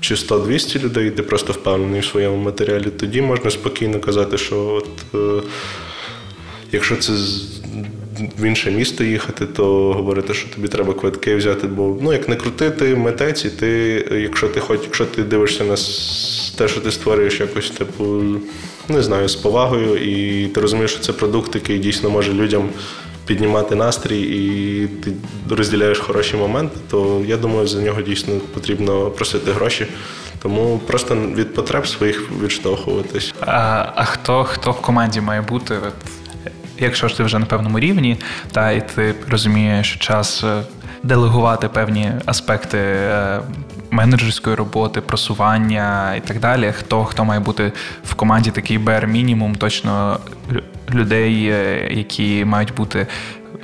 чи 0.00 0.14
100-200 0.14 0.82
людей, 0.82 1.10
ти 1.10 1.22
просто 1.22 1.52
впевнений 1.52 2.00
в 2.00 2.04
своєму 2.04 2.36
матеріалі. 2.36 2.90
Тоді 2.90 3.22
можна 3.22 3.50
спокійно 3.50 4.00
казати, 4.00 4.38
що 4.38 4.60
от, 4.60 4.88
е, 5.14 5.42
якщо 6.72 6.96
це 6.96 7.12
в 8.38 8.44
інше 8.44 8.70
місто 8.70 9.04
їхати, 9.04 9.46
то 9.46 9.92
говорити, 9.92 10.34
що 10.34 10.48
тобі 10.48 10.68
треба 10.68 10.94
квитки 10.94 11.36
взяти. 11.36 11.66
Бо 11.66 11.98
ну 12.00 12.12
як 12.12 12.28
не 12.28 12.36
крутити 12.36 12.96
митець, 12.96 13.44
і 13.44 13.50
ти, 13.50 13.68
якщо 14.22 14.48
ти 14.48 14.60
хоч, 14.60 14.80
якщо 14.82 15.04
ти 15.04 15.22
дивишся 15.22 15.64
на 15.64 15.76
те, 16.58 16.68
що 16.68 16.80
ти 16.80 16.90
створюєш 16.92 17.40
якось, 17.40 17.70
типу, 17.70 18.22
не 18.88 19.02
знаю, 19.02 19.28
з 19.28 19.36
повагою, 19.36 19.96
і 19.96 20.46
ти 20.46 20.60
розумієш, 20.60 20.90
що 20.90 21.00
це 21.00 21.12
продукт, 21.12 21.54
який 21.54 21.78
дійсно 21.78 22.10
може 22.10 22.32
людям 22.32 22.68
піднімати 23.26 23.74
настрій, 23.74 24.20
і 24.20 24.86
ти 24.86 25.12
розділяєш 25.56 25.98
хороші 25.98 26.36
моменти, 26.36 26.76
то 26.90 27.22
я 27.26 27.36
думаю, 27.36 27.66
за 27.66 27.80
нього 27.80 28.02
дійсно 28.02 28.34
потрібно 28.54 29.10
просити 29.10 29.52
гроші. 29.52 29.86
Тому 30.42 30.80
просто 30.86 31.14
від 31.14 31.54
потреб 31.54 31.86
своїх 31.86 32.30
відштовхуватись. 32.42 33.34
А 33.40 33.86
а 33.94 34.04
хто 34.04 34.44
хто 34.44 34.70
в 34.70 34.80
команді 34.80 35.20
має 35.20 35.40
бути? 35.40 35.74
Якщо 36.78 37.08
ж 37.08 37.16
ти 37.16 37.24
вже 37.24 37.38
на 37.38 37.46
певному 37.46 37.80
рівні, 37.80 38.16
та 38.52 38.70
і 38.70 38.88
ти 38.88 39.14
розумієш, 39.28 39.88
що 39.90 39.98
час 39.98 40.44
е, 40.44 40.62
делегувати 41.02 41.68
певні 41.68 42.12
аспекти 42.24 42.78
е, 42.78 43.40
менеджерської 43.90 44.56
роботи, 44.56 45.00
просування 45.00 46.14
і 46.14 46.20
так 46.20 46.40
далі. 46.40 46.74
Хто 46.78 47.04
хто 47.04 47.24
має 47.24 47.40
бути 47.40 47.72
в 48.04 48.14
команді 48.14 48.50
такий 48.50 48.78
бер 48.78 49.06
мінімум, 49.06 49.54
точно 49.54 50.18
людей, 50.94 51.46
е, 51.46 51.88
які 51.90 52.44
мають 52.44 52.74
бути 52.74 53.06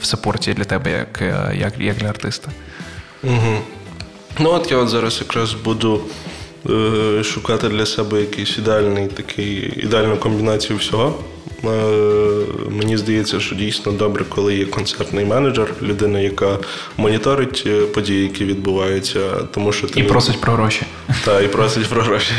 в 0.00 0.04
сапорті 0.04 0.52
для 0.52 0.64
тебе, 0.64 0.90
як 0.90 1.22
як, 1.54 1.74
як 1.78 1.96
для 1.96 2.08
артиста. 2.08 2.50
Угу. 3.22 3.58
Ну 4.38 4.50
от 4.50 4.70
я 4.70 4.76
от 4.76 4.88
зараз 4.88 5.18
якраз 5.20 5.54
буду 5.54 6.00
шукати 7.22 7.68
для 7.68 7.86
себе 7.86 8.20
якийсь 8.20 8.58
ідеальний 8.58 9.06
такий 9.06 9.80
ідеальну 9.82 10.16
комбінацію 10.16 10.78
всього. 10.78 11.18
Мені 12.70 12.96
здається, 12.96 13.40
що 13.40 13.54
дійсно 13.54 13.92
добре, 13.92 14.24
коли 14.28 14.56
є 14.56 14.64
концертний 14.64 15.24
менеджер, 15.24 15.74
людина, 15.82 16.20
яка 16.20 16.58
моніторить 16.96 17.62
е, 17.66 17.80
події, 17.80 18.22
які 18.22 18.44
відбуваються, 18.44 19.20
тому 19.54 19.72
що 19.72 19.86
ти 19.86 20.00
і 20.00 20.02
просить 20.02 20.40
про 20.40 20.52
гроші. 20.52 20.82
Так, 21.24 21.44
і 21.44 21.48
просить 21.48 21.86
про 21.86 22.02
гроші. 22.02 22.32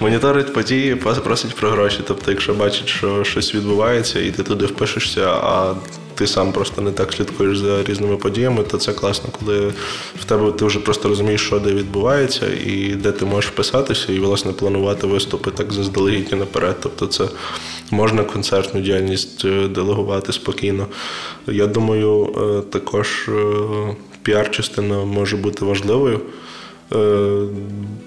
Моніторить 0.00 0.52
події, 0.52 0.94
просить 0.94 1.54
про 1.54 1.70
гроші. 1.70 2.00
Тобто, 2.06 2.30
якщо 2.30 2.54
бачить, 2.54 2.88
що 2.88 3.24
щось 3.24 3.54
відбувається, 3.54 4.20
і 4.20 4.30
ти 4.30 4.42
туди 4.42 4.66
впишешся, 4.66 5.26
а 5.28 5.74
ти 6.20 6.26
сам 6.26 6.52
просто 6.52 6.82
не 6.82 6.90
так 6.90 7.12
слідкуєш 7.12 7.58
за 7.58 7.82
різними 7.82 8.16
подіями, 8.16 8.62
то 8.62 8.78
це 8.78 8.92
класно, 8.92 9.30
коли 9.38 9.72
в 10.20 10.24
тебе 10.24 10.52
ти 10.52 10.64
вже 10.64 10.78
просто 10.78 11.08
розумієш, 11.08 11.40
що 11.40 11.58
де 11.58 11.72
відбувається, 11.72 12.46
і 12.66 12.94
де 12.94 13.12
ти 13.12 13.24
можеш 13.24 13.50
вписатися, 13.50 14.12
і 14.12 14.18
власне 14.18 14.52
планувати 14.52 15.06
виступи 15.06 15.50
так 15.50 15.72
заздалегідь 15.72 16.28
і 16.32 16.34
наперед. 16.34 16.76
Тобто, 16.82 17.06
це 17.06 17.24
можна 17.90 18.24
концертну 18.24 18.80
діяльність 18.80 19.44
е, 19.44 19.68
делегувати 19.68 20.32
спокійно. 20.32 20.86
Я 21.46 21.66
думаю, 21.66 22.34
е, 22.36 22.70
також 22.70 23.28
е, 23.28 23.32
піар-частина 24.22 25.04
може 25.04 25.36
бути 25.36 25.64
важливою. 25.64 26.20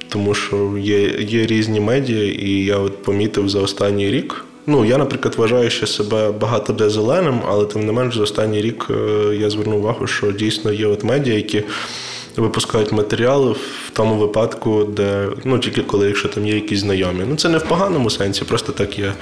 Тому 0.09 0.34
що 0.34 0.77
є 0.77 1.01
є 1.19 1.45
різні 1.45 1.79
медіа, 1.79 2.23
і 2.23 2.49
я 2.49 2.77
от 2.77 3.03
помітив 3.03 3.49
за 3.49 3.59
останній 3.59 4.11
рік, 4.11 4.45
Ну, 4.67 4.86
я, 4.86 4.97
наприклад, 4.97 5.36
вважаю, 5.38 5.69
що 5.69 5.88
себе 5.88 6.31
багато 6.31 6.73
де 6.73 6.89
зеленим, 6.89 7.41
але 7.47 7.65
тим 7.65 7.86
не 7.86 7.91
менш, 7.91 8.15
за 8.15 8.23
останній 8.23 8.61
рік 8.61 8.88
я 9.39 9.49
звернув 9.49 9.79
увагу, 9.79 10.07
що 10.07 10.31
дійсно 10.31 10.73
є 10.73 10.88
от 10.88 11.03
медіа, 11.03 11.34
які 11.34 11.63
випускають 12.38 12.91
матеріали 12.91 13.51
в 13.51 13.89
тому 13.93 14.15
випадку, 14.15 14.84
де 14.84 15.27
ну 15.43 15.59
тільки 15.59 15.81
коли, 15.81 16.07
якщо 16.07 16.29
там 16.29 16.47
є 16.47 16.55
якісь 16.55 16.79
знайомі. 16.79 17.23
Ну 17.29 17.36
це 17.36 17.49
не 17.49 17.57
в 17.57 17.63
поганому 17.63 18.09
сенсі, 18.09 18.45
просто 18.45 18.71
так 18.71 18.99
є. 18.99 19.13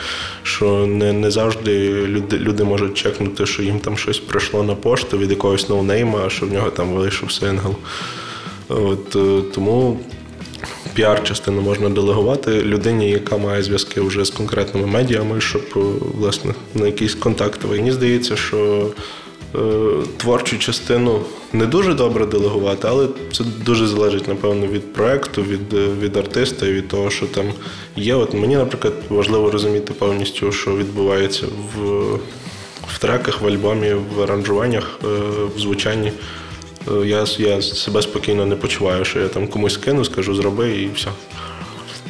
Що 0.44 0.86
не 0.88 1.14
не 1.14 1.32
завжди 1.32 1.92
люди 2.08 2.38
люди 2.38 2.64
можуть 2.64 2.94
чекнути, 2.94 3.46
що 3.46 3.64
їм 3.64 3.80
там 3.80 3.98
щось 3.98 4.20
прийшло 4.20 4.64
на 4.64 4.76
пошту 4.76 5.18
від 5.18 5.30
якогось 5.30 5.70
ноунейма, 5.70 6.30
що 6.30 6.46
в 6.46 6.54
нього 6.54 6.70
там 6.70 6.94
вийшов 6.94 7.32
сингл. 7.32 7.76
От 8.70 9.16
е, 9.16 9.42
Тому 9.56 10.00
піар-частину 10.94 11.62
можна 11.62 11.90
делегувати 11.90 12.62
людині, 12.62 13.10
яка 13.10 13.38
має 13.38 13.64
зв'язки 13.64 14.02
вже 14.02 14.26
з 14.26 14.30
конкретними 14.30 14.88
медіями, 14.88 15.42
щоб 15.42 15.62
е, 15.76 15.80
власне 16.18 16.54
на 16.76 16.86
якийсь 16.86 17.16
контакт. 17.16 17.60
Мені 17.70 17.92
здається, 17.92 18.36
що 18.36 18.88
творчу 20.18 20.58
частину 20.58 21.22
не 21.54 21.66
дуже 21.66 21.94
добре 21.94 22.26
делегувати, 22.26 22.88
але 22.88 23.08
це 23.32 23.44
дуже 23.66 23.88
залежить, 23.88 24.28
напевно, 24.28 24.68
від 24.68 24.94
проекту, 24.94 25.42
від 25.42 25.74
е, 25.74 25.88
від 26.02 26.18
артиста 26.18 26.68
і 26.68 26.74
від 26.74 26.88
того, 26.88 27.10
що 27.10 27.26
там 27.26 27.46
є. 27.96 28.16
От 28.16 28.34
Мені, 28.34 28.56
наприклад, 28.56 28.94
важливо 29.10 29.52
розуміти 29.52 29.94
повністю, 29.94 30.52
що 30.52 30.76
відбувається 30.76 31.46
в, 31.46 31.82
в 32.88 33.00
треках, 33.00 33.42
в 33.42 33.48
альбомі, 33.48 33.94
в 34.16 34.22
аранжуваннях, 34.22 35.00
в 35.56 35.60
звучанні. 35.60 36.12
Е, 36.88 37.08
я 37.08 37.26
я 37.38 37.62
себе 37.62 38.02
спокійно 38.02 38.46
не 38.46 38.56
почуваю, 38.56 39.06
що 39.06 39.20
я 39.20 39.28
там 39.28 39.48
комусь 39.48 39.78
кину, 39.78 40.06
скажу, 40.06 40.36
зроби 40.36 40.72
і 40.72 40.90
все. 40.96 41.10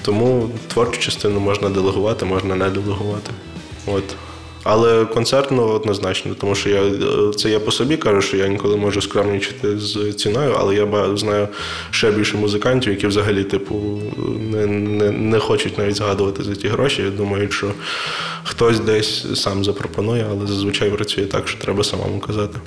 Тому 0.01 0.49
творчу 0.67 0.99
частину 0.99 1.39
можна 1.39 1.69
делегувати, 1.69 2.25
можна 2.25 2.55
не 2.55 2.69
делегувати. 2.69 3.31
От. 3.85 4.03
Але 4.63 5.05
концертно 5.05 5.67
однозначно, 5.67 6.33
тому 6.33 6.55
що 6.55 6.69
я 6.69 6.81
це 7.35 7.49
я 7.49 7.59
по 7.59 7.71
собі 7.71 7.97
кажу, 7.97 8.21
що 8.21 8.37
я 8.37 8.47
ніколи 8.47 8.77
можу 8.77 9.01
скромнічити 9.01 9.79
з 9.79 10.13
ціною, 10.13 10.55
але 10.59 10.75
я 10.75 11.17
знаю 11.17 11.47
ще 11.91 12.11
більше 12.11 12.37
музикантів, 12.37 12.93
які 12.93 13.07
взагалі 13.07 13.43
типу 13.43 13.99
не 14.51 14.67
не, 14.67 15.11
не 15.11 15.39
хочуть 15.39 15.77
навіть 15.77 15.95
згадувати 15.95 16.43
за 16.43 16.55
ті 16.55 16.67
гроші. 16.67 17.01
Я 17.01 17.09
думаю, 17.09 17.51
що 17.51 17.71
хтось 18.43 18.79
десь 18.79 19.41
сам 19.41 19.63
запропонує, 19.63 20.25
але 20.31 20.47
зазвичай 20.47 20.89
працює 20.89 21.25
так, 21.25 21.47
що 21.47 21.59
треба 21.59 21.83
самому 21.83 22.19
казати. 22.19 22.59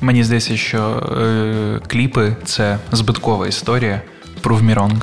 Мені 0.00 0.24
здається, 0.24 0.56
що 0.56 0.78
е, 0.78 1.80
кліпи 1.86 2.36
це 2.44 2.78
збиткова 2.92 3.46
історія. 3.46 4.02
Prove 4.42 4.62
me 4.62 4.74
wrong. 4.74 5.02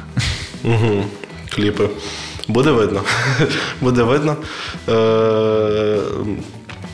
Угу, 0.63 1.05
Кліпи. 1.49 1.89
Буде 2.49 2.71
видно. 2.71 3.01
Буде 3.81 4.03
видно. 4.03 4.35
Е, 4.89 5.97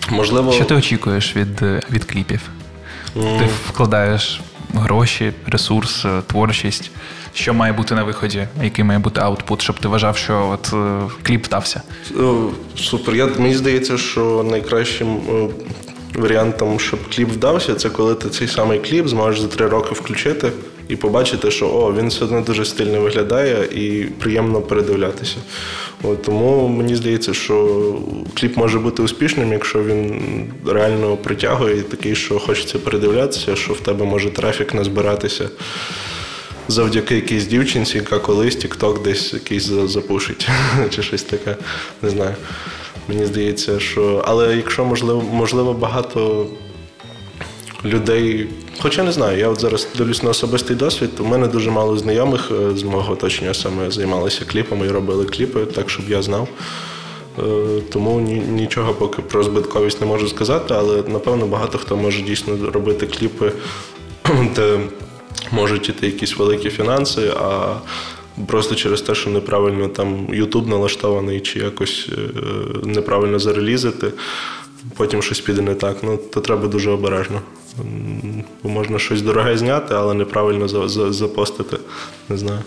можливо... 0.09 0.51
Що 0.51 0.65
ти 0.65 0.75
очікуєш 0.75 1.35
від 1.35 1.61
від 1.91 2.05
кліпів? 2.05 2.41
Mm. 3.15 3.39
Ти 3.39 3.49
вкладаєш 3.69 4.41
гроші, 4.73 5.33
ресурс, 5.47 6.05
е, 6.05 6.21
творчість. 6.27 6.91
Що 7.33 7.53
має 7.53 7.73
бути 7.73 7.95
на 7.95 8.03
виході, 8.03 8.47
який 8.63 8.85
має 8.85 8.99
бути 8.99 9.21
аутпут, 9.21 9.61
щоб 9.61 9.79
ти 9.79 9.87
вважав, 9.87 10.17
що 10.17 10.49
от 10.53 10.73
е, 10.73 11.13
кліп 11.23 11.45
вдався? 11.45 11.81
Супер. 12.75 13.15
Я, 13.15 13.25
Мені 13.25 13.55
здається, 13.55 13.97
що 13.97 14.45
найкращим 14.49 15.17
варіантом, 16.15 16.79
щоб 16.79 16.99
кліп 17.15 17.29
вдався, 17.29 17.75
це 17.75 17.89
коли 17.89 18.15
ти 18.15 18.29
цей 18.29 18.47
самий 18.47 18.79
кліп 18.79 19.07
зможеш 19.07 19.41
за 19.41 19.47
три 19.47 19.67
роки 19.67 19.95
включити 19.95 20.51
і 20.87 20.95
побачити, 20.95 21.51
що 21.51 21.67
о, 21.69 21.93
він 21.93 22.07
все 22.07 22.25
одно 22.25 22.41
дуже 22.41 22.65
стильно 22.65 23.01
виглядає 23.01 23.65
і 23.65 24.05
приємно 24.05 24.61
передивлятися. 24.61 25.35
От, 26.03 26.21
Тому 26.21 26.67
мені 26.67 26.95
здається, 26.95 27.33
що 27.33 27.95
кліп 28.33 28.57
може 28.57 28.79
бути 28.79 29.03
успішним, 29.03 29.51
якщо 29.51 29.83
він 29.83 30.21
реально 30.67 31.17
притягує 31.17 31.81
такий, 31.81 32.15
що 32.15 32.39
хочеться 32.39 32.79
передивлятися, 32.79 33.55
що 33.55 33.73
в 33.73 33.79
тебе 33.79 34.05
може 34.05 34.29
трафік 34.29 34.73
назбиратися. 34.73 35.49
Завдяки 36.67 37.15
якійсь 37.15 37.45
дівчинці, 37.45 37.97
яка 37.97 38.19
колись 38.19 38.55
тік 38.55 38.77
десь 39.03 39.33
якийсь 39.33 39.63
запушить, 39.63 40.47
чи 40.89 41.03
щось 41.03 41.23
таке, 41.23 41.55
не 42.01 42.09
знаю. 42.09 42.35
Мені 43.07 43.25
здається, 43.25 43.79
що. 43.79 44.23
Але 44.27 44.55
якщо 44.55 44.85
можливо, 44.85 45.21
можливо, 45.21 45.73
багато 45.73 46.47
людей. 47.85 48.47
Хоча 48.79 49.03
не 49.03 49.11
знаю, 49.11 49.39
я 49.39 49.49
от 49.49 49.61
зараз 49.61 49.87
дивлюсь 49.97 50.23
на 50.23 50.29
особистий 50.29 50.75
досвід. 50.75 51.09
У 51.19 51.25
мене 51.25 51.47
дуже 51.47 51.71
мало 51.71 51.97
знайомих 51.97 52.51
е, 52.51 52.77
з 52.77 52.83
мого 52.83 53.13
оточення 53.13 53.53
саме 53.53 53.91
займалися 53.91 54.45
кліпами 54.45 54.85
і 54.85 54.89
робили 54.89 55.25
кліпи, 55.25 55.65
так 55.65 55.89
щоб 55.89 56.09
я 56.09 56.21
знав. 56.21 56.47
Е, 57.39 57.81
тому 57.91 58.19
нічого 58.51 58.93
поки 58.93 59.21
про 59.21 59.43
збитковість 59.43 60.01
не 60.01 60.07
можу 60.07 60.27
сказати, 60.27 60.73
але 60.77 61.03
напевно 61.07 61.45
багато 61.45 61.77
хто 61.77 61.97
може 61.97 62.21
дійсно 62.21 62.71
робити 62.71 63.07
кліпи, 63.07 63.51
де 64.55 64.79
можуть 65.51 65.89
іти 65.89 66.05
якісь 66.05 66.37
великі 66.37 66.69
фінанси, 66.69 67.33
а 67.41 67.75
просто 68.47 68.75
через 68.75 69.01
те, 69.01 69.15
що 69.15 69.29
неправильно 69.29 69.87
там 69.87 70.27
Ютуб 70.33 70.67
налаштований 70.67 71.39
чи 71.39 71.59
якось 71.59 72.09
е, 72.11 72.39
неправильно 72.83 73.39
зарелізити, 73.39 74.11
потім 74.97 75.21
щось 75.21 75.39
піде 75.39 75.61
не 75.61 75.75
так. 75.75 75.97
Ну, 76.03 76.17
то 76.17 76.41
треба 76.41 76.67
дуже 76.67 76.91
обережно. 76.91 77.41
Бо 78.63 78.69
можна 78.69 78.99
щось 78.99 79.21
дороге 79.21 79.57
зняти, 79.57 79.93
але 79.95 80.13
неправильно 80.13 80.87
запостити. 81.13 81.77
Не 82.29 82.37
знаю. 82.37 82.59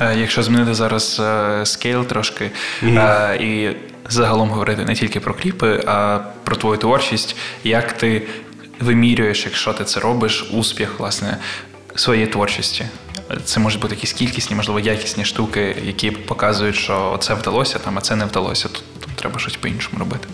Е, 0.00 0.18
якщо 0.18 0.42
змінити 0.42 0.74
зараз 0.74 1.20
е, 1.20 1.66
скейл 1.66 2.04
трошки 2.04 2.50
mm-hmm. 2.82 3.36
і 3.42 3.76
загалом 4.08 4.50
говорити 4.50 4.84
не 4.84 4.94
тільки 4.94 5.20
про 5.20 5.34
кліпи, 5.34 5.82
а 5.86 6.20
про 6.44 6.56
твою 6.56 6.78
творчість, 6.78 7.36
як 7.64 7.92
ти 7.92 8.22
вимірюєш, 8.80 9.44
якщо 9.44 9.72
ти 9.72 9.84
це 9.84 10.00
робиш, 10.00 10.50
успіх 10.52 10.98
власне 10.98 11.38
своєї 11.94 12.26
творчості. 12.26 12.84
Це 13.44 13.60
можуть 13.60 13.80
бути 13.80 13.94
якісь 13.94 14.12
кількісні, 14.12 14.56
можливо, 14.56 14.80
якісні 14.80 15.24
штуки, 15.24 15.76
які 15.84 16.10
показують, 16.10 16.76
що 16.76 17.18
це 17.20 17.34
вдалося, 17.34 17.78
там, 17.78 17.98
а 17.98 18.00
це 18.00 18.16
не 18.16 18.24
вдалося. 18.24 18.68
Тут, 18.68 18.84
тут 19.00 19.16
треба 19.16 19.38
щось 19.38 19.56
по-іншому 19.56 19.98
робити. 19.98 20.28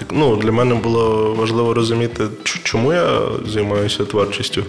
Так, 0.00 0.08
ну, 0.12 0.36
Для 0.36 0.52
мене 0.52 0.74
було 0.74 1.34
важливо 1.34 1.74
розуміти, 1.74 2.24
чому 2.42 2.92
я 2.92 3.20
займаюся 3.46 4.04
творчістю. 4.04 4.64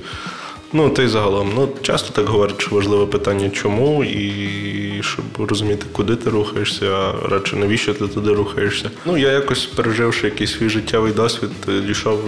Ну, 0.74 0.90
та 0.90 1.04
й 1.04 1.08
загалом. 1.08 1.52
Ну, 1.56 1.70
Часто 1.82 2.14
так 2.14 2.30
говорять, 2.30 2.62
що 2.62 2.76
важливе 2.76 3.06
питання, 3.06 3.50
чому, 3.50 4.04
і 4.04 5.02
щоб 5.04 5.26
розуміти, 5.38 5.86
куди 5.92 6.16
ти 6.16 6.30
рухаєшся, 6.30 6.86
а 6.86 7.28
радше 7.30 7.56
навіщо 7.56 7.94
ти 7.94 8.08
туди 8.08 8.34
рухаєшся. 8.34 8.92
Ну, 9.06 9.18
я 9.18 9.32
якось 9.32 9.66
переживши 9.66 10.28
якийсь 10.28 10.54
свій 10.54 10.70
життєвий 10.70 11.14
досвід, 11.14 11.50
дійшов 11.88 12.20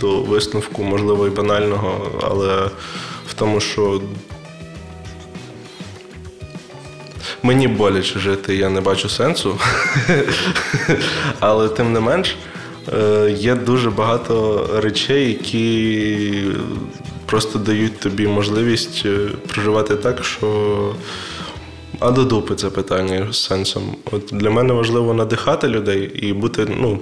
до 0.00 0.22
висновку, 0.22 0.82
можливо, 0.82 1.26
і 1.26 1.30
банального, 1.30 2.20
але 2.22 2.70
в 3.28 3.34
тому, 3.34 3.60
що 3.60 4.00
мені 7.42 7.68
боляче 7.68 8.18
жити, 8.18 8.56
я 8.56 8.68
не 8.68 8.80
бачу 8.80 9.08
сенсу. 9.08 9.58
Але 11.40 11.68
тим 11.68 11.92
не 11.92 12.00
менш, 12.00 12.36
е, 12.92 13.34
є 13.38 13.54
дуже 13.54 13.90
багато 13.90 14.66
речей, 14.82 15.28
які 15.28 16.44
просто 17.26 17.58
дають 17.58 17.98
тобі 17.98 18.26
можливість 18.26 19.02
е, 19.06 19.28
проживати 19.46 19.96
так, 19.96 20.24
що. 20.24 20.94
А 22.00 22.10
до 22.10 22.24
дупи 22.24 22.54
це 22.54 22.70
питання 22.70 23.32
з 23.32 23.44
сенсом. 23.44 23.82
От 24.12 24.22
Для 24.32 24.50
мене 24.50 24.72
важливо 24.72 25.14
надихати 25.14 25.68
людей 25.68 26.10
і 26.14 26.32
бути, 26.32 26.66
ну, 26.80 26.98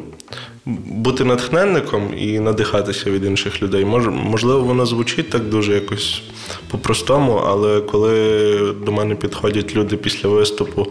бути 0.86 1.24
натхненником 1.24 2.14
і 2.18 2.40
надихатися 2.40 3.10
від 3.10 3.24
інших 3.24 3.62
людей. 3.62 3.84
Можливо, 4.10 4.60
воно 4.60 4.86
звучить 4.86 5.30
так 5.30 5.42
дуже 5.44 5.74
якось 5.74 6.22
по-простому, 6.70 7.32
але 7.46 7.80
коли 7.80 8.74
до 8.86 8.92
мене 8.92 9.14
підходять 9.14 9.76
люди 9.76 9.96
після 9.96 10.28
виступу 10.28 10.86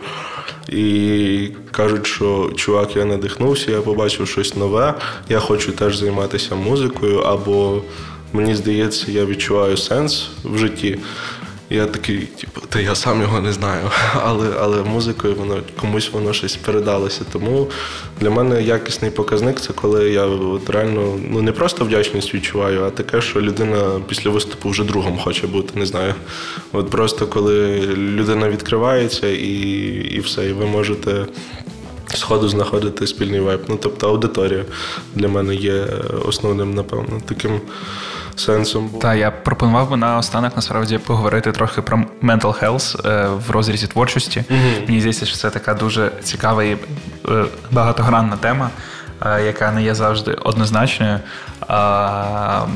і 0.70 1.50
кажуть, 1.72 2.08
що 2.08 2.52
чувак, 2.56 2.96
я 2.96 3.06
надихнувся, 3.06 3.72
я 3.72 3.82
побачив 3.82 4.28
щось 4.28 4.56
нове, 4.56 4.94
я 5.30 5.40
хочу 5.40 5.72
теж 5.72 5.98
займатися 5.98 6.56
музикою, 6.56 7.20
або 7.20 7.82
мені 8.34 8.56
здається, 8.56 9.12
я 9.12 9.26
відчуваю 9.26 9.78
сенс 9.78 10.30
в 10.44 10.58
житті. 10.58 10.98
Я 11.70 11.86
такий, 11.86 12.18
типу, 12.18 12.62
та 12.70 12.80
я 12.80 12.96
сам 12.96 13.22
його 13.22 13.42
не 13.42 13.54
знаю, 13.54 13.92
але 14.24 14.50
але 14.60 14.84
музикою 14.84 15.36
воно 15.36 15.62
комусь 15.82 16.12
воно 16.12 16.34
щось 16.34 16.56
передалося. 16.56 17.22
Тому 17.32 17.68
для 18.22 18.30
мене 18.30 18.64
якісний 18.64 19.12
показник 19.12 19.60
це 19.60 19.74
коли 19.74 20.10
я 20.10 20.26
от 20.26 20.70
реально 20.70 21.20
ну 21.30 21.42
не 21.42 21.52
просто 21.52 21.86
вдячність 21.86 22.34
відчуваю, 22.34 22.84
а 22.84 22.90
таке, 22.90 23.22
що 23.22 23.42
людина 23.42 24.02
після 24.08 24.30
виступу 24.30 24.70
вже 24.70 24.84
другом 24.84 25.18
хоче 25.18 25.48
бути. 25.48 25.80
Не 25.80 25.86
знаю. 25.86 26.14
От 26.72 26.90
просто 26.90 27.28
коли 27.28 27.82
людина 27.98 28.50
відкривається 28.50 29.28
і 29.28 29.52
і 30.12 30.20
все, 30.20 30.50
і 30.50 30.54
ви 30.54 30.66
можете. 30.66 31.26
Сходу 32.14 32.50
знаходити 32.50 33.08
спільний 33.08 33.40
вайб. 33.40 33.60
Ну, 33.68 33.78
тобто 33.82 34.10
аудиторія 34.10 34.66
для 35.16 35.28
мене 35.28 35.56
є 35.56 35.86
основним, 36.26 36.74
напевно, 36.74 37.22
таким 37.26 37.62
сенсом. 38.40 38.90
Та 38.90 39.16
я 39.16 39.32
пропонував 39.32 39.90
би 39.90 39.98
на 39.98 40.18
останок 40.18 40.56
насправді 40.56 40.98
поговорити 40.98 41.52
трохи 41.52 41.82
про 41.82 41.98
mental 42.24 42.64
health 42.64 43.08
е, 43.08 43.28
в 43.48 43.52
розрізі 43.52 43.88
творчості. 43.88 44.44
Mm-hmm. 44.52 44.88
Мені 44.88 45.00
здається, 45.00 45.26
що 45.26 45.38
це 45.38 45.50
така 45.50 45.74
дуже 45.74 46.12
цікава 46.24 46.64
і 46.64 46.78
е, 47.30 47.46
багатогранна 47.72 48.38
тема. 48.38 48.70
Е, 49.26 49.44
яка 49.44 49.72
не 49.72 49.84
є 49.84 49.96
завжди 49.96 50.34
однозначною. 50.34 51.20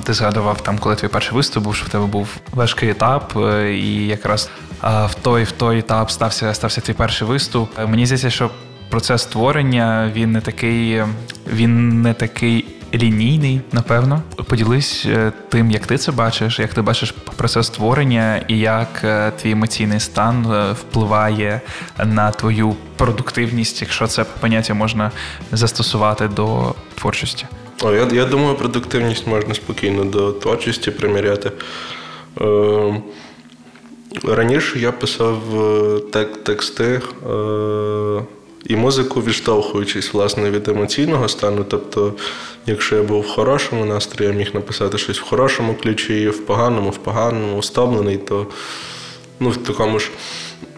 Ти 0.03 0.13
згадував 0.13 0.61
там, 0.61 0.77
коли 0.77 0.95
твій 0.95 1.07
перший 1.07 1.35
виступ 1.35 1.63
був, 1.63 1.75
що 1.75 1.85
в 1.85 1.89
тебе 1.89 2.05
був 2.05 2.27
важкий 2.51 2.89
етап, 2.89 3.33
і 3.69 4.07
якраз 4.07 4.49
в 4.83 5.13
той 5.21 5.43
в 5.43 5.51
той 5.51 5.79
етап 5.79 6.11
стався 6.11 6.53
стався 6.53 6.81
твій 6.81 6.93
перший 6.93 7.27
виступ. 7.27 7.69
Мені 7.87 8.05
здається, 8.05 8.29
що 8.29 8.49
процес 8.89 9.21
створення 9.21 10.11
він 10.13 10.31
не 10.31 10.41
такий, 10.41 11.03
він 11.47 12.01
не 12.01 12.13
такий 12.13 12.65
лінійний, 12.93 13.61
напевно. 13.71 14.21
Поділись 14.47 15.05
е, 15.05 15.31
тим, 15.49 15.71
як 15.71 15.87
ти 15.87 15.97
це 15.97 16.11
бачиш, 16.11 16.59
як 16.59 16.73
ти 16.73 16.81
бачиш 16.81 17.11
процес 17.35 17.67
створення, 17.67 18.41
і 18.47 18.57
як 18.57 19.01
е, 19.03 19.31
твій 19.41 19.51
емоційний 19.51 19.99
стан 19.99 20.45
е, 20.51 20.71
впливає 20.71 21.61
на 22.05 22.31
твою 22.31 22.75
продуктивність, 22.97 23.81
якщо 23.81 24.07
це 24.07 24.23
поняття 24.23 24.73
можна 24.73 25.11
застосувати 25.51 26.27
до 26.27 26.75
творчості. 26.95 27.45
О, 27.83 27.91
я 27.91 28.07
я 28.11 28.25
думаю, 28.25 28.55
продуктивність 28.55 29.27
можна 29.27 29.53
спокійно 29.53 30.03
до 30.05 30.31
творчості 30.31 30.91
приміряти. 30.91 31.51
Е, 32.41 33.01
Раніше 34.23 34.79
я 34.79 34.91
писав 34.91 35.37
тек- 36.13 36.43
тексти. 36.43 37.01
Е, 37.29 38.21
і 38.71 38.75
музику 38.75 39.21
відштовхуючись 39.21 40.13
власне 40.13 40.51
від 40.51 40.67
емоційного 40.67 41.27
стану. 41.27 41.65
Тобто, 41.69 42.13
якщо 42.65 42.95
я 42.95 43.03
був 43.03 43.21
в 43.21 43.27
хорошому 43.27 43.85
настрої, 43.85 44.31
я 44.31 44.37
міг 44.37 44.49
написати 44.53 44.97
щось 44.97 45.19
в 45.19 45.23
хорошому 45.23 45.73
ключі, 45.73 46.29
в 46.29 46.45
поганому, 46.45 46.89
в 46.89 46.97
поганому, 46.97 47.63
стомлений, 47.63 48.17
то 48.17 48.47
ну, 49.39 49.49
в 49.49 49.57
такому 49.57 49.99
ж. 49.99 50.09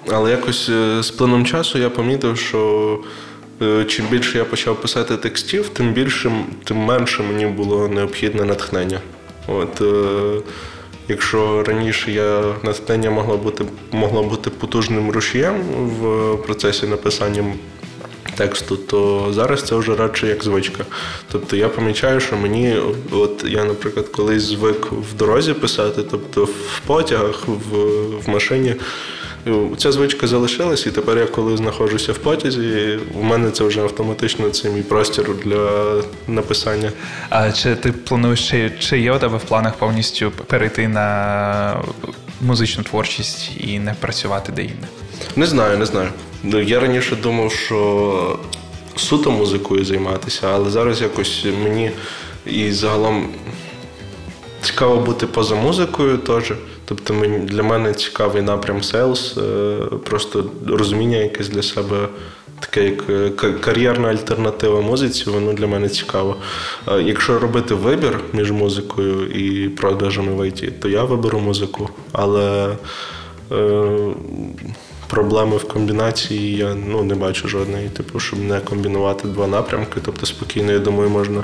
Але 0.10 0.32
якось 0.32 0.70
е, 0.70 1.04
з 1.04 1.12
плином 1.12 1.46
часу 1.46 1.80
я 1.80 1.90
помітив, 1.90 2.38
що 2.38 3.00
е, 3.62 3.86
чим 3.86 4.06
більше 4.12 4.38
я 4.38 4.46
почав 4.46 4.82
писати 4.82 5.18
текстів, 5.18 5.70
тим 5.70 5.94
більше, 5.94 6.32
тим 6.64 6.78
менше 6.78 7.24
мені 7.24 7.46
було 7.46 7.88
необхідне 7.88 8.46
натхнення. 8.46 9.00
От, 9.48 9.82
е, 9.82 10.42
Якщо 11.08 11.64
раніше 11.64 12.12
я 12.12 12.44
натхнення 12.64 13.10
могло 13.10 13.38
бути 13.38 13.66
могло 13.92 14.24
бути 14.24 14.50
потужним 14.50 15.12
рушієм 15.12 15.62
в 15.62 16.36
процесі 16.38 16.88
написання 16.88 17.44
тексту, 18.36 18.78
то 18.78 19.28
зараз 19.32 19.64
це 19.64 19.76
вже 19.76 19.96
радше 19.96 20.28
як 20.28 20.44
звичка. 20.44 20.86
Тобто 21.32 21.56
я 21.56 21.70
помічаю, 21.70 22.20
що 22.20 22.38
мені, 22.38 22.78
от 23.12 23.46
я, 23.48 23.64
наприклад, 23.64 24.08
колись 24.08 24.44
звик 24.44 24.92
в 24.92 25.18
дорозі 25.18 25.54
писати, 25.54 26.02
тобто 26.12 26.46
в 26.46 26.80
потягах, 26.86 27.48
в, 27.48 27.78
в 28.26 28.30
машині. 28.30 28.76
Ця 29.78 29.92
звичка 29.92 30.28
залишилась, 30.28 30.86
і 30.86 30.92
тепер 30.92 31.18
я 31.18 31.26
коли 31.26 31.58
знаходжуся 31.58 32.12
в 32.12 32.18
потязі, 32.18 33.00
у 33.20 33.24
мене 33.24 33.52
це 33.52 33.64
вже 33.64 33.82
автоматично 33.82 34.50
це 34.50 34.70
мій 34.70 34.82
простір 34.82 35.30
для 35.46 35.96
написання. 36.28 36.92
А 37.30 37.52
чи 37.52 37.76
ти 37.76 37.92
плануєш, 37.92 38.50
чи, 38.50 38.72
чи 38.80 39.00
є 39.00 39.14
у 39.14 39.20
тебе 39.20 39.38
в 39.38 39.44
планах 39.44 39.76
повністю 39.76 40.32
перейти 40.48 40.88
на 40.88 41.84
музичну 42.44 42.84
творчість 42.84 43.52
і 43.58 43.80
не 43.80 43.94
працювати 43.94 44.52
де-інде? 44.52 44.88
Не 45.36 45.46
знаю, 45.46 45.78
не 45.78 45.86
знаю. 45.86 46.10
Ну, 46.44 46.60
я 46.60 46.80
раніше 46.80 47.16
думав, 47.16 47.52
що 47.52 48.40
суто 48.96 49.32
музикою 49.32 49.86
займатися, 49.86 50.48
але 50.54 50.70
зараз 50.70 51.02
якось 51.02 51.46
мені 51.64 51.92
і 52.46 52.72
загалом 52.72 53.30
цікаво 54.62 54.98
бути 54.98 55.28
поза 55.28 55.56
музикою 55.56 56.18
теж. 56.18 56.54
Тобто 56.86 57.14
для 57.44 57.64
мене 57.64 57.94
цікавий 57.94 58.42
напрям 58.42 58.84
селс, 58.84 59.38
е, 59.38 59.78
просто 60.04 60.46
розуміння 60.68 61.18
якесь 61.18 61.50
для 61.50 61.64
себе. 61.64 62.08
Таке 62.66 62.86
як 62.86 63.04
е, 63.10 63.30
кар'єрна 63.60 64.08
альтернатива 64.08 64.82
музиці, 64.82 65.30
воно 65.30 65.54
для 65.54 65.68
мене 65.68 65.90
цікаво. 65.90 66.36
Якщо 67.02 67.40
робити 67.40 67.74
вибір 67.74 68.20
між 68.34 68.52
музикою 68.52 69.28
і 69.28 69.70
продажами 69.70 70.34
в 70.36 70.48
ІТ, 70.48 70.80
то 70.80 70.90
я 70.90 71.04
виберу 71.04 71.40
музику. 71.40 71.90
Але 72.12 72.76
е, 73.52 73.98
проблеми 75.08 75.58
в 75.58 75.68
комбінації 75.68 76.58
я 76.58 76.76
ну, 76.88 77.04
не 77.04 77.16
бачу 77.16 77.48
жодної, 77.48 77.90
типу, 77.90 78.20
щоб 78.20 78.40
не 78.40 78.60
комбінувати 78.60 79.28
два 79.28 79.48
напрямки. 79.48 80.00
Тобто 80.06 80.26
спокійно, 80.26 80.72
я 80.72 80.80
думаю, 80.80 81.10
можна 81.10 81.44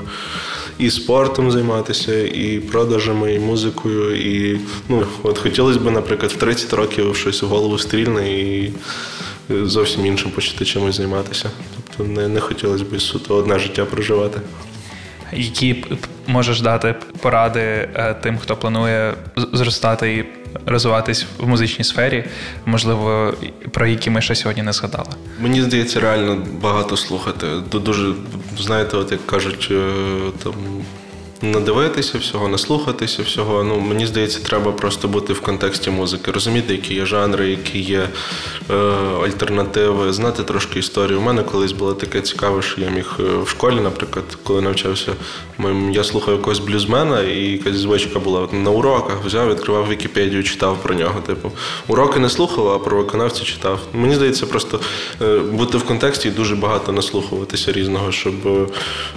і 0.78 0.90
спортом 0.90 1.50
займатися, 1.50 2.18
і 2.22 2.60
продажами, 2.60 3.34
і 3.34 3.38
музикою. 3.38 4.16
І 4.16 4.60
ну, 4.88 5.04
от 5.22 5.38
хотілося 5.38 5.78
б, 5.78 5.90
наприклад, 5.90 6.32
в 6.32 6.36
30 6.36 6.72
років 6.72 7.16
щось 7.16 7.42
в 7.42 7.46
голову 7.46 7.78
стрільне 7.78 8.30
і 8.30 8.72
зовсім 9.50 10.06
іншим 10.06 10.30
почати 10.30 10.64
чимось 10.64 10.96
займатися. 10.96 11.50
Тобто 11.76 12.12
не, 12.12 12.28
не 12.28 12.40
хотілося 12.40 12.84
б 12.84 13.00
суто 13.00 13.34
одне 13.34 13.58
життя 13.58 13.84
проживати. 13.84 14.40
Які 15.32 15.84
можеш 16.26 16.60
дати 16.60 16.94
поради 17.20 17.60
е, 17.60 18.14
тим, 18.22 18.38
хто 18.38 18.56
планує 18.56 19.14
зростати 19.52 20.14
і 20.14 20.24
розвиватись 20.66 21.26
в 21.38 21.48
музичній 21.48 21.84
сфері, 21.84 22.24
можливо, 22.66 23.34
про 23.70 23.86
які 23.86 24.10
ми 24.10 24.20
ще 24.22 24.34
сьогодні 24.34 24.62
не 24.62 24.72
згадали. 24.72 25.10
Мені 25.40 25.62
здається, 25.62 26.00
реально 26.00 26.46
багато 26.60 26.96
слухати. 26.96 27.46
Дуже 27.72 28.12
знаєте, 28.58 28.96
от 28.96 29.12
як 29.12 29.26
кажуть, 29.26 29.68
е, 29.70 29.92
там 30.42 30.54
надивитися 31.42 32.18
всього, 32.18 32.48
наслухатися 32.48 33.22
всього. 33.22 33.64
Ну, 33.64 33.80
Мені 33.80 34.06
здається, 34.06 34.40
треба 34.40 34.72
просто 34.72 35.08
бути 35.08 35.32
в 35.32 35.40
контексті 35.40 35.90
музики, 35.90 36.30
розуміти, 36.30 36.72
які 36.72 36.94
є 36.94 37.06
жанри, 37.06 37.50
які 37.50 37.78
є 37.80 38.08
е, 38.70 38.74
альтернативи, 39.24 40.12
знати 40.12 40.42
трошки 40.42 40.78
історію. 40.78 41.18
У 41.18 41.22
мене 41.22 41.42
колись 41.42 41.72
було 41.72 41.94
таке 41.94 42.20
цікаве, 42.20 42.62
що 42.62 42.80
я 42.80 42.90
міг 42.90 43.16
е, 43.20 43.22
в 43.42 43.48
школі, 43.48 43.80
наприклад, 43.80 44.24
коли 44.42 44.60
навчався, 44.60 45.12
я 45.92 46.04
слухав 46.04 46.34
якогось 46.34 46.58
блюзмена, 46.58 47.22
і 47.22 47.42
якась 47.42 47.76
звичка 47.76 48.18
була 48.18 48.48
на 48.52 48.70
уроках, 48.70 49.24
взяв, 49.24 49.50
відкривав 49.50 49.88
Вікіпедію, 49.88 50.44
читав 50.44 50.78
про 50.82 50.94
нього. 50.94 51.20
Типу, 51.20 51.52
уроки 51.88 52.18
не 52.18 52.28
слухав, 52.28 52.68
а 52.68 52.78
про 52.78 52.96
виконавця 52.96 53.44
читав. 53.44 53.80
Мені 53.92 54.14
здається, 54.14 54.46
просто 54.46 54.80
е, 55.22 55.38
бути 55.38 55.78
в 55.78 55.84
контексті 55.84 56.28
і 56.28 56.30
дуже 56.30 56.56
багато 56.56 56.92
наслухуватися 56.92 57.72
різного, 57.72 58.12
щоб 58.12 58.34
е, 58.46 58.66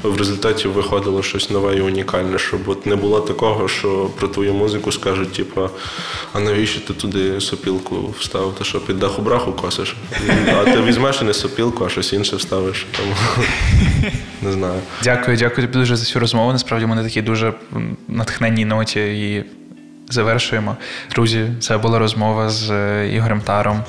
в 0.04 0.18
результаті 0.18 0.68
виходило 0.68 1.24
щось 1.24 1.50
нове 1.50 1.76
і 1.78 1.82
унікальне 1.82 2.13
унікальне, 2.14 2.40
щоб 2.40 2.70
от 2.70 2.86
не 2.86 2.96
було 2.96 3.22
такого, 3.22 3.68
що 3.68 4.10
про 4.20 4.28
твою 4.28 4.54
музику 4.54 4.92
скажуть, 4.92 5.34
типу, 5.34 5.70
а 6.34 6.40
навіщо 6.40 6.80
ти 6.80 6.94
туди 6.94 7.42
сопілку 7.42 8.14
вставив? 8.20 8.56
Ти 8.56 8.64
що 8.64 8.80
під 8.80 9.00
даху 9.00 9.22
браху 9.22 9.52
косиш? 9.52 9.96
А 10.60 10.64
ти 10.64 10.82
візьмеш 10.82 11.22
і 11.22 11.26
не 11.26 11.34
сопілку, 11.34 11.86
а 11.86 11.90
щось 11.90 12.14
інше 12.14 12.36
вставиш. 12.36 12.86
Тому 12.98 13.16
не 14.42 14.52
знаю. 14.52 14.80
Дякую, 15.04 15.38
дякую 15.38 15.68
тобі 15.68 15.80
дуже 15.80 15.96
за 15.96 16.06
цю 16.06 16.20
розмову. 16.20 16.52
Насправді 16.52 16.86
ми 16.86 16.96
на 16.96 17.04
такій 17.04 17.22
дуже 17.22 17.54
натхненній 18.08 18.66
ноті 18.66 19.00
і 19.00 19.44
завершуємо. 20.10 20.78
Друзі, 21.12 21.48
це 21.60 21.78
була 21.78 22.00
розмова 22.00 22.50
з 22.50 22.72
е, 22.72 23.10
Ігорем 23.14 23.42
Таром. 23.42 23.84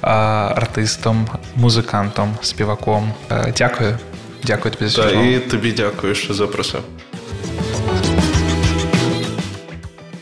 Артистом, 0.00 1.26
музикантом, 1.56 2.36
співаком. 2.42 3.12
Е, 3.30 3.54
дякую. 3.58 3.98
Дякую 4.44 4.74
тобі 4.74 4.90
за 4.90 5.10
цю. 5.10 5.24
І 5.24 5.38
тобі 5.38 5.72
дякую, 5.72 6.14
що 6.14 6.34
запросив. 6.34 6.80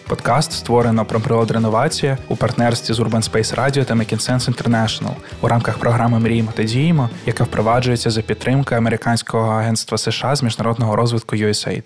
Подкаст 0.08 0.52
створено 0.52 1.04
про 1.04 1.20
природреновація 1.20 2.18
у 2.28 2.36
партнерстві 2.36 2.94
з 2.94 3.00
Urban 3.00 3.30
Space 3.30 3.54
Radio 3.54 3.84
та 3.84 3.94
MakinSense 3.94 4.54
International 4.54 5.14
у 5.40 5.48
рамках 5.48 5.78
програми 5.78 6.18
Мріємо 6.18 6.52
та 6.54 6.62
діємо, 6.62 7.10
яка 7.26 7.44
впроваджується 7.44 8.10
за 8.10 8.22
підтримки 8.22 8.74
американського 8.74 9.52
агентства 9.52 9.98
США 9.98 10.36
з 10.36 10.42
міжнародного 10.42 10.96
розвитку 10.96 11.36
USAID. 11.36 11.84